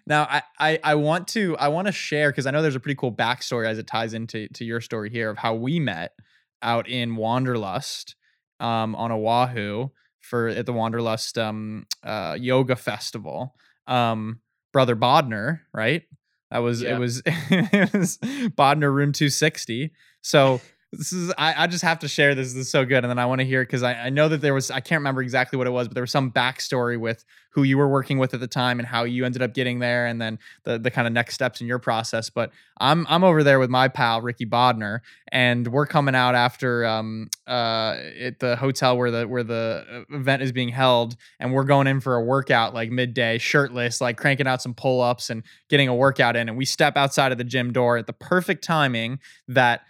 Now, 0.06 0.24
I 0.24 0.42
I, 0.60 0.80
I 0.84 0.96
want 0.96 1.28
to 1.30 1.58
I 1.58 1.70
want 1.70 1.88
to 1.88 1.92
share 1.92 2.32
because 2.32 2.46
I 2.46 2.52
know 2.52 2.62
there's 2.62 2.76
a 2.76 2.80
pretty 2.80 2.98
cool 2.98 3.12
backstory 3.12 3.68
as 3.68 3.78
it 3.78 3.88
ties 3.88 4.14
into 4.14 4.48
to 4.50 4.66
your 4.66 4.82
story 4.82 5.10
here 5.10 5.30
of 5.30 5.38
how 5.38 5.56
we 5.56 5.80
met 5.80 6.14
out 6.62 6.88
in 6.88 7.16
Wanderlust 7.16 8.16
um, 8.60 8.96
on 8.96 9.12
Oahu 9.12 9.90
for 10.20 10.48
at 10.48 10.66
the 10.66 10.74
Wanderlust 10.74 11.38
um, 11.38 11.86
uh, 12.04 12.38
yoga 12.40 12.76
festival. 12.76 13.56
Um, 13.88 14.42
Brother 14.72 14.96
Bodner, 14.96 15.62
right? 15.74 16.04
That 16.52 16.60
was 16.60 16.82
yeah. 16.82 16.96
it 16.96 17.00
was 17.00 17.22
it 17.26 17.94
was 17.94 18.18
Bodner 18.18 18.94
room 18.94 19.12
260. 19.12 19.92
So 20.22 20.62
this 20.92 21.14
is 21.14 21.34
I, 21.38 21.64
I 21.64 21.68
just 21.68 21.84
have 21.84 22.00
to 22.00 22.08
share 22.10 22.36
this. 22.36 22.54
This 22.54 22.66
is 22.66 22.70
so 22.70 22.84
good, 22.84 23.04
and 23.04 23.10
then 23.10 23.18
I 23.18 23.26
want 23.26 23.40
to 23.40 23.46
hear 23.46 23.64
because 23.64 23.82
I, 23.82 23.94
I 23.94 24.10
know 24.10 24.28
that 24.28 24.42
there 24.42 24.54
was 24.54 24.70
I 24.70 24.82
can't 24.82 25.00
remember 25.00 25.22
exactly 25.22 25.56
what 25.56 25.66
it 25.66 25.72
was, 25.72 25.88
but 25.88 25.94
there 25.94 26.04
was 26.04 26.12
some 26.12 26.32
backstory 26.32 27.00
with 27.00 27.24
who 27.52 27.64
you 27.64 27.78
were 27.78 27.88
working 27.88 28.18
with 28.18 28.34
at 28.34 28.42
the 28.42 28.48
time 28.48 28.78
and 28.78 28.88
how 28.88 29.06
you 29.06 29.24
ended 29.24 29.42
up 29.42 29.54
getting 29.54 29.80
there, 29.80 30.06
and 30.06 30.22
then 30.22 30.38
the 30.64 30.78
the 30.78 30.92
kind 30.92 31.08
of 31.08 31.14
next 31.14 31.34
steps 31.34 31.62
in 31.62 31.68
your 31.68 31.80
process. 31.80 32.30
But 32.30 32.52
I'm 32.78 33.08
I'm 33.10 33.24
over 33.24 33.42
there 33.42 33.58
with 33.58 33.70
my 33.70 33.88
pal 33.88 34.22
Ricky 34.22 34.46
Bodner, 34.46 35.00
and 35.32 35.66
we're 35.70 35.86
coming 35.86 36.14
out 36.14 36.36
after 36.36 36.86
um 36.86 37.30
uh 37.48 37.96
at 38.20 38.40
the 38.40 38.58
hotel 38.58 38.98
where 38.98 39.12
the 39.12 39.26
where 39.26 39.44
the 39.44 39.86
uh, 40.12 40.16
event 40.16 40.42
is 40.42 40.52
being 40.52 40.70
held, 40.70 41.16
and 41.40 41.54
we're 41.54 41.64
going 41.64 41.88
in 41.88 42.02
for 42.02 42.18
a 42.18 42.22
workout 42.22 42.74
like 42.74 42.92
midday, 42.92 43.38
shirtless, 43.38 44.02
like 44.02 44.18
cranking 44.18 44.46
out 44.46 44.62
some 44.62 44.74
pull 44.74 45.00
ups 45.00 45.30
and 45.30 45.44
getting 45.70 45.88
a 45.88 45.96
workout 45.96 46.36
in, 46.36 46.50
and 46.50 46.58
we 46.58 46.66
step 46.66 46.98
outside 46.98 47.32
of 47.32 47.38
the 47.38 47.46
gym 47.46 47.72
door 47.72 47.96
at 47.96 48.08
the 48.08 48.14
perfect 48.14 48.62
timing 48.62 49.20
that 49.48 49.84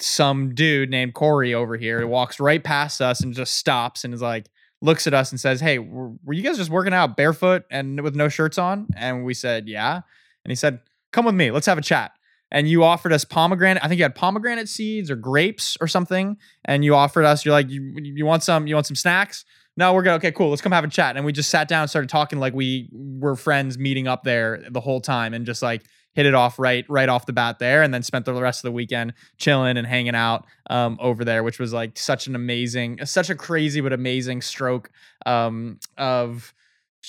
some 0.00 0.54
dude 0.54 0.90
named 0.90 1.14
Corey 1.14 1.54
over 1.54 1.76
here 1.76 2.06
walks 2.06 2.38
right 2.40 2.62
past 2.62 3.00
us 3.00 3.20
and 3.22 3.34
just 3.34 3.54
stops 3.54 4.04
and 4.04 4.12
is 4.14 4.22
like, 4.22 4.46
looks 4.82 5.06
at 5.06 5.14
us 5.14 5.30
and 5.30 5.40
says, 5.40 5.60
Hey, 5.60 5.78
were, 5.78 6.10
were 6.24 6.32
you 6.32 6.42
guys 6.42 6.56
just 6.56 6.70
working 6.70 6.94
out 6.94 7.16
barefoot 7.16 7.64
and 7.70 8.00
with 8.02 8.14
no 8.14 8.28
shirts 8.28 8.58
on? 8.58 8.88
And 8.96 9.24
we 9.24 9.34
said, 9.34 9.68
Yeah. 9.68 9.96
And 10.44 10.50
he 10.50 10.54
said, 10.54 10.80
Come 11.12 11.24
with 11.26 11.34
me. 11.34 11.50
Let's 11.50 11.66
have 11.66 11.78
a 11.78 11.82
chat. 11.82 12.12
and 12.50 12.68
you 12.68 12.82
offered 12.82 13.12
us 13.12 13.24
pomegranate. 13.24 13.84
I 13.84 13.88
think 13.88 13.98
you 13.98 14.04
had 14.04 14.14
pomegranate 14.14 14.68
seeds 14.68 15.10
or 15.10 15.16
grapes 15.16 15.76
or 15.80 15.86
something, 15.86 16.36
and 16.64 16.84
you 16.84 16.94
offered 16.94 17.24
us. 17.24 17.44
You're 17.44 17.52
like, 17.52 17.70
you, 17.70 17.94
you 17.96 18.26
want 18.26 18.42
some? 18.42 18.66
You 18.66 18.74
want 18.74 18.86
some 18.86 18.96
snacks? 18.96 19.44
No, 19.76 19.94
we're 19.94 20.02
good. 20.02 20.14
Okay, 20.14 20.32
cool. 20.32 20.50
Let's 20.50 20.60
come 20.60 20.72
have 20.72 20.84
a 20.84 20.88
chat. 20.88 21.16
And 21.16 21.24
we 21.24 21.32
just 21.32 21.48
sat 21.48 21.68
down 21.68 21.82
and 21.82 21.90
started 21.90 22.08
talking 22.10 22.38
like 22.38 22.52
we 22.52 22.88
were 22.92 23.36
friends 23.36 23.78
meeting 23.78 24.08
up 24.08 24.24
there 24.24 24.64
the 24.70 24.80
whole 24.80 25.00
time, 25.00 25.32
and 25.32 25.46
just 25.46 25.62
like 25.62 25.84
hit 26.12 26.26
it 26.26 26.34
off 26.34 26.58
right 26.58 26.84
right 26.88 27.08
off 27.08 27.26
the 27.26 27.32
bat 27.32 27.58
there, 27.58 27.82
and 27.82 27.92
then 27.92 28.02
spent 28.02 28.24
the 28.24 28.34
rest 28.34 28.60
of 28.60 28.68
the 28.68 28.72
weekend 28.72 29.14
chilling 29.38 29.76
and 29.76 29.86
hanging 29.86 30.14
out 30.14 30.46
um, 30.68 30.98
over 31.00 31.24
there, 31.24 31.42
which 31.42 31.58
was 31.58 31.72
like 31.72 31.98
such 31.98 32.26
an 32.26 32.34
amazing, 32.34 33.04
such 33.04 33.30
a 33.30 33.34
crazy 33.34 33.80
but 33.80 33.92
amazing 33.92 34.42
stroke 34.42 34.90
um, 35.26 35.78
of 35.96 36.52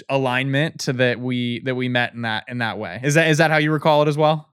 alignment 0.09 0.79
to 0.79 0.93
that 0.93 1.19
we 1.19 1.59
that 1.61 1.75
we 1.75 1.89
met 1.89 2.13
in 2.13 2.21
that 2.21 2.45
in 2.47 2.59
that 2.59 2.77
way. 2.77 2.99
Is 3.03 3.15
that 3.15 3.29
is 3.29 3.37
that 3.39 3.51
how 3.51 3.57
you 3.57 3.71
recall 3.71 4.01
it 4.01 4.07
as 4.07 4.17
well? 4.17 4.49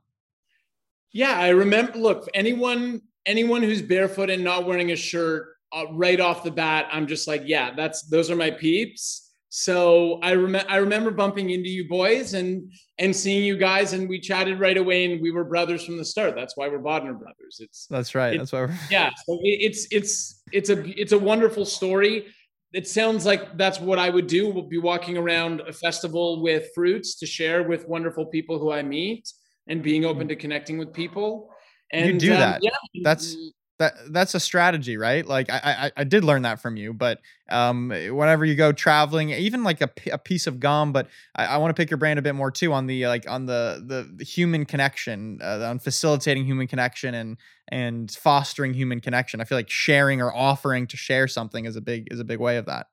Yeah, 1.12 1.38
I 1.38 1.48
remember. 1.48 1.98
Look, 1.98 2.28
anyone 2.34 3.02
anyone 3.26 3.62
who's 3.62 3.82
barefoot 3.82 4.30
and 4.30 4.42
not 4.42 4.66
wearing 4.66 4.90
a 4.90 4.96
shirt 4.96 5.48
uh, 5.72 5.84
right 5.92 6.20
off 6.20 6.42
the 6.42 6.50
bat, 6.50 6.88
I'm 6.90 7.06
just 7.06 7.28
like, 7.28 7.42
yeah, 7.44 7.74
that's 7.74 8.02
those 8.02 8.30
are 8.30 8.36
my 8.36 8.50
peeps. 8.50 9.27
So 9.60 10.20
I 10.22 10.32
remember 10.32 10.70
I 10.70 10.76
remember 10.76 11.10
bumping 11.10 11.50
into 11.50 11.68
you 11.68 11.88
boys 11.88 12.34
and 12.34 12.72
and 13.00 13.14
seeing 13.14 13.42
you 13.42 13.56
guys, 13.56 13.92
and 13.92 14.08
we 14.08 14.20
chatted 14.20 14.60
right 14.60 14.76
away, 14.76 15.04
and 15.04 15.20
we 15.20 15.32
were 15.32 15.42
brothers 15.42 15.84
from 15.84 15.98
the 15.98 16.04
start. 16.04 16.36
That's 16.36 16.56
why 16.56 16.68
we're 16.68 16.78
Bodner 16.78 17.18
brothers. 17.18 17.58
It's 17.58 17.88
that's 17.90 18.14
right. 18.14 18.38
That's 18.38 18.52
why 18.52 18.60
we're 18.60 18.78
yeah. 18.90 19.10
So 19.26 19.40
it's 19.42 19.88
it's 19.90 20.44
it's 20.52 20.70
a 20.70 20.84
it's 21.00 21.10
a 21.10 21.18
wonderful 21.18 21.64
story. 21.64 22.26
It 22.72 22.86
sounds 22.86 23.26
like 23.26 23.58
that's 23.58 23.80
what 23.80 23.98
I 23.98 24.10
would 24.10 24.28
do. 24.28 24.48
We'll 24.48 24.68
be 24.68 24.78
walking 24.78 25.18
around 25.18 25.60
a 25.62 25.72
festival 25.72 26.40
with 26.40 26.68
fruits 26.72 27.18
to 27.18 27.26
share 27.26 27.64
with 27.64 27.88
wonderful 27.88 28.26
people 28.26 28.60
who 28.60 28.70
I 28.70 28.84
meet 28.84 29.28
and 29.66 29.82
being 29.82 30.04
open 30.04 30.26
mm. 30.26 30.28
to 30.28 30.36
connecting 30.36 30.78
with 30.78 30.92
people. 30.92 31.50
And 31.90 32.06
you 32.06 32.28
do 32.28 32.32
um, 32.32 32.38
that. 32.38 32.60
Yeah, 32.62 32.70
that's 33.02 33.36
that 33.78 33.94
that's 34.10 34.34
a 34.34 34.40
strategy, 34.40 34.96
right? 34.96 35.24
Like 35.24 35.50
I, 35.50 35.60
I 35.64 35.92
I 35.98 36.04
did 36.04 36.24
learn 36.24 36.42
that 36.42 36.60
from 36.60 36.76
you, 36.76 36.92
but 36.92 37.20
um, 37.48 37.88
whenever 37.88 38.44
you 38.44 38.56
go 38.56 38.72
traveling, 38.72 39.30
even 39.30 39.62
like 39.62 39.80
a, 39.80 39.90
a 40.10 40.18
piece 40.18 40.46
of 40.48 40.58
gum, 40.58 40.92
but 40.92 41.08
I, 41.36 41.46
I 41.46 41.56
want 41.58 41.70
to 41.70 41.80
pick 41.80 41.90
your 41.90 41.98
brain 41.98 42.18
a 42.18 42.22
bit 42.22 42.34
more 42.34 42.50
too 42.50 42.72
on 42.72 42.86
the 42.86 43.06
like 43.06 43.28
on 43.30 43.46
the 43.46 43.82
the, 43.86 44.12
the 44.16 44.24
human 44.24 44.64
connection, 44.64 45.38
uh, 45.40 45.64
on 45.64 45.78
facilitating 45.78 46.44
human 46.44 46.66
connection 46.66 47.14
and 47.14 47.36
and 47.68 48.10
fostering 48.10 48.74
human 48.74 49.00
connection. 49.00 49.40
I 49.40 49.44
feel 49.44 49.58
like 49.58 49.70
sharing 49.70 50.20
or 50.20 50.34
offering 50.34 50.88
to 50.88 50.96
share 50.96 51.28
something 51.28 51.64
is 51.64 51.76
a 51.76 51.80
big 51.80 52.08
is 52.10 52.18
a 52.18 52.24
big 52.24 52.40
way 52.40 52.56
of 52.56 52.66
that. 52.66 52.88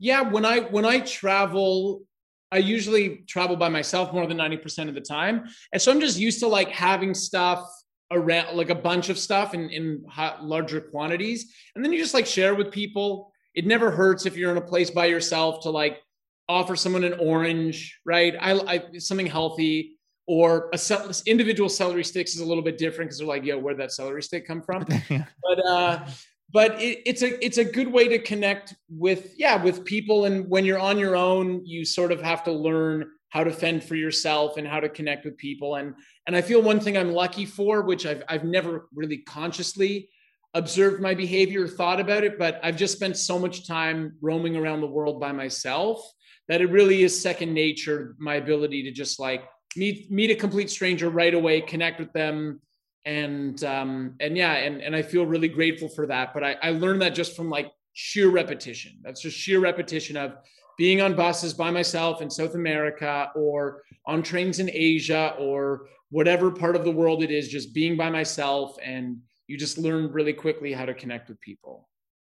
Yeah, 0.00 0.22
when 0.22 0.44
I 0.44 0.60
when 0.60 0.84
I 0.84 1.00
travel, 1.00 2.02
I 2.50 2.58
usually 2.58 3.24
travel 3.28 3.54
by 3.54 3.68
myself 3.68 4.12
more 4.12 4.26
than 4.26 4.38
90% 4.38 4.88
of 4.88 4.94
the 4.94 5.00
time. 5.00 5.44
And 5.72 5.80
so 5.80 5.92
I'm 5.92 6.00
just 6.00 6.18
used 6.18 6.40
to 6.40 6.48
like 6.48 6.70
having 6.70 7.14
stuff 7.14 7.68
around, 8.10 8.56
like 8.56 8.70
a 8.70 8.74
bunch 8.74 9.08
of 9.08 9.18
stuff 9.18 9.54
in, 9.54 9.70
in 9.70 10.04
hot, 10.08 10.44
larger 10.44 10.80
quantities. 10.80 11.54
And 11.74 11.84
then 11.84 11.92
you 11.92 11.98
just 11.98 12.14
like 12.14 12.26
share 12.26 12.54
with 12.54 12.70
people. 12.70 13.32
It 13.54 13.66
never 13.66 13.90
hurts 13.90 14.26
if 14.26 14.36
you're 14.36 14.50
in 14.50 14.56
a 14.56 14.62
place 14.62 14.90
by 14.90 15.06
yourself 15.06 15.62
to 15.62 15.70
like 15.70 16.00
offer 16.48 16.76
someone 16.76 17.04
an 17.04 17.14
orange, 17.14 17.98
right? 18.04 18.34
I, 18.40 18.52
I 18.52 18.98
something 18.98 19.26
healthy 19.26 19.96
or 20.26 20.68
a 20.72 20.78
cel- 20.78 21.10
individual 21.26 21.68
celery 21.68 22.04
sticks 22.04 22.34
is 22.34 22.40
a 22.40 22.44
little 22.44 22.62
bit 22.62 22.78
different 22.78 23.08
because 23.08 23.18
they're 23.18 23.26
like, 23.26 23.44
yo, 23.44 23.58
where'd 23.58 23.78
that 23.78 23.92
celery 23.92 24.22
stick 24.22 24.46
come 24.46 24.62
from? 24.62 24.84
but 25.08 25.66
uh, 25.66 26.06
but 26.52 26.80
it, 26.80 27.02
it's 27.04 27.22
a 27.22 27.44
it's 27.44 27.58
a 27.58 27.64
good 27.64 27.88
way 27.88 28.08
to 28.08 28.18
connect 28.18 28.74
with 28.88 29.34
yeah 29.36 29.62
with 29.62 29.84
people 29.84 30.24
and 30.24 30.48
when 30.48 30.64
you're 30.64 30.78
on 30.78 30.98
your 30.98 31.16
own 31.16 31.64
you 31.66 31.84
sort 31.84 32.12
of 32.12 32.22
have 32.22 32.42
to 32.44 32.52
learn 32.52 33.10
how 33.30 33.44
to 33.44 33.52
fend 33.52 33.84
for 33.84 33.94
yourself 33.94 34.56
and 34.56 34.66
how 34.66 34.80
to 34.80 34.88
connect 34.88 35.24
with 35.24 35.36
people 35.36 35.76
and 35.76 35.94
and 36.26 36.36
i 36.36 36.40
feel 36.40 36.62
one 36.62 36.80
thing 36.80 36.96
i'm 36.96 37.12
lucky 37.12 37.44
for 37.44 37.82
which 37.82 38.06
i've, 38.06 38.22
I've 38.28 38.44
never 38.44 38.88
really 38.94 39.18
consciously 39.18 40.08
observed 40.54 41.00
my 41.00 41.14
behavior 41.14 41.64
or 41.64 41.68
thought 41.68 42.00
about 42.00 42.24
it 42.24 42.38
but 42.38 42.60
i've 42.62 42.76
just 42.76 42.96
spent 42.96 43.16
so 43.16 43.38
much 43.38 43.66
time 43.66 44.16
roaming 44.20 44.56
around 44.56 44.80
the 44.80 44.86
world 44.86 45.20
by 45.20 45.32
myself 45.32 46.00
that 46.48 46.60
it 46.60 46.70
really 46.70 47.02
is 47.02 47.20
second 47.20 47.52
nature 47.52 48.16
my 48.18 48.36
ability 48.36 48.82
to 48.82 48.90
just 48.90 49.20
like 49.20 49.44
meet 49.76 50.10
meet 50.10 50.30
a 50.30 50.34
complete 50.34 50.70
stranger 50.70 51.10
right 51.10 51.34
away 51.34 51.60
connect 51.60 52.00
with 52.00 52.12
them 52.12 52.60
and 53.08 53.64
um, 53.64 54.16
and 54.20 54.36
yeah, 54.36 54.52
and 54.52 54.82
and 54.82 54.94
I 54.94 55.00
feel 55.00 55.24
really 55.24 55.48
grateful 55.48 55.88
for 55.88 56.06
that. 56.08 56.34
But 56.34 56.44
I, 56.44 56.56
I 56.62 56.70
learned 56.70 57.00
that 57.00 57.14
just 57.14 57.34
from 57.34 57.48
like 57.48 57.72
sheer 57.94 58.28
repetition. 58.28 58.98
That's 59.02 59.22
just 59.22 59.36
sheer 59.36 59.60
repetition 59.60 60.18
of 60.18 60.34
being 60.78 61.00
on 61.02 61.14
buses 61.14 61.52
by 61.52 61.70
myself 61.70 62.22
in 62.22 62.30
South 62.30 62.54
America 62.54 63.30
or 63.34 63.82
on 64.06 64.22
trains 64.22 64.60
in 64.60 64.70
Asia 64.72 65.34
or 65.38 65.88
whatever 66.10 66.50
part 66.50 66.76
of 66.76 66.84
the 66.84 66.90
world 66.90 67.22
it 67.22 67.30
is, 67.30 67.48
just 67.48 67.74
being 67.74 67.96
by 67.96 68.08
myself. 68.08 68.76
And 68.82 69.18
you 69.48 69.58
just 69.58 69.76
learn 69.76 70.10
really 70.12 70.32
quickly 70.32 70.72
how 70.72 70.86
to 70.86 70.94
connect 70.94 71.28
with 71.28 71.40
people. 71.40 71.88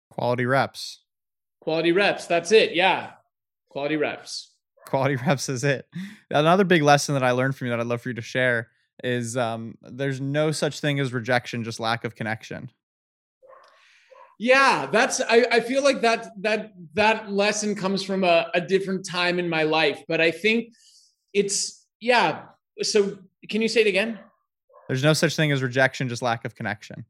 Quality 0.10 0.46
reps. 0.46 1.04
Quality 1.60 1.92
reps. 1.92 2.26
That's 2.26 2.52
it. 2.52 2.74
Yeah. 2.74 3.12
Quality 3.70 3.98
reps. 3.98 4.54
Quality 4.88 5.16
reps 5.28 5.50
is 5.50 5.64
it. 5.64 5.86
Another 6.32 6.64
big 6.64 6.82
lesson 6.82 7.14
that 7.14 7.24
I 7.24 7.32
learned 7.32 7.56
from 7.56 7.68
you 7.68 7.72
that 7.72 7.80
I'd 7.80 7.88
love 7.88 8.02
for 8.02 8.10
you 8.10 8.16
to 8.16 8.22
share 8.22 8.70
is 9.04 9.38
um, 9.38 9.76
there's 9.82 10.20
no 10.22 10.52
such 10.52 10.80
thing 10.80 11.00
as 11.00 11.14
rejection, 11.14 11.64
just 11.64 11.80
lack 11.80 12.06
of 12.06 12.16
connection. 12.16 12.72
Yeah, 14.42 14.88
that's 14.90 15.20
I, 15.20 15.46
I 15.52 15.60
feel 15.60 15.84
like 15.84 16.00
that 16.02 16.28
that 16.42 16.72
that 16.94 17.30
lesson 17.30 17.76
comes 17.76 18.02
from 18.02 18.24
a, 18.24 18.50
a 18.54 18.62
different 18.62 19.06
time 19.06 19.38
in 19.38 19.50
my 19.50 19.64
life, 19.64 20.02
but 20.08 20.22
I 20.22 20.32
think 20.32 20.74
it's 21.34 21.86
yeah. 22.00 22.44
So 22.82 23.20
can 23.50 23.62
you 23.62 23.68
say 23.68 23.82
it 23.82 23.88
again? 23.88 24.18
There's 24.88 25.04
no 25.04 25.12
such 25.12 25.36
thing 25.36 25.52
as 25.52 25.62
rejection, 25.62 26.08
just 26.08 26.22
lack 26.22 26.46
of 26.46 26.56
connection. 26.56 27.06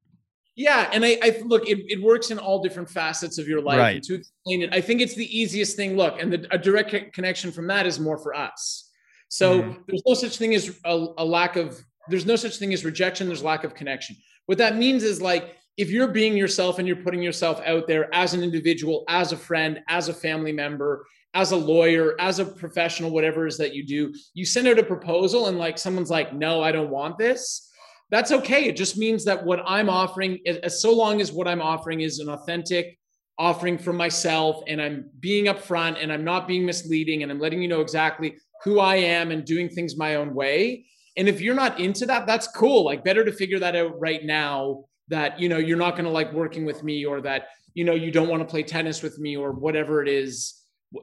Yeah, 0.55 0.89
and 0.91 1.05
I, 1.05 1.19
I 1.21 1.41
look, 1.45 1.69
it, 1.69 1.77
it 1.87 2.01
works 2.01 2.31
in 2.31 2.39
all 2.39 2.61
different 2.61 2.89
facets 2.89 3.37
of 3.37 3.47
your 3.47 3.61
life. 3.61 3.77
Right. 3.77 4.03
to 4.03 4.15
explain 4.15 4.63
it, 4.63 4.73
I 4.73 4.81
think 4.81 4.99
it's 4.99 5.13
the 5.13 5.39
easiest 5.39 5.77
thing. 5.77 5.95
Look, 5.95 6.21
and 6.21 6.33
the, 6.33 6.47
a 6.51 6.57
direct 6.57 7.13
connection 7.13 7.51
from 7.51 7.67
that 7.67 7.85
is 7.85 7.99
more 7.99 8.17
for 8.17 8.33
us. 8.33 8.89
So 9.29 9.61
mm-hmm. 9.61 9.81
there's 9.87 10.03
no 10.05 10.15
such 10.15 10.37
thing 10.37 10.55
as 10.55 10.77
a, 10.83 11.07
a 11.19 11.23
lack 11.23 11.55
of 11.55 11.79
there's 12.09 12.25
no 12.25 12.35
such 12.35 12.57
thing 12.57 12.73
as 12.73 12.83
rejection 12.83 13.27
there's 13.27 13.43
lack 13.43 13.63
of 13.63 13.75
connection 13.75 14.15
what 14.47 14.57
that 14.57 14.75
means 14.75 15.03
is 15.03 15.21
like 15.21 15.55
if 15.79 15.89
you're 15.89 16.09
being 16.09 16.35
yourself 16.35 16.77
and 16.77 16.87
you're 16.87 16.97
putting 16.97 17.23
yourself 17.23 17.61
out 17.65 17.87
there 17.87 18.13
as 18.13 18.33
an 18.33 18.43
individual 18.43 19.03
as 19.07 19.31
a 19.31 19.37
friend 19.37 19.79
as 19.87 20.09
a 20.09 20.13
family 20.13 20.51
member 20.51 21.05
as 21.33 21.51
a 21.51 21.55
lawyer 21.55 22.15
as 22.19 22.39
a 22.39 22.45
professional 22.45 23.11
whatever 23.11 23.45
it 23.45 23.49
is 23.49 23.57
that 23.57 23.73
you 23.73 23.85
do 23.85 24.13
you 24.33 24.45
send 24.45 24.67
out 24.67 24.77
a 24.77 24.83
proposal 24.83 25.47
and 25.47 25.57
like 25.57 25.77
someone's 25.77 26.09
like 26.11 26.33
no 26.33 26.61
i 26.61 26.71
don't 26.71 26.89
want 26.89 27.17
this 27.17 27.71
that's 28.09 28.31
okay 28.31 28.65
it 28.65 28.75
just 28.75 28.97
means 28.97 29.23
that 29.25 29.43
what 29.43 29.61
i'm 29.65 29.89
offering 29.89 30.37
as 30.45 30.81
so 30.81 30.93
long 30.93 31.21
as 31.21 31.31
what 31.31 31.47
i'm 31.47 31.61
offering 31.61 32.01
is 32.01 32.19
an 32.19 32.29
authentic 32.29 32.97
offering 33.37 33.77
from 33.77 33.95
myself 33.95 34.61
and 34.67 34.81
i'm 34.81 35.09
being 35.19 35.45
upfront 35.45 36.01
and 36.01 36.11
i'm 36.11 36.25
not 36.25 36.47
being 36.47 36.65
misleading 36.65 37.23
and 37.23 37.31
i'm 37.31 37.39
letting 37.39 37.61
you 37.61 37.67
know 37.67 37.81
exactly 37.81 38.35
who 38.63 38.79
I 38.79 38.97
am 38.97 39.31
and 39.31 39.45
doing 39.45 39.69
things 39.69 39.97
my 39.97 40.15
own 40.15 40.33
way. 40.33 40.85
And 41.17 41.27
if 41.27 41.41
you're 41.41 41.55
not 41.55 41.79
into 41.79 42.05
that, 42.05 42.27
that's 42.27 42.47
cool. 42.47 42.85
Like 42.85 43.03
better 43.03 43.25
to 43.25 43.31
figure 43.31 43.59
that 43.59 43.75
out 43.75 43.99
right 43.99 44.23
now 44.23 44.85
that, 45.09 45.39
you 45.39 45.49
know, 45.49 45.57
you're 45.57 45.77
not 45.77 45.91
going 45.91 46.05
to 46.05 46.11
like 46.11 46.31
working 46.33 46.65
with 46.65 46.83
me 46.83 47.05
or 47.05 47.21
that, 47.21 47.49
you 47.73 47.83
know, 47.83 47.93
you 47.93 48.11
don't 48.11 48.27
want 48.27 48.41
to 48.41 48.47
play 48.47 48.63
tennis 48.63 49.01
with 49.03 49.19
me 49.19 49.35
or 49.37 49.51
whatever 49.51 50.01
it 50.01 50.07
is 50.07 50.55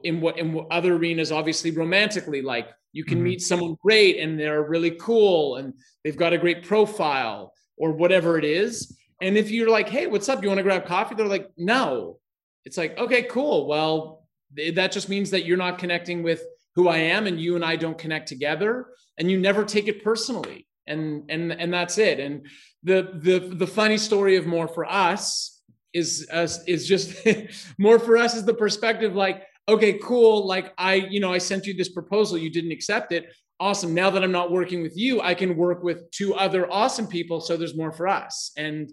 in 0.03 0.19
what 0.19 0.37
in 0.37 0.53
what 0.53 0.67
other 0.71 0.95
arenas, 0.95 1.31
obviously 1.31 1.71
romantically, 1.71 2.41
like 2.41 2.69
you 2.91 3.03
can 3.03 3.17
mm-hmm. 3.17 3.25
meet 3.25 3.41
someone 3.41 3.77
great 3.81 4.19
and 4.19 4.39
they're 4.39 4.63
really 4.63 4.91
cool 4.91 5.57
and 5.57 5.73
they've 6.03 6.17
got 6.17 6.33
a 6.33 6.37
great 6.37 6.63
profile 6.63 7.53
or 7.77 7.91
whatever 7.91 8.37
it 8.37 8.45
is. 8.45 8.97
And 9.21 9.37
if 9.37 9.49
you're 9.49 9.69
like, 9.69 9.89
hey, 9.89 10.07
what's 10.07 10.29
up? 10.29 10.41
You 10.41 10.49
want 10.49 10.59
to 10.59 10.63
grab 10.63 10.85
coffee? 10.85 11.15
They're 11.15 11.27
like, 11.27 11.49
no. 11.57 12.19
It's 12.65 12.77
like, 12.77 12.97
okay, 12.97 13.23
cool. 13.23 13.67
Well, 13.67 14.27
that 14.73 14.91
just 14.91 15.09
means 15.09 15.31
that 15.31 15.45
you're 15.45 15.57
not 15.57 15.79
connecting 15.79 16.23
with 16.23 16.43
who 16.75 16.87
I 16.87 16.97
am 16.97 17.27
and 17.27 17.39
you 17.39 17.55
and 17.55 17.65
I 17.65 17.75
don't 17.75 17.97
connect 17.97 18.27
together 18.27 18.87
and 19.17 19.31
you 19.31 19.39
never 19.39 19.63
take 19.63 19.87
it 19.87 20.03
personally. 20.03 20.67
And 20.87 21.29
and 21.29 21.51
and 21.51 21.73
that's 21.73 21.97
it. 21.97 22.19
And 22.19 22.45
the 22.83 23.11
the 23.15 23.39
the 23.55 23.67
funny 23.67 23.97
story 23.97 24.35
of 24.35 24.45
more 24.45 24.67
for 24.67 24.85
us 24.85 25.61
is 25.93 26.27
us 26.31 26.63
is 26.67 26.87
just 26.87 27.15
more 27.77 27.99
for 27.99 28.17
us 28.17 28.35
is 28.35 28.45
the 28.45 28.53
perspective 28.53 29.15
like 29.15 29.43
okay 29.67 29.93
cool. 29.93 30.47
Like 30.47 30.73
I 30.77 30.95
you 30.95 31.19
know 31.19 31.33
I 31.33 31.37
sent 31.37 31.65
you 31.65 31.73
this 31.73 31.89
proposal. 31.89 32.37
You 32.37 32.49
didn't 32.49 32.71
accept 32.71 33.11
it. 33.11 33.33
Awesome. 33.59 33.93
Now 33.93 34.09
that 34.11 34.23
I'm 34.23 34.31
not 34.31 34.51
working 34.51 34.81
with 34.81 34.97
you 34.97 35.21
I 35.21 35.33
can 35.33 35.57
work 35.57 35.83
with 35.83 36.09
two 36.11 36.35
other 36.35 36.71
awesome 36.71 37.07
people. 37.07 37.41
So 37.41 37.57
there's 37.57 37.75
more 37.75 37.91
for 37.91 38.07
us. 38.07 38.51
And 38.57 38.91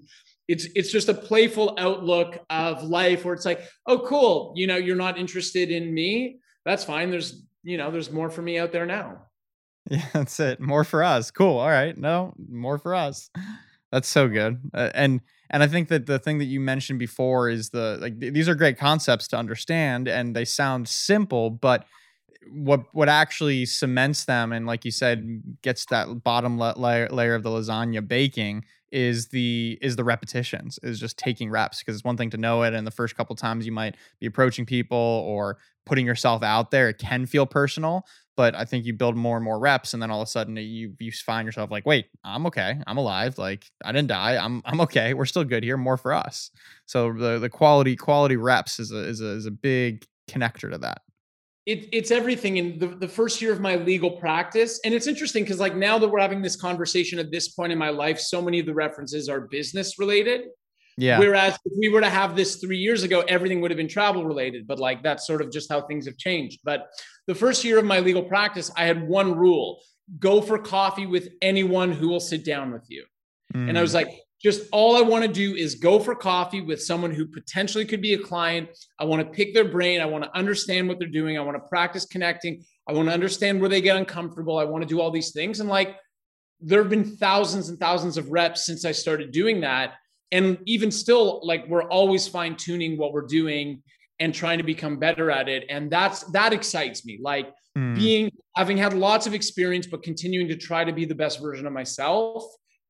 it's 0.48 0.66
it's 0.74 0.92
just 0.92 1.08
a 1.08 1.14
playful 1.14 1.74
outlook 1.78 2.38
of 2.50 2.82
life 2.82 3.24
where 3.24 3.34
it's 3.34 3.46
like 3.46 3.60
oh 3.86 4.00
cool. 4.00 4.52
You 4.56 4.66
know 4.66 4.76
you're 4.76 4.96
not 4.96 5.18
interested 5.18 5.70
in 5.70 5.92
me. 5.92 6.38
That's 6.64 6.84
fine. 6.84 7.10
There's 7.10 7.44
you 7.64 7.78
know, 7.78 7.90
there's 7.90 8.12
more 8.12 8.30
for 8.30 8.42
me 8.42 8.58
out 8.58 8.70
there 8.72 8.86
now. 8.86 9.22
Yeah, 9.90 10.04
that's 10.12 10.40
it. 10.40 10.60
More 10.60 10.84
for 10.84 11.02
us. 11.02 11.30
Cool. 11.30 11.58
All 11.58 11.68
right. 11.68 11.96
No, 11.96 12.34
more 12.48 12.78
for 12.78 12.94
us. 12.94 13.30
That's 13.92 14.08
so 14.08 14.28
good. 14.28 14.58
Uh, 14.72 14.90
and 14.94 15.20
and 15.50 15.62
I 15.62 15.66
think 15.66 15.88
that 15.88 16.06
the 16.06 16.18
thing 16.18 16.38
that 16.38 16.46
you 16.46 16.58
mentioned 16.58 16.98
before 16.98 17.48
is 17.48 17.70
the 17.70 17.98
like 18.00 18.18
th- 18.18 18.32
these 18.32 18.48
are 18.48 18.54
great 18.54 18.78
concepts 18.78 19.28
to 19.28 19.36
understand 19.36 20.08
and 20.08 20.34
they 20.34 20.44
sound 20.44 20.88
simple, 20.88 21.50
but 21.50 21.84
what 22.50 22.84
what 22.92 23.08
actually 23.08 23.66
cements 23.66 24.24
them 24.26 24.52
and 24.52 24.66
like 24.66 24.84
you 24.84 24.90
said 24.90 25.42
gets 25.62 25.86
that 25.86 26.24
bottom 26.24 26.58
layer 26.58 27.08
layer 27.10 27.34
of 27.34 27.42
the 27.42 27.50
lasagna 27.50 28.06
baking 28.06 28.64
is 28.92 29.28
the 29.28 29.78
is 29.82 29.96
the 29.96 30.04
repetitions 30.04 30.78
is 30.82 31.00
just 31.00 31.18
taking 31.18 31.50
reps 31.50 31.78
because 31.80 31.96
it's 31.96 32.04
one 32.04 32.16
thing 32.16 32.30
to 32.30 32.36
know 32.36 32.62
it 32.62 32.74
and 32.74 32.86
the 32.86 32.90
first 32.90 33.16
couple 33.16 33.34
times 33.36 33.66
you 33.66 33.72
might 33.72 33.96
be 34.20 34.26
approaching 34.26 34.66
people 34.66 34.96
or 34.98 35.58
putting 35.86 36.06
yourself 36.06 36.42
out 36.42 36.70
there 36.70 36.88
it 36.88 36.98
can 36.98 37.26
feel 37.26 37.46
personal 37.46 38.04
but 38.36 38.54
i 38.54 38.64
think 38.64 38.84
you 38.84 38.92
build 38.92 39.16
more 39.16 39.36
and 39.36 39.44
more 39.44 39.58
reps 39.58 39.94
and 39.94 40.02
then 40.02 40.10
all 40.10 40.20
of 40.20 40.28
a 40.28 40.30
sudden 40.30 40.56
you 40.56 40.94
you 40.98 41.12
find 41.12 41.46
yourself 41.46 41.70
like 41.70 41.84
wait 41.86 42.06
i'm 42.24 42.46
okay. 42.46 42.80
I'm 42.86 42.98
alive. 42.98 43.38
Like 43.38 43.70
i 43.84 43.92
didn't 43.92 44.08
die. 44.08 44.36
I'm 44.36 44.62
i'm 44.64 44.80
okay. 44.82 45.14
We're 45.14 45.24
still 45.26 45.44
good 45.44 45.62
here. 45.62 45.76
More 45.76 45.96
for 45.96 46.12
us. 46.12 46.50
So 46.86 47.12
the 47.12 47.38
the 47.38 47.48
quality 47.48 47.96
quality 47.96 48.36
reps 48.36 48.80
is 48.80 48.92
a 48.92 48.98
is 48.98 49.20
a, 49.20 49.28
is 49.28 49.46
a 49.46 49.50
big 49.50 50.04
connector 50.30 50.70
to 50.70 50.78
that. 50.78 51.02
It, 51.66 51.88
it's 51.92 52.10
everything 52.10 52.58
in 52.58 52.78
the, 52.78 52.88
the 52.88 53.08
first 53.08 53.40
year 53.40 53.50
of 53.50 53.58
my 53.58 53.76
legal 53.76 54.10
practice 54.10 54.80
and 54.84 54.92
it's 54.92 55.06
interesting 55.06 55.44
because 55.44 55.60
like 55.60 55.74
now 55.74 55.98
that 55.98 56.08
we're 56.08 56.20
having 56.20 56.42
this 56.42 56.56
conversation 56.56 57.18
at 57.18 57.30
this 57.30 57.48
point 57.48 57.72
in 57.72 57.78
my 57.78 57.88
life 57.88 58.20
so 58.20 58.42
many 58.42 58.60
of 58.60 58.66
the 58.66 58.74
references 58.74 59.30
are 59.30 59.40
business 59.40 59.98
related 59.98 60.42
yeah 60.96 61.18
whereas 61.18 61.58
if 61.64 61.72
we 61.78 61.88
were 61.88 62.00
to 62.00 62.08
have 62.08 62.36
this 62.36 62.56
three 62.56 62.78
years 62.78 63.02
ago 63.02 63.20
everything 63.28 63.60
would 63.60 63.70
have 63.70 63.78
been 63.78 63.88
travel 63.88 64.24
related 64.24 64.66
but 64.66 64.78
like 64.78 65.02
that's 65.02 65.26
sort 65.26 65.40
of 65.40 65.50
just 65.50 65.70
how 65.70 65.80
things 65.82 66.06
have 66.06 66.16
changed 66.16 66.60
but 66.64 66.88
the 67.26 67.34
first 67.34 67.64
year 67.64 67.78
of 67.78 67.84
my 67.84 68.00
legal 68.00 68.22
practice 68.22 68.70
i 68.76 68.84
had 68.84 69.06
one 69.08 69.34
rule 69.34 69.80
go 70.18 70.40
for 70.40 70.58
coffee 70.58 71.06
with 71.06 71.28
anyone 71.42 71.90
who 71.90 72.08
will 72.08 72.20
sit 72.20 72.44
down 72.44 72.72
with 72.72 72.84
you 72.88 73.04
mm. 73.54 73.68
and 73.68 73.78
i 73.78 73.82
was 73.82 73.92
mm. 73.92 73.96
like 73.96 74.08
just 74.44 74.68
all 74.72 74.94
I 74.94 75.00
want 75.00 75.24
to 75.24 75.32
do 75.32 75.54
is 75.54 75.74
go 75.74 75.98
for 75.98 76.14
coffee 76.14 76.60
with 76.60 76.82
someone 76.82 77.10
who 77.10 77.26
potentially 77.26 77.86
could 77.86 78.02
be 78.02 78.12
a 78.12 78.18
client. 78.18 78.68
I 78.98 79.04
want 79.04 79.22
to 79.22 79.34
pick 79.34 79.54
their 79.54 79.64
brain. 79.64 80.02
I 80.02 80.04
want 80.04 80.22
to 80.22 80.36
understand 80.36 80.86
what 80.86 80.98
they're 80.98 81.08
doing. 81.08 81.38
I 81.38 81.40
want 81.40 81.56
to 81.56 81.66
practice 81.66 82.04
connecting. 82.04 82.62
I 82.86 82.92
want 82.92 83.08
to 83.08 83.14
understand 83.14 83.58
where 83.58 83.70
they 83.70 83.80
get 83.80 83.96
uncomfortable. 83.96 84.58
I 84.58 84.64
want 84.64 84.82
to 84.82 84.86
do 84.88 85.00
all 85.00 85.10
these 85.10 85.32
things. 85.32 85.60
And 85.60 85.68
like, 85.70 85.96
there 86.60 86.82
have 86.82 86.90
been 86.90 87.16
thousands 87.16 87.70
and 87.70 87.78
thousands 87.78 88.18
of 88.18 88.30
reps 88.30 88.66
since 88.66 88.84
I 88.84 88.92
started 88.92 89.32
doing 89.32 89.62
that. 89.62 89.94
And 90.32 90.58
even 90.64 90.90
still, 90.90 91.40
like, 91.44 91.66
we're 91.68 91.84
always 91.84 92.26
fine 92.26 92.56
tuning 92.56 92.96
what 92.98 93.12
we're 93.12 93.26
doing 93.26 93.82
and 94.20 94.34
trying 94.34 94.58
to 94.58 94.64
become 94.64 94.98
better 94.98 95.30
at 95.30 95.48
it. 95.48 95.64
And 95.68 95.90
that's 95.90 96.24
that 96.32 96.52
excites 96.52 97.04
me. 97.04 97.18
Like, 97.22 97.52
mm. 97.76 97.94
being 97.94 98.30
having 98.56 98.76
had 98.76 98.94
lots 98.94 99.26
of 99.26 99.34
experience, 99.34 99.86
but 99.86 100.02
continuing 100.02 100.48
to 100.48 100.56
try 100.56 100.84
to 100.84 100.92
be 100.92 101.04
the 101.04 101.14
best 101.14 101.40
version 101.40 101.66
of 101.66 101.72
myself 101.72 102.44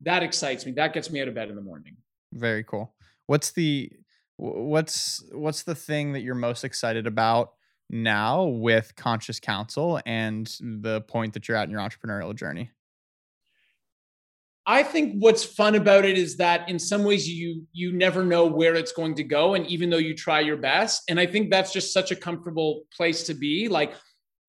that 0.04 0.22
excites 0.22 0.64
me. 0.66 0.72
That 0.72 0.92
gets 0.92 1.10
me 1.10 1.20
out 1.20 1.28
of 1.28 1.34
bed 1.34 1.48
in 1.48 1.56
the 1.56 1.62
morning. 1.62 1.96
Very 2.32 2.64
cool. 2.64 2.94
What's 3.26 3.52
the 3.52 3.90
what's 4.36 5.24
what's 5.32 5.62
the 5.62 5.74
thing 5.74 6.12
that 6.12 6.20
you're 6.20 6.34
most 6.34 6.64
excited 6.64 7.06
about 7.06 7.52
now 7.90 8.44
with 8.44 8.94
conscious 8.96 9.38
counsel 9.38 10.00
and 10.06 10.46
the 10.60 11.02
point 11.02 11.34
that 11.34 11.48
you're 11.48 11.56
at 11.56 11.64
in 11.64 11.70
your 11.70 11.80
entrepreneurial 11.80 12.34
journey? 12.34 12.70
I 14.66 14.82
think 14.82 15.16
what's 15.18 15.44
fun 15.44 15.74
about 15.74 16.06
it 16.06 16.16
is 16.16 16.38
that 16.38 16.68
in 16.70 16.78
some 16.78 17.04
ways 17.04 17.28
you 17.28 17.66
you 17.72 17.92
never 17.92 18.24
know 18.24 18.46
where 18.46 18.74
it's 18.74 18.92
going 18.92 19.14
to 19.16 19.24
go. 19.24 19.54
And 19.54 19.66
even 19.66 19.90
though 19.90 19.98
you 19.98 20.14
try 20.14 20.40
your 20.40 20.56
best 20.56 21.02
and 21.08 21.20
I 21.20 21.26
think 21.26 21.50
that's 21.50 21.72
just 21.72 21.92
such 21.92 22.10
a 22.10 22.16
comfortable 22.16 22.84
place 22.96 23.24
to 23.24 23.34
be 23.34 23.68
like 23.68 23.94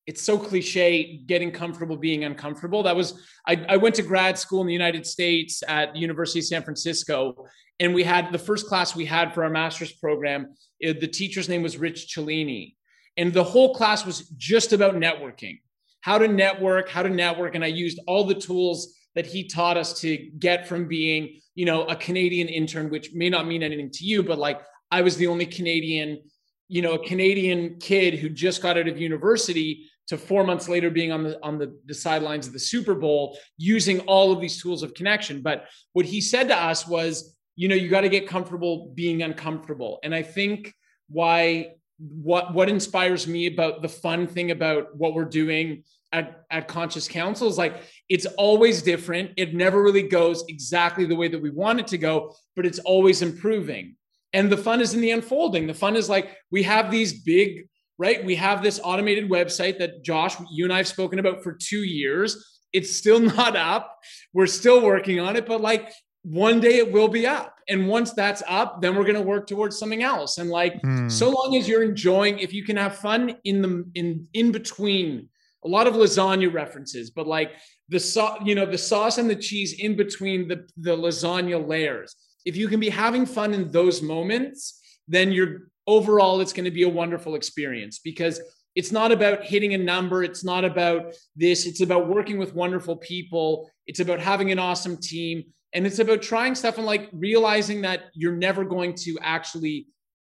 it's 0.06 0.22
so 0.22 0.38
cliche 0.38 1.20
getting 1.26 1.50
comfortable 1.50 1.96
being 1.96 2.24
uncomfortable. 2.24 2.82
That 2.84 2.96
was 2.96 3.26
I, 3.46 3.64
I, 3.68 3.76
went 3.76 3.96
to 3.96 4.02
grad 4.02 4.38
school 4.38 4.60
in 4.60 4.66
the 4.66 4.72
united 4.72 5.04
states 5.04 5.62
at 5.68 5.94
university 5.94 6.38
of 6.38 6.46
san 6.46 6.62
francisco 6.62 7.46
and 7.80 7.92
we 7.92 8.02
had 8.02 8.32
the 8.32 8.38
first 8.38 8.66
class 8.66 8.96
we 8.96 9.04
had 9.04 9.34
for 9.34 9.44
our 9.44 9.50
master's 9.50 9.92
program 9.92 10.54
it, 10.80 11.00
the 11.00 11.08
teacher's 11.08 11.48
name 11.48 11.62
was 11.62 11.76
rich 11.76 12.14
cellini. 12.14 12.74
And 13.18 13.32
the 13.32 13.44
whole 13.44 13.74
class 13.74 14.04
was 14.04 14.28
just 14.36 14.72
about 14.72 14.94
networking. 14.94 15.60
How 16.00 16.16
to 16.18 16.28
network 16.28 16.88
how 16.88 17.02
to 17.02 17.10
network 17.10 17.54
and 17.54 17.62
i 17.62 17.68
used 17.68 18.00
all 18.06 18.24
the 18.24 18.34
tools 18.34 18.95
that 19.16 19.26
he 19.26 19.44
taught 19.44 19.76
us 19.76 20.00
to 20.00 20.16
get 20.38 20.68
from 20.68 20.86
being 20.86 21.40
you 21.56 21.64
know 21.64 21.84
a 21.86 21.96
canadian 21.96 22.48
intern 22.48 22.88
which 22.90 23.12
may 23.12 23.28
not 23.28 23.46
mean 23.46 23.62
anything 23.62 23.90
to 23.90 24.04
you 24.04 24.22
but 24.22 24.38
like 24.38 24.60
i 24.92 25.02
was 25.02 25.16
the 25.16 25.26
only 25.26 25.46
canadian 25.46 26.22
you 26.68 26.82
know 26.82 26.94
a 26.94 27.04
canadian 27.04 27.76
kid 27.80 28.14
who 28.14 28.28
just 28.28 28.62
got 28.62 28.78
out 28.78 28.86
of 28.86 29.00
university 29.00 29.88
to 30.06 30.16
four 30.16 30.44
months 30.44 30.68
later 30.68 30.90
being 30.90 31.12
on 31.12 31.24
the 31.24 31.42
on 31.44 31.58
the, 31.58 31.76
the 31.86 31.94
sidelines 31.94 32.46
of 32.46 32.52
the 32.52 32.58
Super 32.58 32.94
Bowl 32.94 33.38
using 33.58 34.00
all 34.00 34.32
of 34.32 34.40
these 34.40 34.60
tools 34.62 34.82
of 34.82 34.94
connection. 34.94 35.42
But 35.42 35.66
what 35.92 36.06
he 36.06 36.20
said 36.20 36.48
to 36.48 36.56
us 36.56 36.86
was, 36.86 37.36
you 37.56 37.68
know, 37.68 37.74
you 37.74 37.88
got 37.88 38.02
to 38.02 38.08
get 38.08 38.28
comfortable 38.28 38.92
being 38.94 39.22
uncomfortable. 39.22 39.98
And 40.02 40.14
I 40.14 40.22
think 40.22 40.72
why 41.08 41.72
what 41.98 42.54
what 42.54 42.68
inspires 42.68 43.26
me 43.26 43.46
about 43.46 43.82
the 43.82 43.88
fun 43.88 44.26
thing 44.26 44.50
about 44.50 44.94
what 44.96 45.14
we're 45.14 45.24
doing 45.24 45.82
at, 46.12 46.44
at 46.50 46.68
conscious 46.68 47.08
counsel 47.08 47.48
is 47.48 47.58
like 47.58 47.82
it's 48.08 48.26
always 48.36 48.80
different 48.82 49.32
it 49.36 49.54
never 49.54 49.82
really 49.82 50.02
goes 50.02 50.44
exactly 50.48 51.04
the 51.04 51.16
way 51.16 51.28
that 51.28 51.40
we 51.40 51.50
want 51.50 51.80
it 51.80 51.86
to 51.86 51.98
go 51.98 52.34
but 52.54 52.64
it's 52.64 52.78
always 52.80 53.22
improving 53.22 53.96
and 54.32 54.50
the 54.50 54.56
fun 54.56 54.80
is 54.80 54.94
in 54.94 55.00
the 55.00 55.10
unfolding 55.10 55.66
the 55.66 55.74
fun 55.74 55.96
is 55.96 56.08
like 56.08 56.36
we 56.50 56.62
have 56.62 56.90
these 56.90 57.22
big 57.24 57.66
right? 57.98 58.24
We 58.24 58.36
have 58.36 58.62
this 58.62 58.80
automated 58.82 59.28
website 59.30 59.78
that 59.78 60.02
Josh, 60.02 60.36
you 60.50 60.64
and 60.64 60.72
I 60.72 60.78
have 60.78 60.88
spoken 60.88 61.18
about 61.18 61.42
for 61.42 61.52
two 61.52 61.82
years. 61.84 62.60
It's 62.72 62.94
still 62.94 63.20
not 63.36 63.56
up. 63.56 63.98
We're 64.32 64.46
still 64.46 64.82
working 64.82 65.20
on 65.20 65.36
it, 65.36 65.46
but 65.46 65.60
like 65.60 65.92
one 66.22 66.60
day 66.60 66.78
it 66.78 66.92
will 66.92 67.08
be 67.08 67.26
up. 67.26 67.54
And 67.68 67.88
once 67.88 68.12
that's 68.12 68.42
up, 68.48 68.80
then 68.82 68.94
we're 68.94 69.04
going 69.04 69.16
to 69.16 69.22
work 69.22 69.46
towards 69.46 69.78
something 69.78 70.02
else. 70.02 70.38
And 70.38 70.50
like, 70.50 70.80
mm. 70.82 71.10
so 71.10 71.30
long 71.30 71.56
as 71.56 71.68
you're 71.68 71.82
enjoying, 71.82 72.38
if 72.38 72.52
you 72.52 72.64
can 72.64 72.76
have 72.76 72.96
fun 72.96 73.36
in 73.44 73.62
the, 73.62 73.84
in, 73.94 74.28
in 74.34 74.52
between 74.52 75.28
a 75.66 75.68
lot 75.68 75.86
of 75.86 75.94
lasagna 75.94 76.52
references, 76.52 77.10
but 77.10 77.26
like 77.26 77.52
the 77.88 77.98
sauce, 77.98 78.38
you 78.44 78.54
know, 78.54 78.64
the 78.64 78.78
sauce 78.78 79.18
and 79.18 79.28
the 79.28 79.36
cheese 79.36 79.80
in 79.80 79.96
between 79.96 80.48
the, 80.48 80.66
the 80.76 80.96
lasagna 80.96 81.66
layers. 81.66 82.14
If 82.44 82.56
you 82.56 82.68
can 82.68 82.78
be 82.78 82.88
having 82.88 83.26
fun 83.26 83.52
in 83.52 83.72
those 83.72 84.00
moments, 84.00 84.80
then 85.08 85.32
you're 85.32 85.68
overall 85.86 86.40
it's 86.40 86.52
going 86.52 86.64
to 86.64 86.70
be 86.70 86.84
a 86.84 86.88
wonderful 86.88 87.34
experience 87.34 87.98
because 87.98 88.40
it's 88.74 88.92
not 88.92 89.12
about 89.12 89.44
hitting 89.44 89.74
a 89.74 89.78
number 89.78 90.24
it's 90.24 90.42
not 90.42 90.64
about 90.64 91.14
this 91.36 91.64
it's 91.64 91.80
about 91.80 92.08
working 92.08 92.38
with 92.38 92.54
wonderful 92.54 92.96
people 92.96 93.70
it's 93.86 94.00
about 94.00 94.18
having 94.18 94.50
an 94.50 94.58
awesome 94.58 94.96
team 94.96 95.44
and 95.72 95.86
it's 95.86 96.00
about 96.00 96.22
trying 96.22 96.56
stuff 96.56 96.76
and 96.76 96.86
like 96.86 97.08
realizing 97.12 97.82
that 97.82 98.06
you're 98.14 98.34
never 98.34 98.64
going 98.64 98.94
to 98.94 99.16
actually 99.22 99.86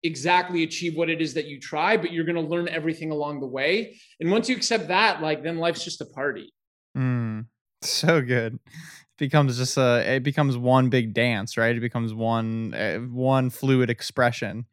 exactly 0.06 0.62
achieve 0.62 0.96
what 0.96 1.10
it 1.10 1.20
is 1.20 1.34
that 1.34 1.46
you 1.46 1.60
try 1.60 1.96
but 1.96 2.12
you're 2.12 2.24
going 2.24 2.36
to 2.36 2.40
learn 2.40 2.68
everything 2.68 3.10
along 3.10 3.40
the 3.40 3.46
way. 3.46 3.96
And 4.20 4.30
once 4.30 4.48
you 4.48 4.56
accept 4.56 4.88
that 4.88 5.20
like 5.20 5.42
then 5.42 5.58
life's 5.58 5.84
just 5.84 6.00
a 6.00 6.06
party. 6.06 6.52
Mm, 6.96 7.46
so 7.82 8.22
good. 8.22 8.54
It 8.54 9.18
becomes 9.18 9.58
just 9.58 9.76
a 9.76 10.14
it 10.14 10.22
becomes 10.22 10.56
one 10.56 10.88
big 10.88 11.12
dance 11.12 11.56
right? 11.56 11.76
It 11.76 11.80
becomes 11.80 12.14
one 12.14 12.74
uh, 12.74 12.98
one 12.98 13.50
fluid 13.50 13.90
expression. 13.90 14.66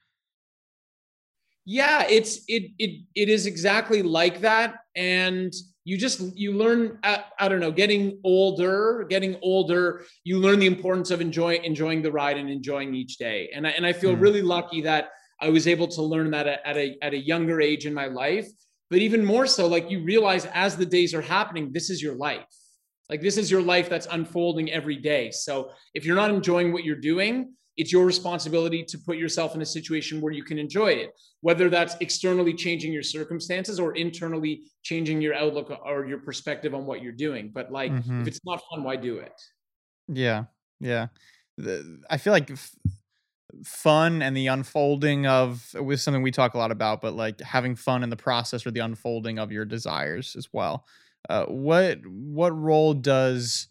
Yeah 1.65 2.05
it's 2.09 2.41
it 2.47 2.71
it 2.79 3.01
it 3.15 3.29
is 3.29 3.45
exactly 3.45 4.01
like 4.03 4.41
that. 4.41 4.75
And 4.95 5.53
you 5.85 5.97
just 5.97 6.21
you 6.37 6.53
learn 6.53 6.97
I, 7.03 7.23
I, 7.39 7.47
don't 7.49 7.59
know 7.59 7.71
getting 7.71 8.19
older 8.23 9.05
getting 9.09 9.35
older 9.41 10.05
you 10.23 10.39
learn 10.39 10.59
the 10.59 10.65
importance 10.65 11.11
of 11.11 11.19
enjoying 11.19 11.63
enjoying 11.63 12.01
the 12.01 12.11
ride 12.11 12.37
and 12.37 12.49
enjoying 12.49 12.95
each 12.95 13.17
day. 13.17 13.49
And 13.53 13.67
i, 13.67 13.71
and 13.71 13.85
I 13.85 13.93
feel 13.93 14.15
mm. 14.15 14.21
really 14.21 14.41
lucky 14.41 14.81
that 14.81 15.09
i 15.43 15.49
was 15.49 15.67
able 15.67 15.87
to 15.87 16.01
learn 16.01 16.31
that 16.31 16.47
at 16.47 16.77
a 16.77 16.97
at 17.01 17.13
a 17.13 17.17
younger 17.31 17.61
age 17.61 17.85
in 17.85 17.93
my 17.93 18.07
life 18.07 18.47
but 18.89 18.99
even 18.99 19.23
more 19.23 19.45
so 19.45 19.67
like 19.67 19.89
you 19.89 19.99
realize 20.03 20.45
as 20.53 20.75
the 20.75 20.85
days 20.85 21.13
are 21.13 21.21
happening 21.21 21.71
this 21.71 21.89
is 21.89 22.01
your 22.01 22.15
life 22.15 22.45
like 23.09 23.21
this 23.21 23.37
is 23.37 23.51
your 23.51 23.61
life 23.61 23.89
that's 23.89 24.07
unfolding 24.11 24.71
every 24.71 24.97
day 24.97 25.31
so 25.31 25.71
if 25.93 26.05
you're 26.05 26.21
not 26.23 26.31
enjoying 26.31 26.71
what 26.73 26.83
you're 26.83 27.05
doing 27.13 27.53
it's 27.75 27.91
your 27.91 28.05
responsibility 28.05 28.83
to 28.83 28.97
put 28.99 29.17
yourself 29.17 29.55
in 29.55 29.61
a 29.61 29.65
situation 29.65 30.21
where 30.21 30.31
you 30.31 30.43
can 30.43 30.59
enjoy 30.59 30.91
it, 30.91 31.11
whether 31.41 31.69
that's 31.69 31.95
externally 32.01 32.53
changing 32.53 32.93
your 32.93 33.03
circumstances 33.03 33.79
or 33.79 33.95
internally 33.95 34.63
changing 34.83 35.21
your 35.21 35.33
outlook 35.33 35.71
or 35.83 36.05
your 36.05 36.19
perspective 36.19 36.75
on 36.75 36.85
what 36.85 37.01
you're 37.01 37.11
doing. 37.11 37.51
But 37.53 37.71
like, 37.71 37.91
mm-hmm. 37.91 38.21
if 38.21 38.27
it's 38.27 38.39
not 38.45 38.61
fun, 38.69 38.83
why 38.83 38.95
do 38.95 39.17
it? 39.17 39.33
Yeah. 40.07 40.45
Yeah. 40.79 41.07
I 42.09 42.17
feel 42.17 42.33
like 42.33 42.51
fun 43.63 44.21
and 44.21 44.35
the 44.35 44.47
unfolding 44.47 45.27
of 45.27 45.73
was 45.79 46.01
something 46.01 46.21
we 46.21 46.31
talk 46.31 46.53
a 46.53 46.57
lot 46.57 46.71
about, 46.71 47.01
but 47.01 47.13
like 47.13 47.39
having 47.41 47.75
fun 47.75 48.03
in 48.03 48.09
the 48.09 48.15
process 48.15 48.65
or 48.65 48.71
the 48.71 48.79
unfolding 48.79 49.39
of 49.39 49.51
your 49.51 49.65
desires 49.65 50.35
as 50.35 50.49
well. 50.51 50.85
Uh, 51.29 51.45
what 51.45 51.99
what 52.05 52.57
role 52.57 52.93
does 52.93 53.67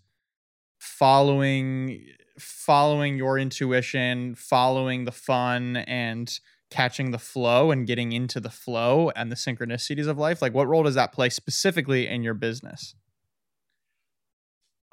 following 0.78 2.05
following 2.39 3.16
your 3.16 3.39
intuition, 3.39 4.35
following 4.35 5.05
the 5.05 5.12
fun 5.12 5.76
and 5.76 6.41
catching 6.70 7.11
the 7.11 7.18
flow 7.18 7.70
and 7.70 7.87
getting 7.87 8.12
into 8.12 8.41
the 8.41 8.51
flow 8.51 9.11
and 9.14 9.30
the 9.30 9.37
synchronicities 9.37 10.07
of 10.07 10.16
life? 10.18 10.41
Like 10.41 10.55
what 10.55 10.68
role 10.68 10.83
does 10.83 10.95
that 10.95 11.12
play 11.12 11.28
specifically 11.28 12.07
in 12.07 12.22
your 12.22 12.35
business? 12.35 12.95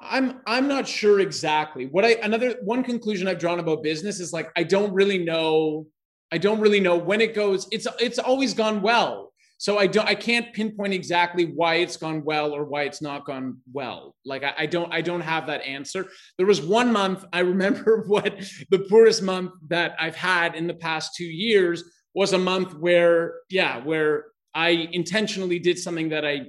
I'm 0.00 0.40
I'm 0.46 0.66
not 0.66 0.88
sure 0.88 1.20
exactly. 1.20 1.86
What 1.86 2.04
I 2.04 2.12
another 2.22 2.56
one 2.62 2.82
conclusion 2.82 3.28
I've 3.28 3.38
drawn 3.38 3.60
about 3.60 3.82
business 3.82 4.18
is 4.18 4.32
like 4.32 4.50
I 4.56 4.62
don't 4.62 4.92
really 4.92 5.18
know 5.18 5.86
I 6.32 6.38
don't 6.38 6.60
really 6.60 6.80
know 6.80 6.96
when 6.96 7.20
it 7.20 7.34
goes 7.34 7.68
it's 7.70 7.86
it's 7.98 8.18
always 8.18 8.54
gone 8.54 8.80
well. 8.82 9.32
so 9.58 9.78
I 9.78 9.86
don't 9.86 10.08
I 10.08 10.14
can't 10.14 10.54
pinpoint 10.54 10.94
exactly 10.94 11.44
why 11.44 11.76
it's 11.76 11.98
gone 11.98 12.24
well 12.24 12.52
or 12.52 12.64
why 12.64 12.84
it's 12.84 13.02
not 13.02 13.26
gone 13.26 13.58
well. 13.72 14.14
Like 14.24 14.42
I, 14.42 14.54
I 14.60 14.66
don't 14.66 14.90
I 14.92 15.02
don't 15.02 15.20
have 15.20 15.46
that 15.48 15.62
answer. 15.62 16.08
There 16.38 16.46
was 16.46 16.62
one 16.62 16.90
month 16.92 17.26
I 17.32 17.40
remember 17.54 18.04
what 18.06 18.32
the 18.70 18.80
poorest 18.90 19.22
month 19.22 19.52
that 19.68 19.96
I've 20.00 20.16
had 20.16 20.54
in 20.54 20.66
the 20.66 20.74
past 20.74 21.14
two 21.14 21.24
years 21.46 21.84
was 22.14 22.32
a 22.32 22.38
month 22.38 22.74
where 22.74 23.34
yeah 23.50 23.84
where 23.84 24.26
I 24.54 24.88
intentionally 24.92 25.58
did 25.58 25.78
something 25.78 26.08
that 26.08 26.24
I 26.24 26.46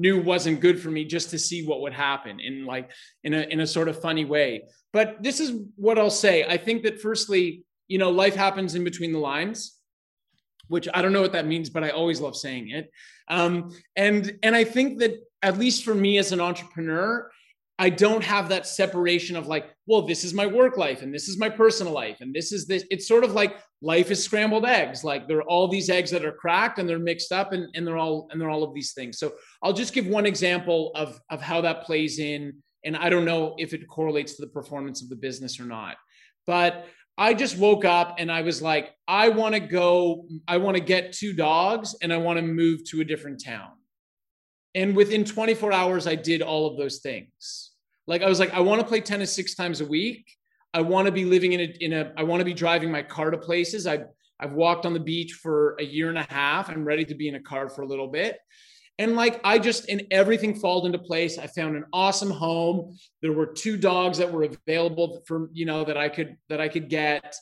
knew 0.00 0.20
wasn't 0.20 0.60
good 0.60 0.80
for 0.80 0.90
me 0.90 1.04
just 1.04 1.30
to 1.30 1.38
see 1.38 1.66
what 1.66 1.80
would 1.82 1.92
happen 1.92 2.40
in 2.40 2.64
like 2.64 2.90
in 3.22 3.34
a 3.34 3.42
in 3.42 3.60
a 3.60 3.66
sort 3.66 3.88
of 3.88 4.00
funny 4.00 4.24
way. 4.24 4.62
But 4.92 5.22
this 5.22 5.38
is 5.40 5.52
what 5.76 5.98
I'll 5.98 6.18
say. 6.26 6.44
I 6.44 6.56
think 6.56 6.82
that 6.84 7.00
firstly, 7.00 7.64
you 7.86 7.98
know, 7.98 8.10
life 8.10 8.34
happens 8.34 8.74
in 8.74 8.82
between 8.84 9.12
the 9.12 9.18
lines 9.18 9.80
which 10.70 10.86
I 10.94 11.02
don't 11.02 11.12
know 11.12 11.20
what 11.20 11.32
that 11.32 11.46
means, 11.46 11.68
but 11.68 11.82
I 11.82 11.90
always 11.90 12.20
love 12.20 12.36
saying 12.36 12.70
it. 12.70 12.92
Um, 13.28 13.74
and 13.96 14.38
and 14.42 14.54
I 14.54 14.64
think 14.64 15.00
that 15.00 15.16
at 15.42 15.58
least 15.58 15.84
for 15.84 15.94
me 15.94 16.16
as 16.18 16.30
an 16.30 16.40
entrepreneur, 16.40 17.28
I 17.80 17.88
don't 17.88 18.22
have 18.22 18.50
that 18.50 18.66
separation 18.66 19.36
of 19.36 19.46
like, 19.46 19.70
well, 19.86 20.02
this 20.02 20.22
is 20.22 20.34
my 20.34 20.46
work 20.46 20.76
life 20.76 21.00
and 21.00 21.14
this 21.14 21.28
is 21.28 21.38
my 21.38 21.48
personal 21.48 21.94
life 21.94 22.20
and 22.20 22.34
this 22.34 22.52
is 22.52 22.66
this. 22.66 22.84
It's 22.90 23.08
sort 23.08 23.24
of 23.24 23.32
like 23.32 23.56
life 23.80 24.10
is 24.10 24.22
scrambled 24.22 24.66
eggs. 24.66 25.02
Like 25.02 25.26
there 25.26 25.38
are 25.38 25.48
all 25.48 25.66
these 25.66 25.88
eggs 25.88 26.10
that 26.10 26.22
are 26.22 26.32
cracked 26.32 26.78
and 26.78 26.86
they're 26.86 26.98
mixed 26.98 27.32
up 27.32 27.52
and, 27.54 27.74
and 27.74 27.86
they're 27.86 27.96
all 27.96 28.28
and 28.30 28.38
they're 28.38 28.50
all 28.50 28.62
of 28.62 28.74
these 28.74 28.92
things. 28.92 29.18
So 29.18 29.32
I'll 29.62 29.72
just 29.72 29.94
give 29.94 30.06
one 30.06 30.26
example 30.26 30.92
of 30.94 31.18
of 31.30 31.40
how 31.40 31.62
that 31.62 31.84
plays 31.84 32.18
in. 32.18 32.52
And 32.84 32.98
I 32.98 33.08
don't 33.08 33.24
know 33.24 33.54
if 33.56 33.72
it 33.72 33.88
correlates 33.88 34.34
to 34.34 34.42
the 34.42 34.52
performance 34.52 35.00
of 35.00 35.08
the 35.08 35.16
business 35.16 35.58
or 35.58 35.64
not. 35.64 35.96
But 36.46 36.86
I 37.16 37.32
just 37.32 37.56
woke 37.56 37.86
up 37.86 38.16
and 38.18 38.30
I 38.30 38.42
was 38.42 38.60
like, 38.60 38.90
I 39.08 39.30
want 39.30 39.54
to 39.54 39.60
go, 39.60 40.26
I 40.46 40.58
want 40.58 40.76
to 40.76 40.82
get 40.82 41.14
two 41.14 41.32
dogs 41.32 41.96
and 42.02 42.12
I 42.12 42.18
want 42.18 42.38
to 42.38 42.42
move 42.42 42.84
to 42.90 43.00
a 43.00 43.04
different 43.04 43.42
town. 43.42 43.70
And 44.74 44.94
within 44.94 45.24
24 45.24 45.72
hours, 45.72 46.06
I 46.06 46.14
did 46.14 46.42
all 46.42 46.66
of 46.66 46.76
those 46.76 46.98
things. 46.98 47.69
Like 48.10 48.22
I 48.22 48.28
was 48.28 48.40
like, 48.40 48.52
I 48.52 48.58
want 48.58 48.80
to 48.80 48.86
play 48.86 49.00
tennis 49.00 49.32
six 49.32 49.54
times 49.54 49.80
a 49.80 49.86
week. 49.86 50.36
I 50.74 50.80
want 50.80 51.06
to 51.06 51.12
be 51.12 51.24
living 51.24 51.52
in 51.52 51.60
a, 51.60 51.74
in 51.78 51.92
a, 51.92 52.12
I 52.16 52.24
want 52.24 52.40
to 52.40 52.44
be 52.44 52.52
driving 52.52 52.90
my 52.90 53.04
car 53.04 53.30
to 53.30 53.38
places. 53.38 53.86
I've, 53.86 54.06
I've 54.40 54.52
walked 54.52 54.84
on 54.84 54.92
the 54.92 55.00
beach 55.00 55.34
for 55.34 55.76
a 55.78 55.84
year 55.84 56.08
and 56.08 56.18
a 56.18 56.26
half. 56.28 56.68
I'm 56.68 56.84
ready 56.84 57.04
to 57.04 57.14
be 57.14 57.28
in 57.28 57.36
a 57.36 57.40
car 57.40 57.68
for 57.68 57.82
a 57.82 57.86
little 57.86 58.08
bit. 58.08 58.38
And 58.98 59.14
like 59.14 59.40
I 59.44 59.60
just 59.60 59.88
and 59.88 60.02
everything 60.10 60.56
fall 60.56 60.84
into 60.86 60.98
place. 60.98 61.38
I 61.38 61.46
found 61.46 61.76
an 61.76 61.84
awesome 61.92 62.30
home. 62.30 62.98
There 63.22 63.32
were 63.32 63.46
two 63.46 63.76
dogs 63.76 64.18
that 64.18 64.30
were 64.30 64.42
available 64.42 65.22
for 65.26 65.48
you 65.52 65.64
know 65.64 65.84
that 65.84 65.96
I 65.96 66.08
could 66.08 66.36
that 66.48 66.60
I 66.60 66.68
could 66.68 66.90
get. 66.90 67.34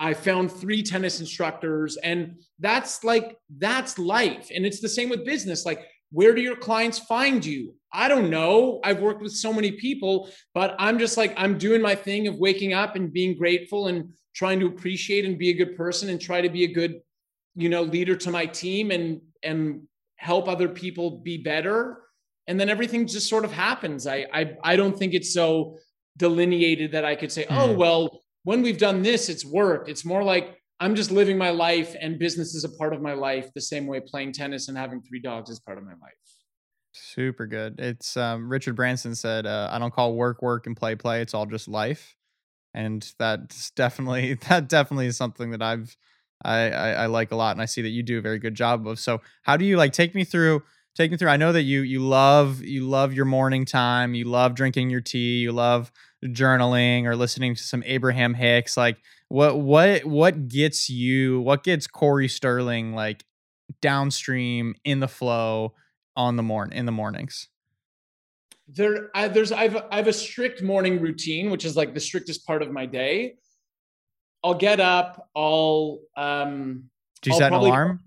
I 0.00 0.14
found 0.14 0.50
three 0.50 0.82
tennis 0.82 1.20
instructors, 1.20 1.96
and 1.98 2.36
that's 2.60 3.04
like 3.04 3.36
that's 3.58 3.98
life. 3.98 4.50
And 4.54 4.64
it's 4.64 4.80
the 4.80 4.88
same 4.88 5.10
with 5.10 5.26
business. 5.26 5.66
Like, 5.66 5.86
where 6.12 6.34
do 6.34 6.40
your 6.40 6.56
clients 6.56 6.98
find 7.00 7.44
you? 7.44 7.74
I 7.92 8.08
don't 8.08 8.30
know. 8.30 8.80
I've 8.82 9.00
worked 9.00 9.22
with 9.22 9.32
so 9.32 9.52
many 9.52 9.72
people, 9.72 10.30
but 10.54 10.74
I'm 10.78 10.98
just 10.98 11.16
like 11.16 11.34
I'm 11.36 11.58
doing 11.58 11.82
my 11.82 11.94
thing 11.94 12.26
of 12.26 12.36
waking 12.36 12.72
up 12.72 12.96
and 12.96 13.12
being 13.12 13.36
grateful 13.36 13.88
and 13.88 14.12
trying 14.34 14.60
to 14.60 14.66
appreciate 14.66 15.24
and 15.24 15.38
be 15.38 15.50
a 15.50 15.54
good 15.54 15.76
person 15.76 16.08
and 16.08 16.20
try 16.20 16.40
to 16.40 16.48
be 16.48 16.64
a 16.64 16.72
good, 16.72 17.00
you 17.54 17.68
know, 17.68 17.82
leader 17.82 18.16
to 18.16 18.30
my 18.30 18.46
team 18.46 18.90
and 18.90 19.20
and 19.42 19.82
help 20.16 20.48
other 20.48 20.68
people 20.68 21.18
be 21.18 21.36
better 21.36 22.02
and 22.46 22.58
then 22.58 22.68
everything 22.68 23.06
just 23.06 23.28
sort 23.28 23.44
of 23.44 23.52
happens 23.52 24.06
i 24.06 24.26
i, 24.32 24.56
I 24.62 24.76
don't 24.76 24.96
think 24.96 25.14
it's 25.14 25.32
so 25.32 25.78
delineated 26.16 26.92
that 26.92 27.04
i 27.04 27.14
could 27.14 27.32
say 27.32 27.44
mm. 27.44 27.56
oh 27.56 27.72
hmm. 27.72 27.78
well 27.78 28.20
when 28.44 28.62
we've 28.62 28.78
done 28.78 29.02
this 29.02 29.28
it's 29.28 29.44
worked 29.44 29.88
it's 29.88 30.04
more 30.04 30.22
like 30.22 30.56
i'm 30.80 30.94
just 30.94 31.10
living 31.10 31.38
my 31.38 31.50
life 31.50 31.96
and 32.00 32.18
business 32.18 32.54
is 32.54 32.64
a 32.64 32.68
part 32.70 32.92
of 32.92 33.02
my 33.02 33.14
life 33.14 33.50
the 33.54 33.60
same 33.60 33.86
way 33.86 34.00
playing 34.00 34.32
tennis 34.32 34.68
and 34.68 34.76
having 34.76 35.02
three 35.02 35.20
dogs 35.20 35.50
is 35.50 35.60
part 35.60 35.78
of 35.78 35.84
my 35.84 35.92
life 35.92 36.31
super 36.92 37.46
good 37.46 37.78
it's 37.78 38.16
um, 38.16 38.48
richard 38.48 38.76
branson 38.76 39.14
said 39.14 39.46
uh, 39.46 39.68
i 39.72 39.78
don't 39.78 39.92
call 39.92 40.14
work 40.14 40.42
work 40.42 40.66
and 40.66 40.76
play 40.76 40.94
play 40.94 41.20
it's 41.20 41.34
all 41.34 41.46
just 41.46 41.68
life 41.68 42.16
and 42.74 43.12
that's 43.18 43.70
definitely 43.72 44.34
that 44.48 44.68
definitely 44.68 45.06
is 45.06 45.16
something 45.16 45.50
that 45.50 45.62
i've 45.62 45.96
I, 46.44 46.70
I, 46.70 46.90
I 46.90 47.06
like 47.06 47.30
a 47.30 47.36
lot, 47.36 47.52
and 47.52 47.62
I 47.62 47.66
see 47.66 47.82
that 47.82 47.90
you 47.90 48.02
do 48.02 48.18
a 48.18 48.20
very 48.20 48.38
good 48.38 48.54
job 48.54 48.86
of. 48.86 48.98
So, 48.98 49.20
how 49.42 49.56
do 49.56 49.64
you 49.64 49.76
like 49.76 49.92
take 49.92 50.14
me 50.14 50.24
through? 50.24 50.62
Take 50.94 51.10
me 51.10 51.16
through. 51.16 51.30
I 51.30 51.36
know 51.36 51.52
that 51.52 51.62
you 51.62 51.80
you 51.82 52.00
love 52.00 52.62
you 52.62 52.86
love 52.86 53.14
your 53.14 53.24
morning 53.24 53.64
time. 53.64 54.14
You 54.14 54.24
love 54.24 54.54
drinking 54.54 54.90
your 54.90 55.00
tea. 55.00 55.38
You 55.38 55.52
love 55.52 55.90
journaling 56.24 57.04
or 57.04 57.16
listening 57.16 57.54
to 57.54 57.62
some 57.62 57.82
Abraham 57.86 58.34
Hicks. 58.34 58.76
Like, 58.76 58.98
what 59.28 59.58
what 59.58 60.04
what 60.04 60.48
gets 60.48 60.90
you? 60.90 61.40
What 61.40 61.64
gets 61.64 61.86
Corey 61.86 62.28
Sterling 62.28 62.94
like 62.94 63.24
downstream 63.80 64.74
in 64.84 65.00
the 65.00 65.08
flow 65.08 65.74
on 66.16 66.36
the 66.36 66.42
morn 66.42 66.72
in 66.72 66.86
the 66.86 66.92
mornings? 66.92 67.48
There, 68.68 69.10
I, 69.14 69.28
there's 69.28 69.52
I've 69.52 69.76
I 69.76 69.96
have 69.96 70.08
a 70.08 70.12
strict 70.12 70.62
morning 70.62 71.00
routine, 71.00 71.50
which 71.50 71.64
is 71.64 71.76
like 71.76 71.94
the 71.94 72.00
strictest 72.00 72.46
part 72.46 72.62
of 72.62 72.70
my 72.70 72.86
day. 72.86 73.34
I'll 74.44 74.54
get 74.54 74.80
up. 74.80 75.28
I'll. 75.36 76.00
Um, 76.16 76.84
Do 77.20 77.30
you 77.30 77.34
I'll 77.34 77.40
set 77.40 77.48
probably, 77.50 77.70
an 77.70 77.74
alarm? 77.74 78.00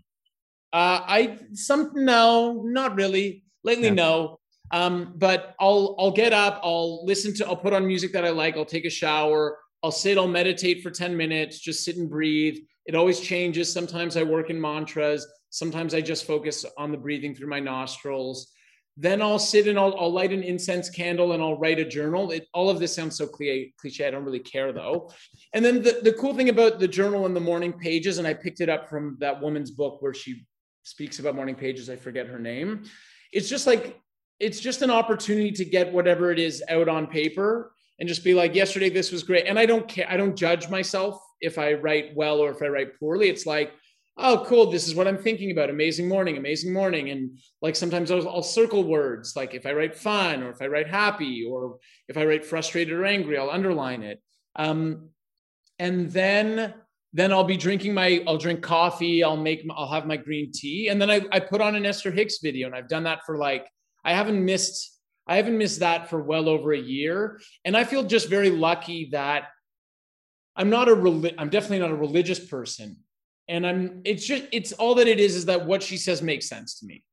Uh, 0.74 1.02
I 1.08 1.38
some 1.54 1.92
no, 1.94 2.64
not 2.66 2.96
really. 2.96 3.44
Lately, 3.64 3.86
yeah. 3.86 3.94
no. 3.94 4.40
Um, 4.72 5.14
but 5.16 5.56
I'll 5.60 5.96
I'll 6.00 6.12
get 6.12 6.34
up. 6.34 6.60
I'll 6.64 7.06
listen 7.06 7.34
to. 7.36 7.48
I'll 7.48 7.56
put 7.56 7.74
on 7.74 7.86
music 7.86 8.12
that 8.14 8.26
I 8.26 8.30
like. 8.30 8.58
I'll 8.58 8.66
take 8.66 8.86
a 8.86 8.90
shower. 8.90 9.58
I'll 9.84 9.92
sit. 9.92 10.18
I'll 10.18 10.28
meditate 10.28 10.82
for 10.82 10.90
ten 10.90 11.16
minutes. 11.16 11.60
Just 11.60 11.84
sit 11.84 11.98
and 11.98 12.10
breathe. 12.10 12.58
It 12.86 12.96
always 12.96 13.20
changes. 13.20 13.72
Sometimes 13.72 14.18
I 14.18 14.24
work 14.24 14.50
in 14.50 14.60
mantras. 14.60 15.28
Sometimes 15.56 15.94
I 15.94 16.02
just 16.02 16.28
focus 16.28 16.66
on 16.78 16.92
the 16.92 16.98
breathing 16.98 17.34
through 17.34 17.48
my 17.48 17.62
nostrils. 17.62 18.52
Then 18.98 19.22
I'll 19.22 19.40
sit 19.40 19.70
and 19.70 19.80
I'll, 19.80 19.96
I'll 19.98 20.12
light 20.12 20.34
an 20.34 20.44
incense 20.44 20.90
candle 20.90 21.32
and 21.32 21.42
I'll 21.42 21.58
write 21.58 21.80
a 21.80 21.86
journal. 21.86 22.32
It, 22.32 22.50
all 22.54 22.70
of 22.70 22.78
this 22.78 22.94
sounds 22.94 23.18
so 23.18 23.26
cliche. 23.26 23.72
I 24.06 24.12
don't 24.12 24.26
really 24.26 24.40
care 24.40 24.74
though. 24.74 25.14
And 25.54 25.64
then 25.64 25.82
the, 25.82 26.02
the 26.04 26.12
cool 26.12 26.34
thing 26.34 26.50
about 26.50 26.80
the 26.80 26.90
journal 26.90 27.26
and 27.26 27.34
the 27.34 27.40
morning 27.40 27.72
pages, 27.72 28.18
and 28.18 28.28
I 28.28 28.34
picked 28.34 28.60
it 28.60 28.68
up 28.68 28.90
from 28.90 29.16
that 29.22 29.42
woman's 29.42 29.72
book 29.72 30.02
where 30.02 30.14
she 30.14 30.46
speaks 30.84 31.20
about 31.20 31.36
morning 31.36 31.56
pages. 31.56 31.90
I 31.90 31.96
forget 31.96 32.28
her 32.28 32.38
name. 32.38 32.84
It's 33.32 33.48
just 33.48 33.66
like, 33.66 33.98
it's 34.42 34.60
just 34.60 34.82
an 34.82 34.92
opportunity 34.92 35.54
to 35.54 35.64
get 35.64 35.94
whatever 35.94 36.34
it 36.34 36.40
is 36.40 36.62
out 36.68 36.90
on 36.90 37.08
paper 37.08 37.72
and 37.98 38.10
just 38.10 38.26
be 38.26 38.34
like, 38.34 38.56
yesterday, 38.56 38.90
this 38.90 39.10
was 39.10 39.24
great. 39.24 39.46
And 39.48 39.58
I 39.58 39.66
don't 39.66 39.88
care. 39.88 40.08
I 40.10 40.18
don't 40.18 40.36
judge 40.36 40.68
myself 40.70 41.18
if 41.40 41.58
I 41.58 41.76
write 41.76 42.14
well 42.14 42.40
or 42.40 42.52
if 42.52 42.62
I 42.62 42.68
write 42.68 43.00
poorly. 43.00 43.30
It's 43.30 43.46
like, 43.46 43.72
oh 44.18 44.44
cool. 44.48 44.72
This 44.72 44.88
is 44.88 44.96
what 44.96 45.08
i'm 45.08 45.18
thinking 45.18 45.52
about. 45.52 45.70
Amazing 45.70 46.08
morning 46.08 46.38
amazing 46.38 46.74
morning. 46.74 47.10
And 47.10 47.38
like 47.62 47.76
sometimes 47.76 48.12
I'll, 48.12 48.28
I'll, 48.28 48.44
circle 48.44 48.84
words 48.84 49.36
like 49.36 49.54
if 49.54 49.66
i 49.66 49.74
write 49.74 49.96
fun 49.96 50.44
or 50.44 50.50
if 50.50 50.62
i 50.62 50.68
write 50.68 50.88
happy 50.88 51.46
or 51.50 51.78
if 52.08 52.18
i 52.18 52.26
write 52.26 52.46
frustrated 52.46 52.94
or 52.94 53.06
angry 53.06 53.38
i'll 53.38 53.50
underline 53.50 54.04
it. 54.04 54.22
Um, 54.56 55.10
and 55.80 56.10
then 56.12 56.74
then 57.14 57.34
i'll 57.34 57.44
be 57.44 57.58
drinking 57.58 57.94
my 57.94 58.24
i'll 58.28 58.38
drink 58.38 58.62
coffee 58.62 59.24
i'll 59.24 59.38
make 59.38 59.66
i'll 59.76 59.92
have 59.92 60.06
my 60.06 60.18
green 60.18 60.52
tea. 60.52 60.88
And 60.88 61.02
then 61.02 61.10
I, 61.10 61.22
I 61.32 61.40
put 61.40 61.62
on 61.62 61.76
an 61.76 61.86
esther 61.86 62.12
hicks 62.12 62.40
video 62.42 62.68
and 62.68 62.76
i've 62.76 62.90
done 62.90 63.04
that 63.04 63.26
for 63.26 63.38
like 63.38 63.68
i 64.04 64.14
haven't 64.14 64.44
missed 64.44 64.98
i 65.28 65.36
haven't 65.36 65.58
missed 65.58 65.82
that 65.82 66.10
for 66.10 66.22
well 66.22 66.48
over 66.48 66.74
a 66.74 66.80
year. 66.80 67.40
And 67.66 67.76
i 67.76 67.84
feel 67.84 68.04
just 68.04 68.30
very 68.30 68.50
lucky 68.50 69.10
that 69.12 69.50
i'm 70.56 70.70
not 70.70 70.88
a 70.88 71.34
i'm 71.38 71.50
definitely 71.50 71.80
not 71.80 71.92
a 71.92 71.96
religious 71.96 72.40
person 72.40 72.98
and 73.48 73.66
i'm 73.66 74.02
it's 74.06 74.26
just 74.26 74.44
it's 74.52 74.72
all 74.74 74.96
that 74.96 75.08
it 75.08 75.20
is 75.20 75.36
is 75.36 75.46
that 75.46 75.66
what 75.66 75.84
she 75.84 75.98
says 75.98 76.22
makes 76.22 76.48
sense 76.48 76.80
to 76.80 76.86
me. 76.86 77.04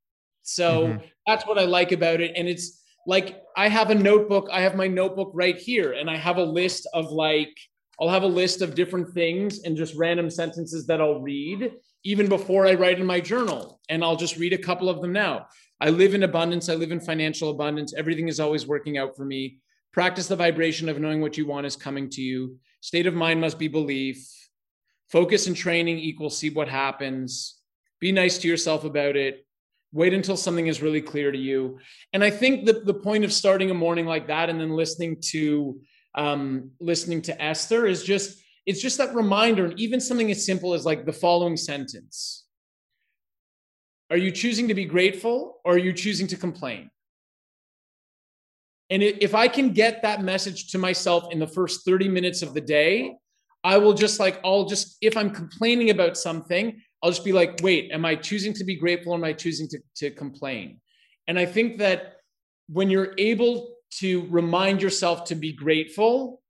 So 0.42 0.88
mm-hmm. 0.88 1.06
that's 1.26 1.46
what 1.46 1.58
i 1.58 1.64
like 1.64 1.92
about 1.92 2.20
it. 2.20 2.32
And 2.36 2.48
it's 2.48 2.82
like 3.06 3.42
i 3.56 3.68
have 3.68 3.90
a 3.90 3.94
notebook 3.94 4.48
i 4.52 4.60
have 4.60 4.76
my 4.76 4.86
notebook 4.86 5.30
right 5.34 5.56
here 5.56 5.92
and 5.92 6.08
i 6.08 6.16
have 6.16 6.36
a 6.36 6.44
list 6.44 6.86
of 6.94 7.10
like 7.10 7.52
i'll 8.00 8.08
have 8.08 8.22
a 8.22 8.26
list 8.26 8.62
of 8.62 8.76
different 8.76 9.12
things 9.12 9.64
and 9.64 9.76
just 9.76 9.96
random 9.96 10.30
sentences 10.30 10.86
that 10.86 11.00
i'll 11.00 11.20
read 11.20 11.72
even 12.04 12.28
before 12.28 12.64
i 12.66 12.74
write 12.74 13.00
in 13.00 13.06
my 13.06 13.20
journal. 13.20 13.80
And 13.88 14.04
i'll 14.04 14.16
just 14.16 14.36
read 14.36 14.52
a 14.52 14.58
couple 14.58 14.88
of 14.88 15.00
them 15.00 15.12
now. 15.12 15.46
I 15.80 15.90
live 15.90 16.14
in 16.14 16.22
abundance 16.22 16.68
i 16.68 16.74
live 16.74 16.92
in 16.92 17.00
financial 17.00 17.50
abundance 17.50 17.92
everything 17.94 18.28
is 18.28 18.40
always 18.40 18.66
working 18.66 18.98
out 18.98 19.16
for 19.16 19.24
me. 19.24 19.58
Practice 19.92 20.26
the 20.26 20.36
vibration 20.36 20.88
of 20.88 20.98
knowing 20.98 21.20
what 21.20 21.36
you 21.36 21.44
want 21.44 21.66
is 21.66 21.76
coming 21.76 22.08
to 22.10 22.22
you. 22.22 22.56
State 22.80 23.06
of 23.06 23.14
mind 23.14 23.40
must 23.40 23.58
be 23.58 23.68
belief 23.68 24.26
focus 25.10 25.46
and 25.46 25.56
training 25.56 25.98
equals 25.98 26.38
see 26.38 26.50
what 26.50 26.68
happens. 26.68 27.58
Be 28.00 28.12
nice 28.12 28.38
to 28.38 28.48
yourself 28.48 28.84
about 28.84 29.16
it. 29.16 29.46
Wait 29.92 30.14
until 30.14 30.36
something 30.36 30.66
is 30.66 30.82
really 30.82 31.02
clear 31.02 31.30
to 31.30 31.38
you. 31.38 31.78
And 32.12 32.24
i 32.24 32.30
think 32.30 32.66
that 32.66 32.86
the 32.86 32.94
point 32.94 33.24
of 33.24 33.32
starting 33.32 33.70
a 33.70 33.74
morning 33.74 34.06
like 34.06 34.26
that 34.28 34.50
and 34.50 34.60
then 34.60 34.70
listening 34.70 35.18
to 35.32 35.80
um, 36.14 36.72
listening 36.80 37.22
to 37.22 37.42
esther 37.42 37.86
is 37.86 38.02
just 38.04 38.42
it's 38.66 38.82
just 38.82 38.98
that 38.98 39.14
reminder 39.14 39.64
and 39.64 39.80
even 39.80 40.00
something 40.00 40.30
as 40.30 40.44
simple 40.44 40.74
as 40.74 40.84
like 40.84 41.04
the 41.04 41.12
following 41.12 41.56
sentence. 41.56 42.44
Are 44.10 44.16
you 44.16 44.30
choosing 44.30 44.68
to 44.68 44.74
be 44.74 44.84
grateful 44.84 45.60
or 45.64 45.74
are 45.74 45.78
you 45.78 45.92
choosing 45.92 46.26
to 46.28 46.36
complain? 46.36 46.90
And 48.90 49.02
if 49.02 49.34
i 49.34 49.48
can 49.48 49.72
get 49.72 50.02
that 50.02 50.22
message 50.22 50.70
to 50.72 50.78
myself 50.78 51.32
in 51.32 51.38
the 51.38 51.46
first 51.46 51.84
30 51.84 52.08
minutes 52.08 52.42
of 52.42 52.54
the 52.54 52.60
day 52.60 53.16
I 53.64 53.78
will 53.78 53.94
just 53.94 54.18
like, 54.18 54.40
I'll 54.44 54.64
just, 54.64 54.96
if 55.00 55.16
I'm 55.16 55.30
complaining 55.30 55.90
about 55.90 56.16
something, 56.16 56.80
I'll 57.02 57.10
just 57.10 57.24
be 57.24 57.32
like, 57.32 57.58
wait, 57.62 57.90
am 57.92 58.04
I 58.04 58.14
choosing 58.14 58.52
to 58.54 58.64
be 58.64 58.76
grateful 58.76 59.12
or 59.12 59.16
am 59.16 59.24
I 59.24 59.32
choosing 59.32 59.68
to, 59.68 59.78
to 59.96 60.10
complain? 60.10 60.80
And 61.28 61.38
I 61.38 61.46
think 61.46 61.78
that 61.78 62.16
when 62.68 62.90
you're 62.90 63.14
able 63.18 63.76
to 63.98 64.26
remind 64.30 64.82
yourself 64.82 65.24
to 65.26 65.34
be 65.34 65.52
grateful, 65.52 66.40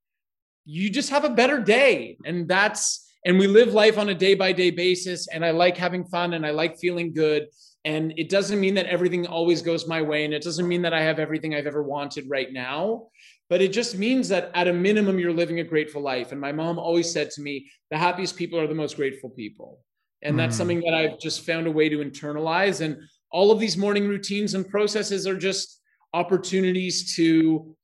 you 0.65 0.89
just 0.89 1.09
have 1.09 1.25
a 1.25 1.29
better 1.29 1.59
day. 1.59 2.17
And 2.25 2.47
that's, 2.47 3.11
and 3.25 3.37
we 3.37 3.47
live 3.47 3.73
life 3.73 3.97
on 3.97 4.09
a 4.09 4.15
day 4.15 4.33
by 4.33 4.51
day 4.51 4.71
basis. 4.71 5.27
And 5.27 5.45
I 5.45 5.51
like 5.51 5.77
having 5.77 6.05
fun 6.05 6.33
and 6.33 6.45
I 6.45 6.51
like 6.51 6.79
feeling 6.79 7.13
good. 7.13 7.47
And 7.85 8.13
it 8.17 8.29
doesn't 8.29 8.59
mean 8.59 8.75
that 8.75 8.85
everything 8.85 9.27
always 9.27 9.61
goes 9.61 9.87
my 9.87 10.01
way. 10.01 10.23
And 10.23 10.33
it 10.33 10.41
doesn't 10.41 10.67
mean 10.67 10.81
that 10.83 10.93
I 10.93 11.01
have 11.01 11.19
everything 11.19 11.53
I've 11.53 11.67
ever 11.67 11.83
wanted 11.83 12.29
right 12.29 12.51
now. 12.51 13.07
But 13.53 13.61
it 13.61 13.71
just 13.71 13.99
means 13.99 14.29
that 14.29 14.49
at 14.55 14.67
a 14.67 14.73
minimum, 14.73 15.19
you're 15.19 15.31
living 15.31 15.59
a 15.59 15.63
grateful 15.63 16.01
life. 16.01 16.31
And 16.31 16.41
my 16.41 16.51
mom 16.51 16.79
always 16.79 17.13
said 17.13 17.29
to 17.29 17.41
me, 17.43 17.69
the 17.91 17.97
happiest 17.99 18.35
people 18.35 18.59
are 18.59 18.65
the 18.65 18.73
most 18.73 18.95
grateful 18.95 19.29
people. 19.29 19.79
And 20.23 20.39
that's 20.39 20.55
mm. 20.55 20.57
something 20.57 20.79
that 20.79 20.95
I've 20.95 21.19
just 21.19 21.45
found 21.45 21.67
a 21.67 21.71
way 21.71 21.87
to 21.87 21.99
internalize. 21.99 22.81
And 22.81 22.97
all 23.31 23.51
of 23.51 23.59
these 23.59 23.77
morning 23.77 24.07
routines 24.07 24.55
and 24.55 24.67
processes 24.67 25.27
are 25.27 25.37
just 25.37 25.79
opportunities 26.15 27.15
to 27.15 27.75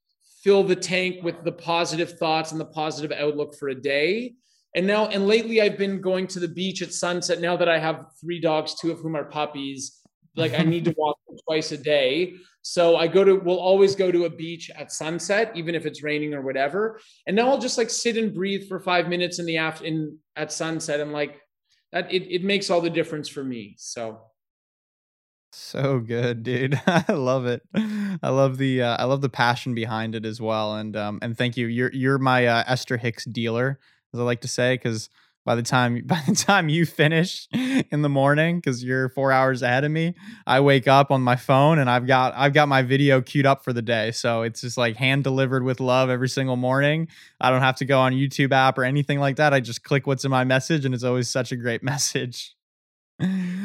fill 0.44 0.64
the 0.64 0.76
tank 0.76 1.22
with 1.22 1.44
the 1.44 1.52
positive 1.52 2.18
thoughts 2.18 2.52
and 2.52 2.60
the 2.60 2.66
positive 2.66 3.12
outlook 3.12 3.54
for 3.54 3.70
a 3.70 3.80
day. 3.80 4.34
And 4.76 4.88
now, 4.88 5.06
and 5.06 5.28
lately, 5.28 5.62
I've 5.62 5.78
been 5.78 6.02
going 6.02 6.26
to 6.30 6.40
the 6.40 6.48
beach 6.48 6.82
at 6.82 6.94
sunset. 6.94 7.42
Now 7.42 7.56
that 7.58 7.70
I 7.70 7.78
have 7.78 8.06
three 8.20 8.42
dogs, 8.42 8.74
two 8.74 8.90
of 8.90 9.02
whom 9.02 9.16
are 9.16 9.26
puppies, 9.26 10.00
like 10.36 10.56
I 10.56 10.64
need 10.64 10.86
to 10.86 10.96
walk 10.98 11.20
twice 11.48 11.72
a 11.72 11.78
day. 11.78 12.36
So 12.62 12.98
I 12.98 13.08
go 13.08 13.24
to, 13.24 13.36
we'll 13.36 13.60
always 13.60 13.96
go 13.96 14.12
to 14.12 14.26
a 14.26 14.30
beach 14.30 14.70
at 14.76 14.92
sunset, 14.92 15.52
even 15.56 15.76
if 15.76 15.86
it's 15.86 16.04
raining 16.04 16.34
or 16.34 16.42
whatever. 16.42 17.00
And 17.26 17.36
now 17.36 17.50
I'll 17.50 17.60
just 17.60 17.78
like 17.78 17.90
sit 17.90 18.18
and 18.18 18.34
breathe 18.34 18.68
for 18.68 18.80
five 18.80 19.08
minutes 19.08 19.40
in 19.40 19.46
the 19.46 19.58
after 19.58 19.86
in 19.86 20.18
at 20.36 20.52
sunset. 20.52 21.00
And 21.00 21.14
like 21.14 21.40
that, 21.92 22.14
it, 22.14 22.24
it 22.30 22.44
makes 22.44 22.70
all 22.70 22.82
the 22.82 22.90
difference 22.90 23.30
for 23.30 23.44
me. 23.44 23.76
So 23.78 24.22
so 25.52 26.00
good, 26.00 26.44
dude. 26.44 26.80
I 26.88 27.12
love 27.12 27.46
it. 27.48 27.64
I 27.74 28.30
love 28.30 28.58
the 28.58 28.84
uh, 28.84 28.98
I 28.98 29.06
love 29.06 29.22
the 29.22 29.30
passion 29.30 29.74
behind 29.74 30.14
it 30.16 30.26
as 30.26 30.40
well. 30.40 30.76
And 30.76 30.96
um 30.96 31.20
and 31.22 31.38
thank 31.38 31.58
you. 31.58 31.68
You're 31.68 31.92
you're 31.92 32.20
my 32.20 32.46
uh, 32.46 32.64
Esther 32.68 32.98
Hicks 32.98 33.26
dealer, 33.26 33.80
as 34.14 34.20
I 34.20 34.24
like 34.24 34.42
to 34.42 34.48
say, 34.48 34.76
because 34.76 35.10
by 35.50 35.56
the 35.56 35.64
time 35.64 36.00
by 36.06 36.22
the 36.28 36.36
time 36.36 36.70
you 36.70 36.86
finish 36.86 37.48
in 37.92 38.04
the 38.04 38.10
morning 38.10 38.58
because 38.58 38.84
you're 38.84 39.10
four 39.10 39.32
hours 39.32 39.64
ahead 39.64 39.84
of 39.84 39.90
me 39.90 40.14
i 40.46 40.60
wake 40.60 40.88
up 40.88 41.10
on 41.10 41.24
my 41.24 41.36
phone 41.36 41.80
and 41.80 41.90
i've 41.90 42.06
got 42.06 42.36
i've 42.36 42.54
got 42.54 42.68
my 42.68 42.84
video 42.84 43.20
queued 43.20 43.48
up 43.48 43.64
for 43.64 43.74
the 43.74 43.82
day 43.82 44.12
so 44.12 44.44
it's 44.44 44.62
just 44.62 44.78
like 44.78 44.96
hand 44.96 45.24
delivered 45.24 45.64
with 45.64 45.80
love 45.80 46.08
every 46.08 46.30
single 46.30 46.56
morning 46.56 47.08
i 47.42 47.50
don't 47.50 47.62
have 47.62 47.76
to 47.76 47.84
go 47.84 48.00
on 48.00 48.14
youtube 48.14 48.52
app 48.52 48.78
or 48.78 48.84
anything 48.84 49.20
like 49.20 49.38
that 49.38 49.52
i 49.52 49.60
just 49.60 49.84
click 49.84 50.06
what's 50.06 50.24
in 50.24 50.30
my 50.30 50.44
message 50.44 50.86
and 50.86 50.94
it's 50.94 51.04
always 51.04 51.28
such 51.28 51.52
a 51.52 51.56
great 51.56 51.82
message 51.92 52.54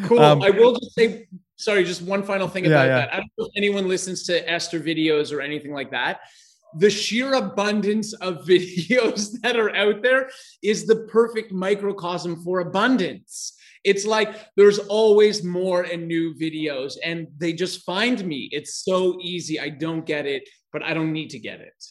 cool 0.05 0.21
um, 0.21 0.41
i 0.41 0.49
will 0.49 0.73
just 0.73 0.95
say 0.95 1.27
sorry, 1.57 1.85
just 1.85 2.03
one 2.03 2.25
final 2.25 2.49
thing 2.49 2.67
about 2.67 2.87
yeah, 2.89 2.97
yeah. 2.97 3.07
that. 3.07 3.15
I 3.15 3.17
don't 3.19 3.31
know 3.39 3.45
if 3.47 3.53
anyone 3.57 3.87
listens 3.87 4.25
to 4.25 4.51
Esther 4.51 4.81
videos 4.81 5.33
or 5.33 5.41
anything 5.41 5.73
like 5.73 5.93
that. 5.93 6.23
The 6.77 6.91
sheer 6.91 7.35
abundance 7.35 8.13
of 8.15 8.45
videos 8.47 9.41
that 9.43 9.57
are 9.57 9.75
out 9.75 10.03
there 10.03 10.31
is 10.63 10.87
the 10.87 11.07
perfect 11.11 11.53
microcosm 11.53 12.43
for 12.43 12.61
abundance. 12.61 13.57
It's 13.85 14.07
like 14.07 14.35
there's 14.57 14.79
always 14.79 15.45
more 15.45 15.83
and 15.83 16.09
new 16.09 16.35
videos, 16.35 16.95
and 17.05 17.29
they 17.37 17.53
just 17.53 17.85
find 17.85 18.25
me. 18.25 18.49
It's 18.51 18.83
so 18.83 19.19
easy. 19.21 19.61
I 19.61 19.69
don't 19.69 20.07
get 20.07 20.27
it, 20.27 20.49
but 20.73 20.83
I 20.83 20.95
don't 20.95 21.13
need 21.13 21.31
to 21.31 21.39
get 21.39 21.61
it. 21.61 21.85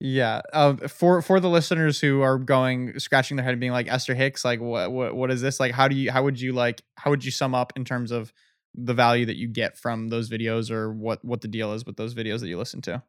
Yeah. 0.00 0.40
Uh, 0.52 0.74
for 0.88 1.22
for 1.22 1.40
the 1.40 1.50
listeners 1.50 2.00
who 2.00 2.22
are 2.22 2.38
going 2.38 2.98
scratching 2.98 3.36
their 3.36 3.44
head 3.44 3.52
and 3.52 3.60
being 3.60 3.72
like 3.72 3.90
Esther 3.90 4.14
Hicks, 4.14 4.44
like 4.44 4.60
what 4.60 4.90
what 4.90 5.14
what 5.14 5.30
is 5.30 5.40
this? 5.40 5.60
Like 5.60 5.72
how 5.72 5.86
do 5.86 5.94
you 5.94 6.10
how 6.10 6.24
would 6.24 6.40
you 6.40 6.52
like 6.52 6.82
how 6.96 7.10
would 7.10 7.24
you 7.24 7.30
sum 7.30 7.54
up 7.54 7.72
in 7.76 7.84
terms 7.84 8.10
of 8.10 8.32
the 8.74 8.94
value 8.94 9.26
that 9.26 9.36
you 9.36 9.46
get 9.46 9.78
from 9.78 10.08
those 10.08 10.28
videos 10.28 10.70
or 10.70 10.92
what 10.92 11.24
what 11.24 11.40
the 11.40 11.48
deal 11.48 11.72
is 11.74 11.86
with 11.86 11.96
those 11.96 12.14
videos 12.14 12.40
that 12.40 12.48
you 12.48 12.58
listen 12.58 12.80
to 12.82 13.02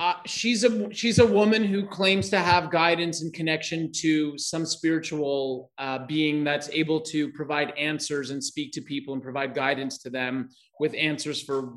uh, 0.00 0.14
she's 0.24 0.64
a 0.64 0.92
she's 0.94 1.18
a 1.18 1.26
woman 1.26 1.62
who 1.62 1.86
claims 1.86 2.30
to 2.30 2.38
have 2.38 2.70
guidance 2.70 3.20
and 3.20 3.34
connection 3.34 3.92
to 3.92 4.36
some 4.38 4.64
spiritual 4.64 5.70
uh, 5.76 5.98
being 6.06 6.42
that's 6.42 6.70
able 6.70 7.02
to 7.02 7.30
provide 7.32 7.70
answers 7.76 8.30
and 8.30 8.42
speak 8.42 8.72
to 8.72 8.80
people 8.80 9.12
and 9.12 9.22
provide 9.22 9.54
guidance 9.54 9.98
to 9.98 10.08
them 10.08 10.48
with 10.80 10.94
answers 10.94 11.42
for 11.42 11.74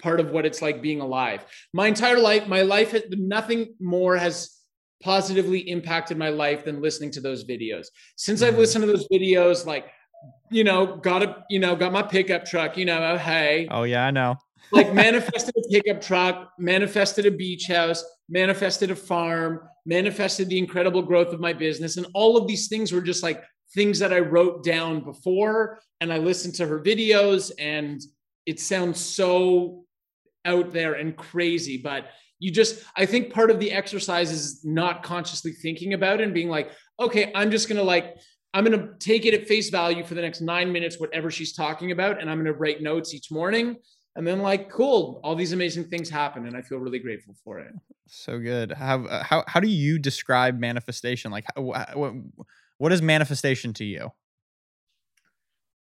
part 0.00 0.18
of 0.18 0.30
what 0.30 0.46
it's 0.46 0.62
like 0.62 0.80
being 0.80 1.02
alive. 1.02 1.44
My 1.74 1.88
entire 1.88 2.18
life, 2.18 2.48
my 2.48 2.62
life, 2.62 2.92
has, 2.92 3.02
nothing 3.10 3.74
more 3.78 4.16
has 4.16 4.58
positively 5.02 5.58
impacted 5.58 6.16
my 6.16 6.30
life 6.30 6.64
than 6.64 6.80
listening 6.80 7.10
to 7.10 7.20
those 7.20 7.44
videos. 7.44 7.88
Since 8.16 8.40
I've 8.40 8.52
mm-hmm. 8.52 8.60
listened 8.60 8.84
to 8.86 8.90
those 8.90 9.06
videos, 9.12 9.66
like 9.66 9.90
you 10.50 10.64
know, 10.64 10.96
got 10.96 11.22
a, 11.22 11.44
you 11.50 11.58
know, 11.58 11.76
got 11.76 11.92
my 11.92 12.02
pickup 12.02 12.46
truck, 12.46 12.78
you 12.78 12.86
know, 12.86 13.18
hey. 13.18 13.68
Oh 13.70 13.82
yeah, 13.82 14.06
I 14.06 14.10
know. 14.10 14.38
Like 14.72 14.92
manifested 14.94 15.54
a 15.56 15.68
pickup 15.68 16.00
truck, 16.00 16.52
manifested 16.58 17.26
a 17.26 17.30
beach 17.30 17.66
house, 17.66 18.04
manifested 18.28 18.90
a 18.90 18.96
farm, 18.96 19.60
manifested 19.86 20.48
the 20.48 20.58
incredible 20.58 21.02
growth 21.02 21.32
of 21.32 21.40
my 21.40 21.52
business. 21.52 21.96
And 21.96 22.06
all 22.14 22.36
of 22.36 22.46
these 22.46 22.68
things 22.68 22.92
were 22.92 23.00
just 23.00 23.22
like 23.22 23.42
things 23.74 23.98
that 23.98 24.12
I 24.12 24.20
wrote 24.20 24.64
down 24.64 25.00
before. 25.04 25.80
And 26.00 26.12
I 26.12 26.18
listened 26.18 26.54
to 26.56 26.66
her 26.66 26.80
videos 26.80 27.52
and 27.58 28.00
it 28.46 28.60
sounds 28.60 28.98
so 28.98 29.84
out 30.44 30.72
there 30.72 30.94
and 30.94 31.16
crazy, 31.16 31.78
but 31.78 32.06
you 32.38 32.50
just, 32.50 32.82
I 32.96 33.06
think 33.06 33.32
part 33.32 33.50
of 33.52 33.60
the 33.60 33.70
exercise 33.70 34.32
is 34.32 34.64
not 34.64 35.04
consciously 35.04 35.52
thinking 35.52 35.94
about 35.94 36.20
it 36.20 36.24
and 36.24 36.34
being 36.34 36.48
like, 36.48 36.72
okay, 36.98 37.30
I'm 37.34 37.52
just 37.52 37.68
going 37.68 37.78
to 37.78 37.84
like 37.84 38.16
I'm 38.54 38.64
going 38.64 38.78
to 38.78 38.94
take 38.98 39.24
it 39.24 39.34
at 39.34 39.46
face 39.46 39.70
value 39.70 40.04
for 40.04 40.14
the 40.14 40.20
next 40.20 40.40
nine 40.40 40.72
minutes, 40.72 41.00
whatever 41.00 41.30
she's 41.30 41.54
talking 41.54 41.90
about. 41.90 42.20
And 42.20 42.28
I'm 42.28 42.36
going 42.36 42.52
to 42.52 42.58
write 42.58 42.82
notes 42.82 43.14
each 43.14 43.30
morning. 43.30 43.76
And 44.14 44.26
then, 44.26 44.40
like, 44.40 44.70
cool, 44.70 45.20
all 45.24 45.34
these 45.34 45.52
amazing 45.52 45.84
things 45.84 46.10
happen. 46.10 46.46
And 46.46 46.56
I 46.56 46.62
feel 46.62 46.78
really 46.78 46.98
grateful 46.98 47.34
for 47.42 47.60
it. 47.60 47.72
So 48.06 48.38
good. 48.38 48.72
How, 48.72 49.04
uh, 49.06 49.22
how, 49.22 49.44
how 49.46 49.58
do 49.58 49.68
you 49.68 49.98
describe 49.98 50.58
manifestation? 50.58 51.30
Like, 51.30 51.46
what, 51.56 51.88
what 52.76 52.92
is 52.92 53.00
manifestation 53.00 53.72
to 53.74 53.84
you? 53.84 54.12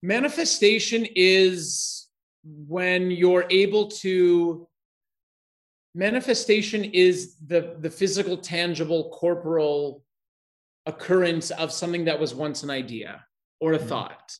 Manifestation 0.02 1.06
is 1.16 2.08
when 2.44 3.10
you're 3.10 3.46
able 3.50 3.88
to 3.88 4.68
manifestation 5.94 6.84
is 6.84 7.36
the 7.46 7.76
the 7.80 7.88
physical 7.88 8.36
tangible 8.36 9.10
corporal 9.10 10.04
occurrence 10.86 11.50
of 11.52 11.72
something 11.72 12.04
that 12.04 12.20
was 12.20 12.34
once 12.34 12.62
an 12.62 12.70
idea 12.70 13.24
or 13.60 13.72
a 13.72 13.78
mm-hmm. 13.78 13.88
thought. 13.88 14.36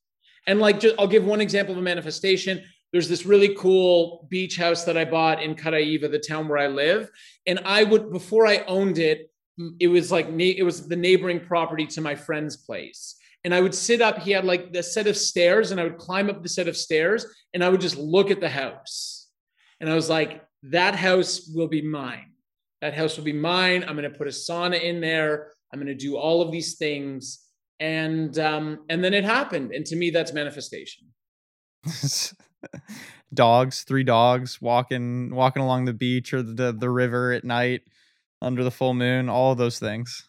And 0.47 0.61
like, 0.61 0.81
just, 0.81 0.95
I'll 0.99 1.07
give 1.07 1.25
one 1.25 1.41
example 1.41 1.73
of 1.73 1.79
a 1.79 1.83
manifestation. 1.83 2.63
There's 2.95 3.09
this 3.09 3.27
really 3.27 3.57
cool 3.57 4.25
beach 4.31 4.57
house 4.57 4.85
that 4.85 4.97
I 4.97 5.05
bought 5.05 5.43
in 5.43 5.57
Caraíva, 5.57 6.09
the 6.09 6.21
town 6.21 6.47
where 6.47 6.59
I 6.59 6.69
live. 6.69 7.11
And 7.45 7.59
I 7.65 7.83
would, 7.83 8.13
before 8.13 8.47
I 8.47 8.59
owned 8.69 8.99
it, 8.99 9.33
it 9.81 9.89
was 9.89 10.13
like, 10.13 10.29
it 10.29 10.63
was 10.63 10.87
the 10.87 10.95
neighboring 10.95 11.41
property 11.41 11.87
to 11.89 12.01
my 12.01 12.15
friend's 12.15 12.57
place. 12.57 13.17
And 13.43 13.53
I 13.53 13.61
would 13.61 13.75
sit 13.75 14.01
up, 14.01 14.21
he 14.21 14.31
had 14.31 14.45
like 14.45 14.73
the 14.73 14.81
set 14.81 15.09
of 15.09 15.17
stairs, 15.17 15.73
and 15.73 15.81
I 15.81 15.83
would 15.83 15.99
climb 15.99 16.31
up 16.31 16.45
the 16.45 16.49
set 16.49 16.69
of 16.69 16.77
stairs 16.77 17.27
and 17.53 17.65
I 17.65 17.69
would 17.69 17.81
just 17.81 17.97
look 17.97 18.31
at 18.31 18.39
the 18.39 18.49
house. 18.49 19.27
And 19.81 19.91
I 19.91 19.97
was 19.97 20.09
like, 20.09 20.45
that 20.63 20.95
house 20.95 21.51
will 21.53 21.67
be 21.67 21.83
mine. 21.83 22.31
That 22.81 22.95
house 22.95 23.17
will 23.17 23.25
be 23.25 23.33
mine. 23.33 23.83
I'm 23.83 23.97
going 23.97 24.09
to 24.09 24.17
put 24.17 24.29
a 24.29 24.31
sauna 24.31 24.81
in 24.81 25.01
there. 25.01 25.51
I'm 25.73 25.81
going 25.81 25.89
to 25.89 25.97
do 25.97 26.17
all 26.17 26.43
of 26.43 26.53
these 26.53 26.77
things. 26.77 27.41
And 27.81 28.39
um, 28.39 28.85
and 28.89 29.03
then 29.03 29.15
it 29.15 29.25
happened. 29.25 29.73
And 29.73 29.85
to 29.87 29.97
me, 29.97 30.11
that's 30.11 30.33
manifestation. 30.33 31.09
dogs, 33.35 33.83
three 33.83 34.05
dogs 34.05 34.61
walking 34.61 35.35
walking 35.35 35.63
along 35.63 35.85
the 35.85 35.93
beach 35.93 36.33
or 36.33 36.43
the 36.43 36.73
the 36.73 36.91
river 36.91 37.33
at 37.33 37.45
night 37.45 37.83
under 38.43 38.63
the 38.63 38.71
full 38.71 38.95
moon, 38.95 39.29
all 39.29 39.55
those 39.55 39.79
things. 39.79 40.29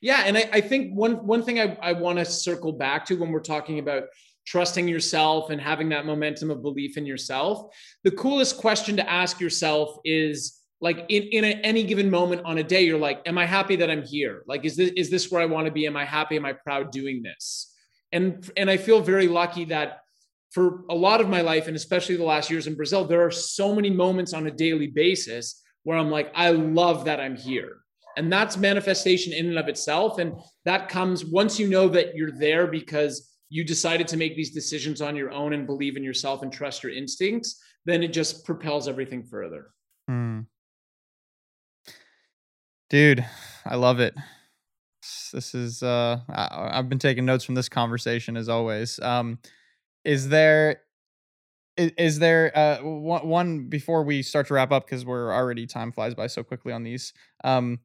Yeah, 0.00 0.22
and 0.24 0.36
I, 0.36 0.48
I 0.52 0.60
think 0.60 0.94
one 0.94 1.26
one 1.26 1.42
thing 1.42 1.60
I, 1.60 1.76
I 1.82 1.92
want 1.92 2.18
to 2.18 2.24
circle 2.24 2.72
back 2.72 3.04
to 3.06 3.16
when 3.16 3.30
we're 3.30 3.40
talking 3.40 3.78
about 3.78 4.04
trusting 4.46 4.88
yourself 4.88 5.50
and 5.50 5.60
having 5.60 5.88
that 5.90 6.06
momentum 6.06 6.50
of 6.50 6.62
belief 6.62 6.96
in 6.96 7.06
yourself, 7.06 7.72
the 8.04 8.10
coolest 8.10 8.56
question 8.56 8.96
to 8.96 9.08
ask 9.08 9.38
yourself 9.38 9.98
is 10.04 10.60
like 10.80 11.04
in, 11.10 11.24
in 11.24 11.44
a, 11.44 11.52
any 11.62 11.84
given 11.84 12.10
moment 12.10 12.42
on 12.44 12.58
a 12.58 12.62
day 12.62 12.80
you're 12.80 12.98
like 12.98 13.20
am 13.26 13.36
i 13.36 13.44
happy 13.44 13.76
that 13.76 13.90
i'm 13.90 14.02
here? 14.02 14.42
Like 14.46 14.64
is 14.64 14.76
this 14.76 14.90
is 14.96 15.10
this 15.10 15.30
where 15.30 15.42
i 15.42 15.46
want 15.46 15.66
to 15.66 15.72
be? 15.72 15.86
Am 15.86 15.96
i 15.96 16.04
happy? 16.04 16.36
Am 16.36 16.46
i 16.46 16.52
proud 16.52 16.90
doing 16.90 17.22
this? 17.22 17.74
And 18.12 18.50
and 18.56 18.70
i 18.70 18.76
feel 18.76 19.00
very 19.00 19.28
lucky 19.28 19.66
that 19.66 19.99
for 20.50 20.84
a 20.90 20.94
lot 20.94 21.20
of 21.20 21.28
my 21.28 21.40
life 21.40 21.66
and 21.66 21.76
especially 21.76 22.16
the 22.16 22.24
last 22.24 22.50
years 22.50 22.66
in 22.66 22.74
brazil 22.74 23.04
there 23.04 23.24
are 23.24 23.30
so 23.30 23.74
many 23.74 23.90
moments 23.90 24.32
on 24.32 24.46
a 24.46 24.50
daily 24.50 24.86
basis 24.86 25.62
where 25.84 25.98
i'm 25.98 26.10
like 26.10 26.30
i 26.34 26.50
love 26.50 27.04
that 27.04 27.20
i'm 27.20 27.36
here 27.36 27.78
and 28.16 28.32
that's 28.32 28.56
manifestation 28.56 29.32
in 29.32 29.46
and 29.46 29.58
of 29.58 29.68
itself 29.68 30.18
and 30.18 30.34
that 30.64 30.88
comes 30.88 31.24
once 31.24 31.58
you 31.58 31.68
know 31.68 31.88
that 31.88 32.14
you're 32.14 32.32
there 32.38 32.66
because 32.66 33.36
you 33.48 33.64
decided 33.64 34.06
to 34.06 34.16
make 34.16 34.36
these 34.36 34.50
decisions 34.50 35.00
on 35.00 35.16
your 35.16 35.30
own 35.32 35.52
and 35.52 35.66
believe 35.66 35.96
in 35.96 36.04
yourself 36.04 36.42
and 36.42 36.52
trust 36.52 36.82
your 36.82 36.92
instincts 36.92 37.62
then 37.84 38.02
it 38.02 38.12
just 38.12 38.44
propels 38.44 38.88
everything 38.88 39.22
further 39.22 39.70
mm. 40.10 40.44
Dude, 42.90 43.24
I 43.64 43.76
love 43.76 44.00
it. 44.00 44.16
This 45.32 45.54
is 45.54 45.80
uh 45.82 46.18
I, 46.28 46.70
have 46.74 46.88
been 46.88 46.98
taking 46.98 47.24
notes 47.24 47.44
from 47.44 47.54
this 47.54 47.68
conversation 47.68 48.36
as 48.36 48.48
always. 48.48 48.98
Um 48.98 49.38
is 50.04 50.28
there 50.28 50.80
is, 51.76 51.92
is 51.98 52.18
there 52.18 52.56
uh 52.56 52.78
one, 52.78 53.26
one 53.26 53.64
before 53.68 54.02
we 54.02 54.22
start 54.22 54.46
to 54.48 54.54
wrap 54.54 54.72
up 54.72 54.86
because 54.86 55.04
we're 55.04 55.32
already 55.32 55.66
time 55.66 55.92
flies 55.92 56.14
by 56.14 56.26
so 56.26 56.42
quickly 56.42 56.72
on 56.72 56.82
these. 56.82 57.12
Um 57.44 57.80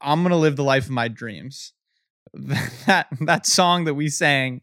I'm 0.00 0.22
to 0.30 0.36
live 0.36 0.56
the 0.56 0.64
life 0.64 0.84
of 0.84 0.90
my 0.90 1.08
dreams. 1.08 1.72
that 2.34 3.08
that 3.22 3.46
song 3.46 3.84
that 3.84 3.94
we 3.94 4.08
sang 4.08 4.60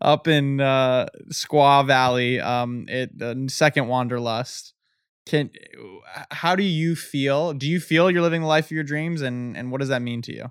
up 0.00 0.26
in 0.26 0.60
uh 0.60 1.06
Squaw 1.30 1.86
Valley 1.86 2.40
um 2.40 2.86
it 2.88 3.16
the 3.16 3.46
second 3.48 3.86
wanderlust 3.88 4.74
can 5.26 5.50
how 6.30 6.56
do 6.56 6.64
you 6.64 6.96
feel 6.96 7.52
do 7.52 7.68
you 7.68 7.78
feel 7.78 8.10
you're 8.10 8.22
living 8.22 8.40
the 8.40 8.48
life 8.48 8.66
of 8.66 8.70
your 8.72 8.82
dreams 8.82 9.20
and 9.20 9.56
and 9.56 9.70
what 9.70 9.78
does 9.80 9.90
that 9.90 10.02
mean 10.02 10.22
to 10.22 10.34
you 10.34 10.50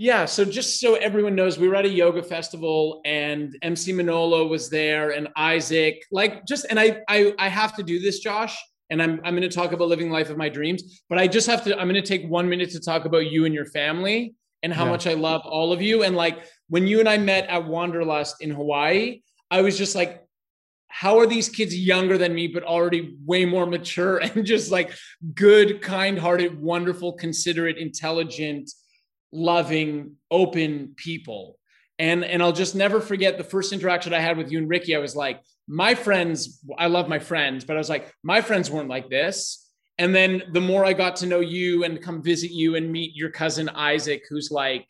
yeah, 0.00 0.26
so 0.26 0.44
just 0.44 0.78
so 0.78 0.94
everyone 0.94 1.34
knows, 1.34 1.58
we 1.58 1.66
were 1.66 1.74
at 1.74 1.84
a 1.84 1.88
yoga 1.88 2.22
festival 2.22 3.00
and 3.04 3.58
MC 3.62 3.92
Manolo 3.92 4.46
was 4.46 4.70
there 4.70 5.10
and 5.10 5.26
Isaac, 5.36 6.04
like 6.12 6.46
just 6.46 6.66
and 6.70 6.78
I 6.78 7.00
I 7.08 7.34
I 7.36 7.48
have 7.48 7.74
to 7.76 7.82
do 7.82 7.98
this, 7.98 8.20
Josh, 8.20 8.56
and 8.90 9.02
I'm 9.02 9.20
I'm 9.24 9.34
going 9.34 9.42
to 9.42 9.54
talk 9.54 9.72
about 9.72 9.88
living 9.88 10.08
life 10.08 10.30
of 10.30 10.36
my 10.36 10.48
dreams, 10.48 11.02
but 11.08 11.18
I 11.18 11.26
just 11.26 11.48
have 11.48 11.64
to 11.64 11.76
I'm 11.76 11.88
going 11.88 12.00
to 12.00 12.08
take 12.08 12.24
1 12.30 12.48
minute 12.48 12.70
to 12.70 12.80
talk 12.80 13.06
about 13.06 13.28
you 13.28 13.44
and 13.44 13.52
your 13.52 13.66
family 13.66 14.34
and 14.62 14.72
how 14.72 14.84
yeah. 14.84 14.90
much 14.92 15.08
I 15.08 15.14
love 15.14 15.42
all 15.44 15.72
of 15.72 15.82
you 15.82 16.04
and 16.04 16.14
like 16.14 16.46
when 16.68 16.86
you 16.86 17.00
and 17.00 17.08
I 17.08 17.18
met 17.18 17.48
at 17.48 17.66
Wanderlust 17.66 18.36
in 18.40 18.50
Hawaii, 18.50 19.22
I 19.50 19.62
was 19.62 19.76
just 19.76 19.96
like 19.96 20.24
how 20.86 21.18
are 21.18 21.26
these 21.26 21.48
kids 21.48 21.76
younger 21.76 22.16
than 22.16 22.32
me 22.32 22.46
but 22.46 22.62
already 22.62 23.16
way 23.26 23.44
more 23.44 23.66
mature 23.66 24.18
and 24.22 24.46
just 24.46 24.70
like 24.70 24.92
good 25.34 25.82
kind-hearted 25.82 26.60
wonderful 26.60 27.14
considerate 27.14 27.78
intelligent 27.78 28.70
loving 29.32 30.16
open 30.30 30.94
people. 30.96 31.58
And 31.98 32.24
and 32.24 32.42
i'll 32.42 32.52
just 32.52 32.74
never 32.74 33.00
forget 33.00 33.38
the 33.38 33.44
first 33.44 33.72
interaction 33.72 34.14
i 34.14 34.20
had 34.20 34.36
with 34.36 34.52
you 34.52 34.58
and 34.58 34.68
ricky. 34.68 34.94
I 34.94 35.00
was 35.00 35.16
like 35.16 35.40
my 35.66 35.94
friends 35.94 36.64
i 36.78 36.86
love 36.86 37.08
my 37.08 37.18
friends 37.18 37.64
but 37.64 37.76
i 37.76 37.78
was 37.78 37.90
like 37.90 38.12
my 38.22 38.40
friends 38.40 38.70
weren't 38.70 38.88
like 38.88 39.10
this. 39.10 39.64
And 40.00 40.14
then 40.14 40.44
the 40.52 40.60
more 40.60 40.84
i 40.84 40.92
got 40.92 41.16
to 41.16 41.26
know 41.26 41.40
you 41.40 41.84
and 41.84 42.00
come 42.00 42.22
visit 42.22 42.52
you 42.52 42.76
and 42.76 42.90
meet 42.90 43.16
your 43.16 43.30
cousin 43.30 43.68
isaac 43.70 44.22
who's 44.30 44.50
like 44.50 44.88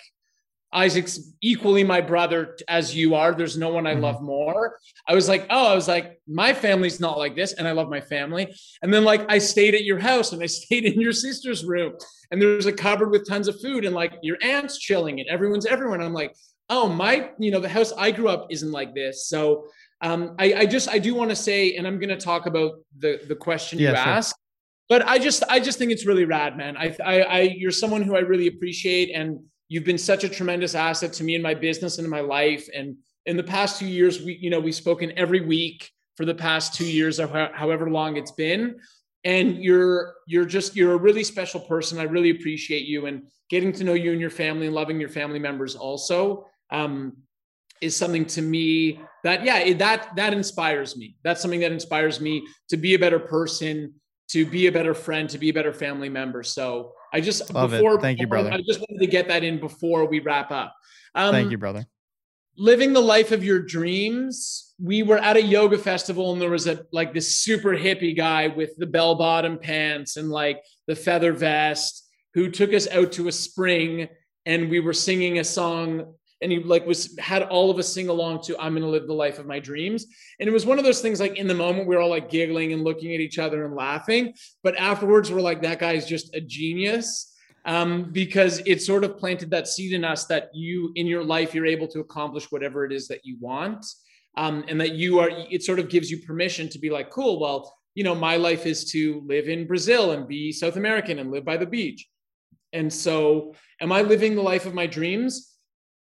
Isaac's 0.72 1.32
equally 1.40 1.82
my 1.82 2.00
brother 2.00 2.56
as 2.68 2.94
you 2.94 3.14
are. 3.14 3.34
There's 3.34 3.56
no 3.56 3.70
one 3.70 3.86
I 3.86 3.92
mm-hmm. 3.92 4.02
love 4.02 4.22
more. 4.22 4.78
I 5.06 5.14
was 5.14 5.28
like, 5.28 5.46
oh, 5.48 5.68
I 5.68 5.74
was 5.74 5.88
like, 5.88 6.20
my 6.26 6.52
family's 6.52 7.00
not 7.00 7.16
like 7.16 7.34
this, 7.34 7.54
and 7.54 7.66
I 7.66 7.72
love 7.72 7.88
my 7.88 8.00
family. 8.00 8.54
And 8.82 8.92
then 8.92 9.04
like 9.04 9.24
I 9.30 9.38
stayed 9.38 9.74
at 9.74 9.84
your 9.84 9.98
house 9.98 10.32
and 10.32 10.42
I 10.42 10.46
stayed 10.46 10.84
in 10.84 11.00
your 11.00 11.12
sister's 11.12 11.64
room, 11.64 11.94
and 12.30 12.40
there's 12.40 12.66
a 12.66 12.72
cupboard 12.72 13.10
with 13.10 13.26
tons 13.26 13.48
of 13.48 13.60
food, 13.60 13.84
and 13.84 13.94
like 13.94 14.14
your 14.22 14.36
aunt's 14.42 14.78
chilling, 14.78 15.20
and 15.20 15.28
everyone's 15.28 15.66
everyone. 15.66 16.02
I'm 16.02 16.12
like, 16.12 16.34
oh, 16.70 16.88
my, 16.88 17.30
you 17.38 17.50
know, 17.50 17.60
the 17.60 17.68
house 17.68 17.92
I 17.96 18.10
grew 18.10 18.28
up 18.28 18.48
isn't 18.50 18.70
like 18.70 18.94
this. 18.94 19.26
So 19.26 19.68
um, 20.02 20.36
I, 20.38 20.54
I 20.54 20.66
just 20.66 20.88
I 20.88 20.98
do 20.98 21.14
want 21.14 21.30
to 21.30 21.36
say, 21.36 21.76
and 21.76 21.86
I'm 21.86 21.98
going 21.98 22.10
to 22.10 22.16
talk 22.16 22.46
about 22.46 22.72
the 22.98 23.20
the 23.26 23.34
question 23.34 23.78
yeah, 23.78 23.90
you 23.90 23.96
sure. 23.96 24.06
asked. 24.06 24.38
But 24.88 25.06
I 25.06 25.18
just 25.18 25.42
I 25.48 25.60
just 25.60 25.78
think 25.78 25.92
it's 25.92 26.06
really 26.06 26.24
rad, 26.24 26.56
man. 26.56 26.76
I, 26.76 26.96
I 27.04 27.20
I 27.20 27.40
you're 27.40 27.70
someone 27.70 28.02
who 28.02 28.16
I 28.16 28.20
really 28.20 28.46
appreciate 28.46 29.10
and 29.14 29.40
you've 29.68 29.84
been 29.84 29.98
such 29.98 30.24
a 30.24 30.28
tremendous 30.28 30.74
asset 30.74 31.12
to 31.14 31.24
me 31.24 31.34
in 31.34 31.42
my 31.42 31.54
business 31.54 31.98
and 31.98 32.04
in 32.04 32.10
my 32.10 32.20
life. 32.20 32.68
And 32.74 32.96
in 33.26 33.36
the 33.36 33.42
past 33.42 33.78
two 33.78 33.86
years, 33.86 34.22
we, 34.22 34.34
you 34.40 34.50
know, 34.50 34.60
we've 34.60 34.74
spoken 34.74 35.12
every 35.16 35.40
week 35.40 35.90
for 36.16 36.24
the 36.24 36.34
past 36.34 36.74
two 36.74 36.90
years 36.90 37.18
however 37.18 37.90
long 37.90 38.16
it's 38.16 38.32
been. 38.32 38.78
And 39.24 39.62
you're 39.62 40.14
you're 40.26 40.46
just 40.46 40.74
you're 40.74 40.92
a 40.92 40.96
really 40.96 41.24
special 41.24 41.60
person. 41.60 41.98
I 41.98 42.04
really 42.04 42.30
appreciate 42.30 42.86
you 42.86 43.06
and 43.06 43.24
getting 43.50 43.72
to 43.72 43.84
know 43.84 43.94
you 43.94 44.12
and 44.12 44.20
your 44.20 44.30
family 44.30 44.66
and 44.66 44.74
loving 44.74 45.00
your 45.00 45.08
family 45.08 45.38
members 45.38 45.74
also 45.74 46.46
um, 46.70 47.16
is 47.80 47.96
something 47.96 48.24
to 48.26 48.42
me 48.42 49.00
that 49.24 49.44
yeah 49.44 49.72
that 49.74 50.14
that 50.16 50.32
inspires 50.32 50.96
me. 50.96 51.16
That's 51.24 51.42
something 51.42 51.60
that 51.60 51.72
inspires 51.72 52.20
me 52.20 52.46
to 52.68 52.76
be 52.76 52.94
a 52.94 52.98
better 52.98 53.18
person, 53.18 53.94
to 54.28 54.44
be 54.46 54.66
a 54.66 54.72
better 54.72 54.94
friend, 54.94 55.28
to 55.30 55.38
be 55.38 55.48
a 55.48 55.52
better 55.52 55.72
family 55.72 56.08
member. 56.08 56.42
So 56.42 56.92
I 57.12 57.20
just 57.20 57.52
Love 57.52 57.70
before 57.70 57.94
it. 57.94 58.00
thank 58.00 58.20
you, 58.20 58.26
brother. 58.26 58.50
I 58.52 58.58
just 58.58 58.80
wanted 58.80 59.00
to 59.00 59.06
get 59.06 59.28
that 59.28 59.42
in 59.42 59.58
before 59.58 60.06
we 60.06 60.20
wrap 60.20 60.50
up. 60.50 60.74
Um, 61.14 61.32
thank 61.32 61.50
you, 61.50 61.58
brother. 61.58 61.86
Living 62.56 62.92
the 62.92 63.00
life 63.00 63.32
of 63.32 63.44
your 63.44 63.60
dreams. 63.60 64.74
We 64.80 65.02
were 65.02 65.18
at 65.18 65.36
a 65.36 65.42
yoga 65.42 65.78
festival 65.78 66.32
and 66.32 66.40
there 66.40 66.50
was 66.50 66.66
a 66.66 66.84
like 66.92 67.12
this 67.12 67.36
super 67.36 67.70
hippie 67.70 68.16
guy 68.16 68.48
with 68.48 68.76
the 68.76 68.86
bell 68.86 69.14
bottom 69.16 69.58
pants 69.58 70.16
and 70.16 70.30
like 70.30 70.62
the 70.86 70.94
feather 70.94 71.32
vest 71.32 72.08
who 72.34 72.50
took 72.50 72.72
us 72.72 72.88
out 72.88 73.12
to 73.12 73.28
a 73.28 73.32
spring 73.32 74.08
and 74.46 74.70
we 74.70 74.80
were 74.80 74.92
singing 74.92 75.38
a 75.38 75.44
song 75.44 76.14
and 76.40 76.52
he 76.52 76.58
like 76.58 76.86
was 76.86 77.18
had 77.18 77.42
all 77.42 77.70
of 77.70 77.78
us 77.78 77.92
sing 77.92 78.08
along 78.08 78.42
to 78.42 78.56
i'm 78.58 78.76
to 78.76 78.86
live 78.86 79.06
the 79.06 79.12
life 79.12 79.38
of 79.38 79.46
my 79.46 79.58
dreams. 79.58 80.06
And 80.38 80.48
it 80.48 80.52
was 80.52 80.66
one 80.66 80.78
of 80.78 80.84
those 80.84 81.00
things 81.00 81.20
like 81.20 81.36
in 81.36 81.46
the 81.46 81.54
moment 81.54 81.88
we 81.88 81.96
were 81.96 82.02
all 82.02 82.10
like 82.10 82.30
giggling 82.30 82.72
and 82.72 82.84
looking 82.84 83.14
at 83.14 83.20
each 83.20 83.38
other 83.38 83.64
and 83.64 83.74
laughing. 83.74 84.34
But 84.62 84.76
afterwards 84.76 85.30
we're 85.30 85.40
like 85.40 85.62
that 85.62 85.78
guy 85.78 85.92
is 85.92 86.06
just 86.06 86.34
a 86.34 86.40
genius 86.40 87.34
um, 87.64 88.10
because 88.12 88.62
it 88.66 88.82
sort 88.82 89.04
of 89.04 89.18
planted 89.18 89.50
that 89.50 89.68
seed 89.68 89.92
in 89.92 90.04
us 90.04 90.26
that 90.26 90.50
you 90.54 90.92
in 90.94 91.06
your 91.06 91.24
life 91.24 91.54
you're 91.54 91.66
able 91.66 91.88
to 91.88 92.00
accomplish 92.00 92.50
whatever 92.50 92.84
it 92.84 92.92
is 92.92 93.08
that 93.08 93.24
you 93.24 93.36
want 93.40 93.84
um, 94.36 94.64
and 94.68 94.80
that 94.80 94.92
you 94.92 95.18
are 95.18 95.30
it 95.30 95.62
sort 95.62 95.78
of 95.78 95.88
gives 95.88 96.10
you 96.10 96.18
permission 96.18 96.68
to 96.68 96.78
be 96.78 96.90
like 96.90 97.10
cool 97.10 97.38
well 97.40 97.76
you 97.94 98.04
know 98.04 98.14
my 98.14 98.36
life 98.36 98.64
is 98.64 98.90
to 98.92 99.22
live 99.26 99.48
in 99.48 99.66
brazil 99.66 100.12
and 100.12 100.26
be 100.26 100.50
south 100.52 100.76
american 100.76 101.18
and 101.18 101.30
live 101.30 101.44
by 101.44 101.56
the 101.56 101.66
beach. 101.66 102.08
And 102.72 102.92
so 102.92 103.54
am 103.80 103.92
i 103.92 104.02
living 104.02 104.34
the 104.34 104.42
life 104.42 104.64
of 104.64 104.74
my 104.74 104.86
dreams 104.86 105.57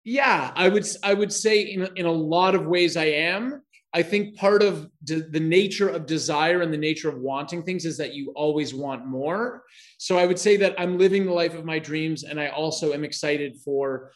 yeah, 0.04 0.52
I 0.54 0.68
would 0.68 0.86
I 1.02 1.14
would 1.14 1.32
say 1.32 1.62
in 1.62 1.88
in 1.96 2.06
a 2.06 2.12
lot 2.12 2.54
of 2.54 2.66
ways 2.66 2.96
I 2.96 3.06
am. 3.06 3.62
I 3.94 4.02
think 4.02 4.36
part 4.36 4.62
of 4.62 4.90
de- 5.04 5.28
the 5.30 5.40
nature 5.40 5.88
of 5.88 6.04
desire 6.04 6.62
and 6.62 6.72
the 6.72 6.78
nature 6.78 7.08
of 7.08 7.18
wanting 7.18 7.62
things 7.62 7.84
is 7.84 7.96
that 7.98 8.12
you 8.12 8.32
always 8.34 8.74
want 8.74 9.06
more. 9.06 9.62
So 9.98 10.18
I 10.18 10.26
would 10.26 10.38
say 10.38 10.56
that 10.58 10.74
I'm 10.78 10.98
living 10.98 11.24
the 11.24 11.32
life 11.32 11.54
of 11.54 11.64
my 11.64 11.78
dreams, 11.78 12.24
and 12.24 12.40
I 12.40 12.48
also 12.48 12.92
am 12.92 13.04
excited 13.04 13.56
for 13.64 14.10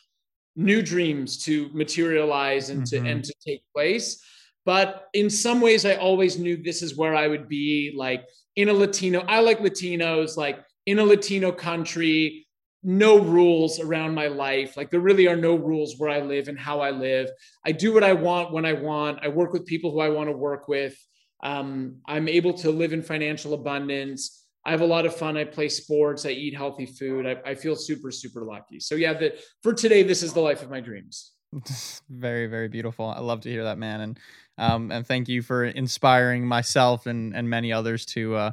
new 0.56 0.82
dreams 0.82 1.44
to 1.44 1.70
materialize 1.72 2.68
and 2.70 2.82
mm-hmm. 2.82 3.04
to 3.04 3.10
and 3.10 3.24
to 3.24 3.34
take 3.46 3.62
place. 3.74 4.22
But 4.66 5.06
in 5.14 5.30
some 5.30 5.62
ways, 5.62 5.86
I 5.86 5.94
always 5.94 6.38
knew 6.38 6.58
this 6.58 6.82
is 6.82 6.96
where 6.96 7.14
I 7.14 7.28
would 7.28 7.48
be, 7.48 7.94
like 7.96 8.26
in 8.56 8.68
a 8.68 8.74
Latino. 8.74 9.20
I 9.20 9.40
like 9.40 9.60
Latinos, 9.60 10.36
like 10.36 10.62
in 10.84 10.98
a 10.98 11.04
Latino 11.04 11.50
country 11.50 12.47
no 12.82 13.18
rules 13.18 13.80
around 13.80 14.14
my 14.14 14.28
life. 14.28 14.76
Like 14.76 14.90
there 14.90 15.00
really 15.00 15.26
are 15.26 15.36
no 15.36 15.56
rules 15.56 15.96
where 15.98 16.10
I 16.10 16.20
live 16.20 16.48
and 16.48 16.58
how 16.58 16.80
I 16.80 16.90
live. 16.90 17.30
I 17.64 17.72
do 17.72 17.92
what 17.92 18.04
I 18.04 18.12
want 18.12 18.52
when 18.52 18.64
I 18.64 18.72
want. 18.72 19.18
I 19.22 19.28
work 19.28 19.52
with 19.52 19.66
people 19.66 19.90
who 19.90 20.00
I 20.00 20.08
want 20.08 20.28
to 20.28 20.36
work 20.36 20.68
with. 20.68 20.96
Um, 21.42 21.96
I'm 22.06 22.28
able 22.28 22.52
to 22.54 22.70
live 22.70 22.92
in 22.92 23.02
financial 23.02 23.54
abundance. 23.54 24.44
I 24.64 24.70
have 24.70 24.80
a 24.80 24.86
lot 24.86 25.06
of 25.06 25.14
fun. 25.14 25.36
I 25.36 25.44
play 25.44 25.68
sports. 25.68 26.26
I 26.26 26.30
eat 26.30 26.54
healthy 26.54 26.86
food. 26.86 27.26
I, 27.26 27.36
I 27.50 27.54
feel 27.54 27.74
super, 27.74 28.10
super 28.10 28.42
lucky. 28.42 28.80
So 28.80 28.94
yeah, 28.94 29.14
the, 29.14 29.38
for 29.62 29.72
today, 29.72 30.02
this 30.02 30.22
is 30.22 30.32
the 30.32 30.40
life 30.40 30.62
of 30.62 30.70
my 30.70 30.80
dreams. 30.80 31.32
very, 32.10 32.46
very 32.46 32.68
beautiful. 32.68 33.06
I 33.06 33.20
love 33.20 33.40
to 33.42 33.50
hear 33.50 33.64
that, 33.64 33.78
man. 33.78 34.00
And 34.00 34.20
um, 34.58 34.90
and 34.90 35.06
thank 35.06 35.28
you 35.28 35.40
for 35.40 35.64
inspiring 35.64 36.44
myself 36.44 37.06
and 37.06 37.34
and 37.34 37.48
many 37.48 37.72
others 37.72 38.04
to 38.06 38.34
uh, 38.34 38.50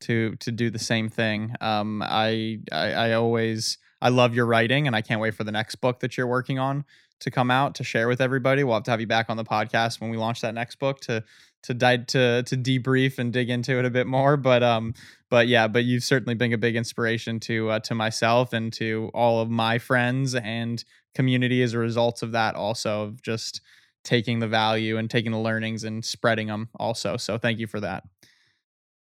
to 0.00 0.36
to 0.36 0.52
do 0.52 0.70
the 0.70 0.78
same 0.78 1.08
thing. 1.08 1.54
Um, 1.60 2.02
I, 2.02 2.60
I 2.72 2.92
I 2.92 3.12
always 3.14 3.78
I 4.00 4.10
love 4.10 4.34
your 4.34 4.46
writing, 4.46 4.86
and 4.86 4.94
I 4.94 5.02
can't 5.02 5.20
wait 5.20 5.34
for 5.34 5.44
the 5.44 5.52
next 5.52 5.76
book 5.76 6.00
that 6.00 6.16
you're 6.16 6.26
working 6.26 6.58
on 6.58 6.84
to 7.20 7.30
come 7.30 7.50
out 7.50 7.74
to 7.76 7.84
share 7.84 8.06
with 8.08 8.20
everybody. 8.20 8.62
We'll 8.62 8.74
have 8.74 8.84
to 8.84 8.90
have 8.90 9.00
you 9.00 9.06
back 9.06 9.28
on 9.28 9.36
the 9.36 9.44
podcast 9.44 10.00
when 10.00 10.10
we 10.10 10.16
launch 10.16 10.40
that 10.42 10.54
next 10.54 10.78
book 10.78 11.00
to 11.02 11.24
to 11.64 11.74
dive 11.74 12.06
to 12.06 12.42
to 12.44 12.56
debrief 12.56 13.18
and 13.18 13.32
dig 13.32 13.50
into 13.50 13.78
it 13.78 13.84
a 13.84 13.90
bit 13.90 14.06
more. 14.06 14.36
But 14.36 14.62
um, 14.62 14.94
but 15.28 15.48
yeah, 15.48 15.68
but 15.68 15.84
you've 15.84 16.04
certainly 16.04 16.34
been 16.34 16.52
a 16.52 16.58
big 16.58 16.76
inspiration 16.76 17.40
to 17.40 17.70
uh, 17.70 17.80
to 17.80 17.94
myself 17.94 18.52
and 18.52 18.72
to 18.74 19.10
all 19.14 19.40
of 19.40 19.50
my 19.50 19.78
friends 19.78 20.34
and 20.34 20.82
community 21.14 21.62
as 21.62 21.72
a 21.72 21.78
result 21.78 22.22
of 22.22 22.32
that. 22.32 22.54
Also, 22.54 23.02
of 23.04 23.22
just 23.22 23.60
taking 24.04 24.38
the 24.38 24.48
value 24.48 24.96
and 24.96 25.10
taking 25.10 25.32
the 25.32 25.38
learnings 25.38 25.84
and 25.84 26.04
spreading 26.04 26.46
them. 26.46 26.68
Also, 26.78 27.16
so 27.16 27.36
thank 27.36 27.58
you 27.58 27.66
for 27.66 27.80
that. 27.80 28.04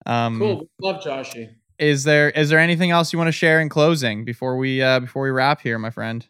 Um, 0.06 0.40
cool. 0.40 0.70
Love 0.82 1.04
Joshy. 1.04 1.50
Is 1.78 2.04
there 2.04 2.30
is 2.32 2.50
there 2.50 2.60
anything 2.60 2.92
else 2.92 3.14
you 3.14 3.20
want 3.20 3.30
to 3.30 3.34
share 3.34 3.62
in 3.62 3.70
closing 3.70 4.26
before 4.26 4.58
we 4.58 4.82
uh, 4.82 5.00
before 5.00 5.24
we 5.24 5.30
wrap 5.30 5.62
here, 5.62 5.80
my 5.80 5.90
friend? 5.90 6.28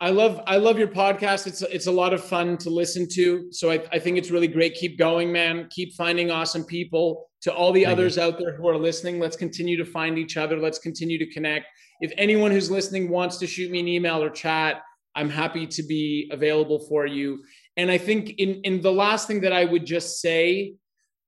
I 0.00 0.10
love 0.10 0.40
I 0.46 0.58
love 0.58 0.78
your 0.78 0.88
podcast. 0.88 1.48
It's 1.48 1.62
it's 1.62 1.88
a 1.88 1.92
lot 1.92 2.14
of 2.14 2.22
fun 2.22 2.56
to 2.58 2.70
listen 2.70 3.08
to. 3.14 3.48
So 3.50 3.70
I, 3.72 3.82
I 3.90 3.98
think 3.98 4.16
it's 4.16 4.30
really 4.30 4.46
great. 4.46 4.74
Keep 4.74 4.96
going, 4.96 5.32
man. 5.32 5.66
Keep 5.70 5.94
finding 5.94 6.30
awesome 6.30 6.64
people. 6.64 7.26
To 7.42 7.54
all 7.54 7.72
the 7.72 7.84
Thank 7.84 7.92
others 7.92 8.16
you. 8.16 8.22
out 8.22 8.38
there 8.38 8.56
who 8.56 8.68
are 8.68 8.76
listening, 8.76 9.20
let's 9.20 9.36
continue 9.36 9.76
to 9.76 9.84
find 9.84 10.18
each 10.18 10.36
other. 10.36 10.58
Let's 10.58 10.80
continue 10.80 11.18
to 11.18 11.26
connect. 11.30 11.66
If 12.00 12.12
anyone 12.16 12.50
who's 12.50 12.68
listening 12.68 13.08
wants 13.10 13.38
to 13.38 13.46
shoot 13.46 13.70
me 13.70 13.78
an 13.78 13.86
email 13.86 14.20
or 14.22 14.28
chat, 14.28 14.82
I'm 15.14 15.30
happy 15.30 15.64
to 15.66 15.82
be 15.84 16.28
available 16.32 16.80
for 16.88 17.06
you. 17.06 17.42
And 17.76 17.90
I 17.90 17.98
think 17.98 18.30
in 18.38 18.60
in 18.62 18.80
the 18.80 18.92
last 18.92 19.26
thing 19.26 19.40
that 19.40 19.52
I 19.52 19.64
would 19.64 19.84
just 19.84 20.20
say 20.20 20.74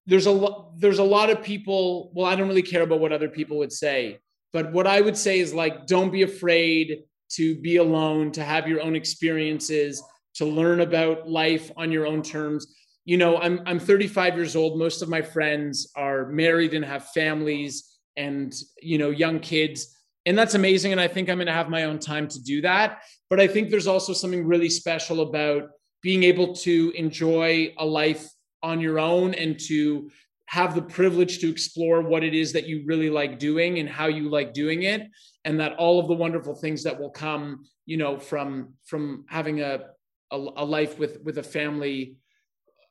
there's 0.06 0.26
a 0.26 0.30
lot 0.30 0.80
there's 0.80 0.98
a 0.98 1.04
lot 1.04 1.30
of 1.30 1.42
people 1.42 2.10
well 2.14 2.26
i 2.26 2.34
don't 2.34 2.48
really 2.48 2.62
care 2.62 2.82
about 2.82 3.00
what 3.00 3.12
other 3.12 3.28
people 3.28 3.58
would 3.58 3.72
say 3.72 4.18
But 4.52 4.72
what 4.72 4.86
I 4.86 5.00
would 5.00 5.16
say 5.16 5.38
is 5.38 5.54
like, 5.54 5.86
don't 5.86 6.10
be 6.10 6.22
afraid 6.22 7.04
to 7.36 7.54
be 7.60 7.76
alone, 7.76 8.32
to 8.32 8.42
have 8.42 8.66
your 8.66 8.80
own 8.80 8.96
experiences, 8.96 10.02
to 10.34 10.44
learn 10.44 10.80
about 10.80 11.28
life 11.28 11.70
on 11.76 11.92
your 11.92 12.06
own 12.06 12.22
terms. 12.22 12.66
You 13.04 13.16
know, 13.16 13.38
I'm 13.38 13.60
I'm 13.66 13.78
35 13.78 14.34
years 14.36 14.56
old. 14.56 14.78
Most 14.78 15.02
of 15.02 15.08
my 15.08 15.22
friends 15.22 15.90
are 15.96 16.26
married 16.26 16.74
and 16.74 16.84
have 16.84 17.08
families 17.08 17.86
and 18.16 18.54
you 18.82 18.98
know 18.98 19.10
young 19.10 19.38
kids 19.38 19.96
and 20.26 20.36
that's 20.36 20.54
amazing 20.54 20.90
and 20.90 21.00
i 21.00 21.06
think 21.06 21.28
i'm 21.28 21.36
going 21.36 21.46
to 21.46 21.52
have 21.52 21.70
my 21.70 21.84
own 21.84 21.98
time 21.98 22.26
to 22.26 22.42
do 22.42 22.60
that 22.60 23.02
but 23.30 23.38
i 23.38 23.46
think 23.46 23.70
there's 23.70 23.86
also 23.86 24.12
something 24.12 24.44
really 24.44 24.68
special 24.68 25.20
about 25.20 25.70
being 26.02 26.24
able 26.24 26.52
to 26.52 26.92
enjoy 26.96 27.72
a 27.78 27.86
life 27.86 28.28
on 28.62 28.80
your 28.80 28.98
own 28.98 29.34
and 29.34 29.58
to 29.58 30.10
have 30.46 30.74
the 30.74 30.82
privilege 30.82 31.38
to 31.38 31.48
explore 31.48 32.02
what 32.02 32.24
it 32.24 32.34
is 32.34 32.52
that 32.52 32.66
you 32.66 32.82
really 32.84 33.08
like 33.08 33.38
doing 33.38 33.78
and 33.78 33.88
how 33.88 34.06
you 34.06 34.28
like 34.28 34.52
doing 34.52 34.82
it 34.82 35.08
and 35.44 35.60
that 35.60 35.76
all 35.76 36.00
of 36.00 36.08
the 36.08 36.14
wonderful 36.14 36.54
things 36.54 36.82
that 36.82 36.98
will 36.98 37.10
come 37.10 37.64
you 37.86 37.96
know 37.96 38.18
from 38.18 38.74
from 38.84 39.24
having 39.28 39.60
a 39.60 39.80
a, 40.32 40.36
a 40.36 40.64
life 40.64 40.98
with 40.98 41.20
with 41.22 41.38
a 41.38 41.42
family 41.42 42.16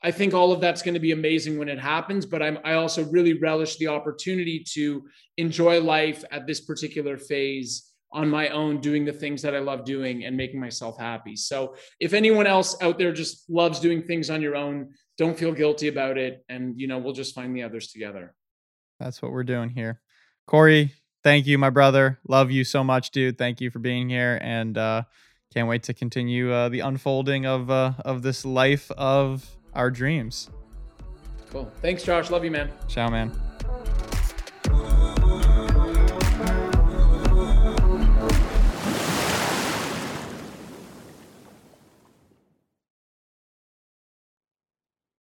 I 0.02 0.12
think 0.12 0.34
all 0.34 0.54
of 0.54 0.62
that's 0.62 0.82
going 0.82 0.94
to 0.94 1.00
be 1.00 1.12
amazing 1.12 1.60
when 1.60 1.68
it 1.68 1.80
happens, 1.80 2.26
but 2.26 2.42
I'm, 2.42 2.58
I 2.64 2.74
also 2.74 3.04
really 3.06 3.34
relish 3.34 3.76
the 3.78 3.88
opportunity 3.88 4.64
to 4.76 5.06
enjoy 5.36 5.82
life 5.82 6.24
at 6.32 6.48
this 6.48 6.62
particular 6.62 7.18
phase 7.18 7.92
on 8.12 8.30
my 8.30 8.48
own, 8.50 8.80
doing 8.80 9.04
the 9.04 9.14
things 9.14 9.42
that 9.42 9.54
I 9.54 9.60
love 9.60 9.84
doing 9.84 10.24
and 10.24 10.38
making 10.38 10.60
myself 10.60 10.98
happy. 10.98 11.36
So 11.36 11.76
if 12.00 12.14
anyone 12.14 12.48
else 12.48 12.82
out 12.82 12.98
there 12.98 13.12
just 13.12 13.50
loves 13.50 13.80
doing 13.80 14.02
things 14.02 14.30
on 14.30 14.42
your 14.42 14.56
own, 14.56 14.94
don't 15.20 15.38
feel 15.38 15.52
guilty 15.52 15.88
about 15.88 16.18
it. 16.18 16.44
And, 16.50 16.80
you 16.80 16.88
know, 16.88 16.98
we'll 16.98 17.14
just 17.14 17.36
find 17.36 17.56
the 17.56 17.62
others 17.62 17.90
together. 17.90 18.34
That's 19.00 19.22
what 19.22 19.32
we're 19.32 19.44
doing 19.44 19.70
here. 19.70 20.02
Corey, 20.48 20.94
thank 21.24 21.46
you, 21.46 21.60
my 21.60 21.70
brother. 21.70 22.18
Love 22.28 22.50
you 22.50 22.64
so 22.64 22.84
much, 22.84 23.12
dude. 23.12 23.38
Thank 23.38 23.62
you 23.62 23.70
for 23.70 23.80
being 23.80 24.10
here. 24.10 24.40
And, 24.42 24.76
uh, 24.76 25.04
can't 25.54 25.68
wait 25.68 25.84
to 25.84 25.94
continue 25.94 26.54
uh, 26.54 26.70
the 26.70 26.82
unfolding 26.82 27.48
of 27.48 27.72
uh, 27.72 27.94
of 28.06 28.22
this 28.22 28.46
life 28.46 28.92
of 28.92 29.50
our 29.74 29.90
dreams. 29.90 30.50
Cool. 31.50 31.72
Thanks, 31.82 32.04
Josh. 32.04 32.30
Love 32.30 32.44
you, 32.44 32.52
man. 32.52 32.72
Ciao, 32.88 33.10
man. 33.10 33.32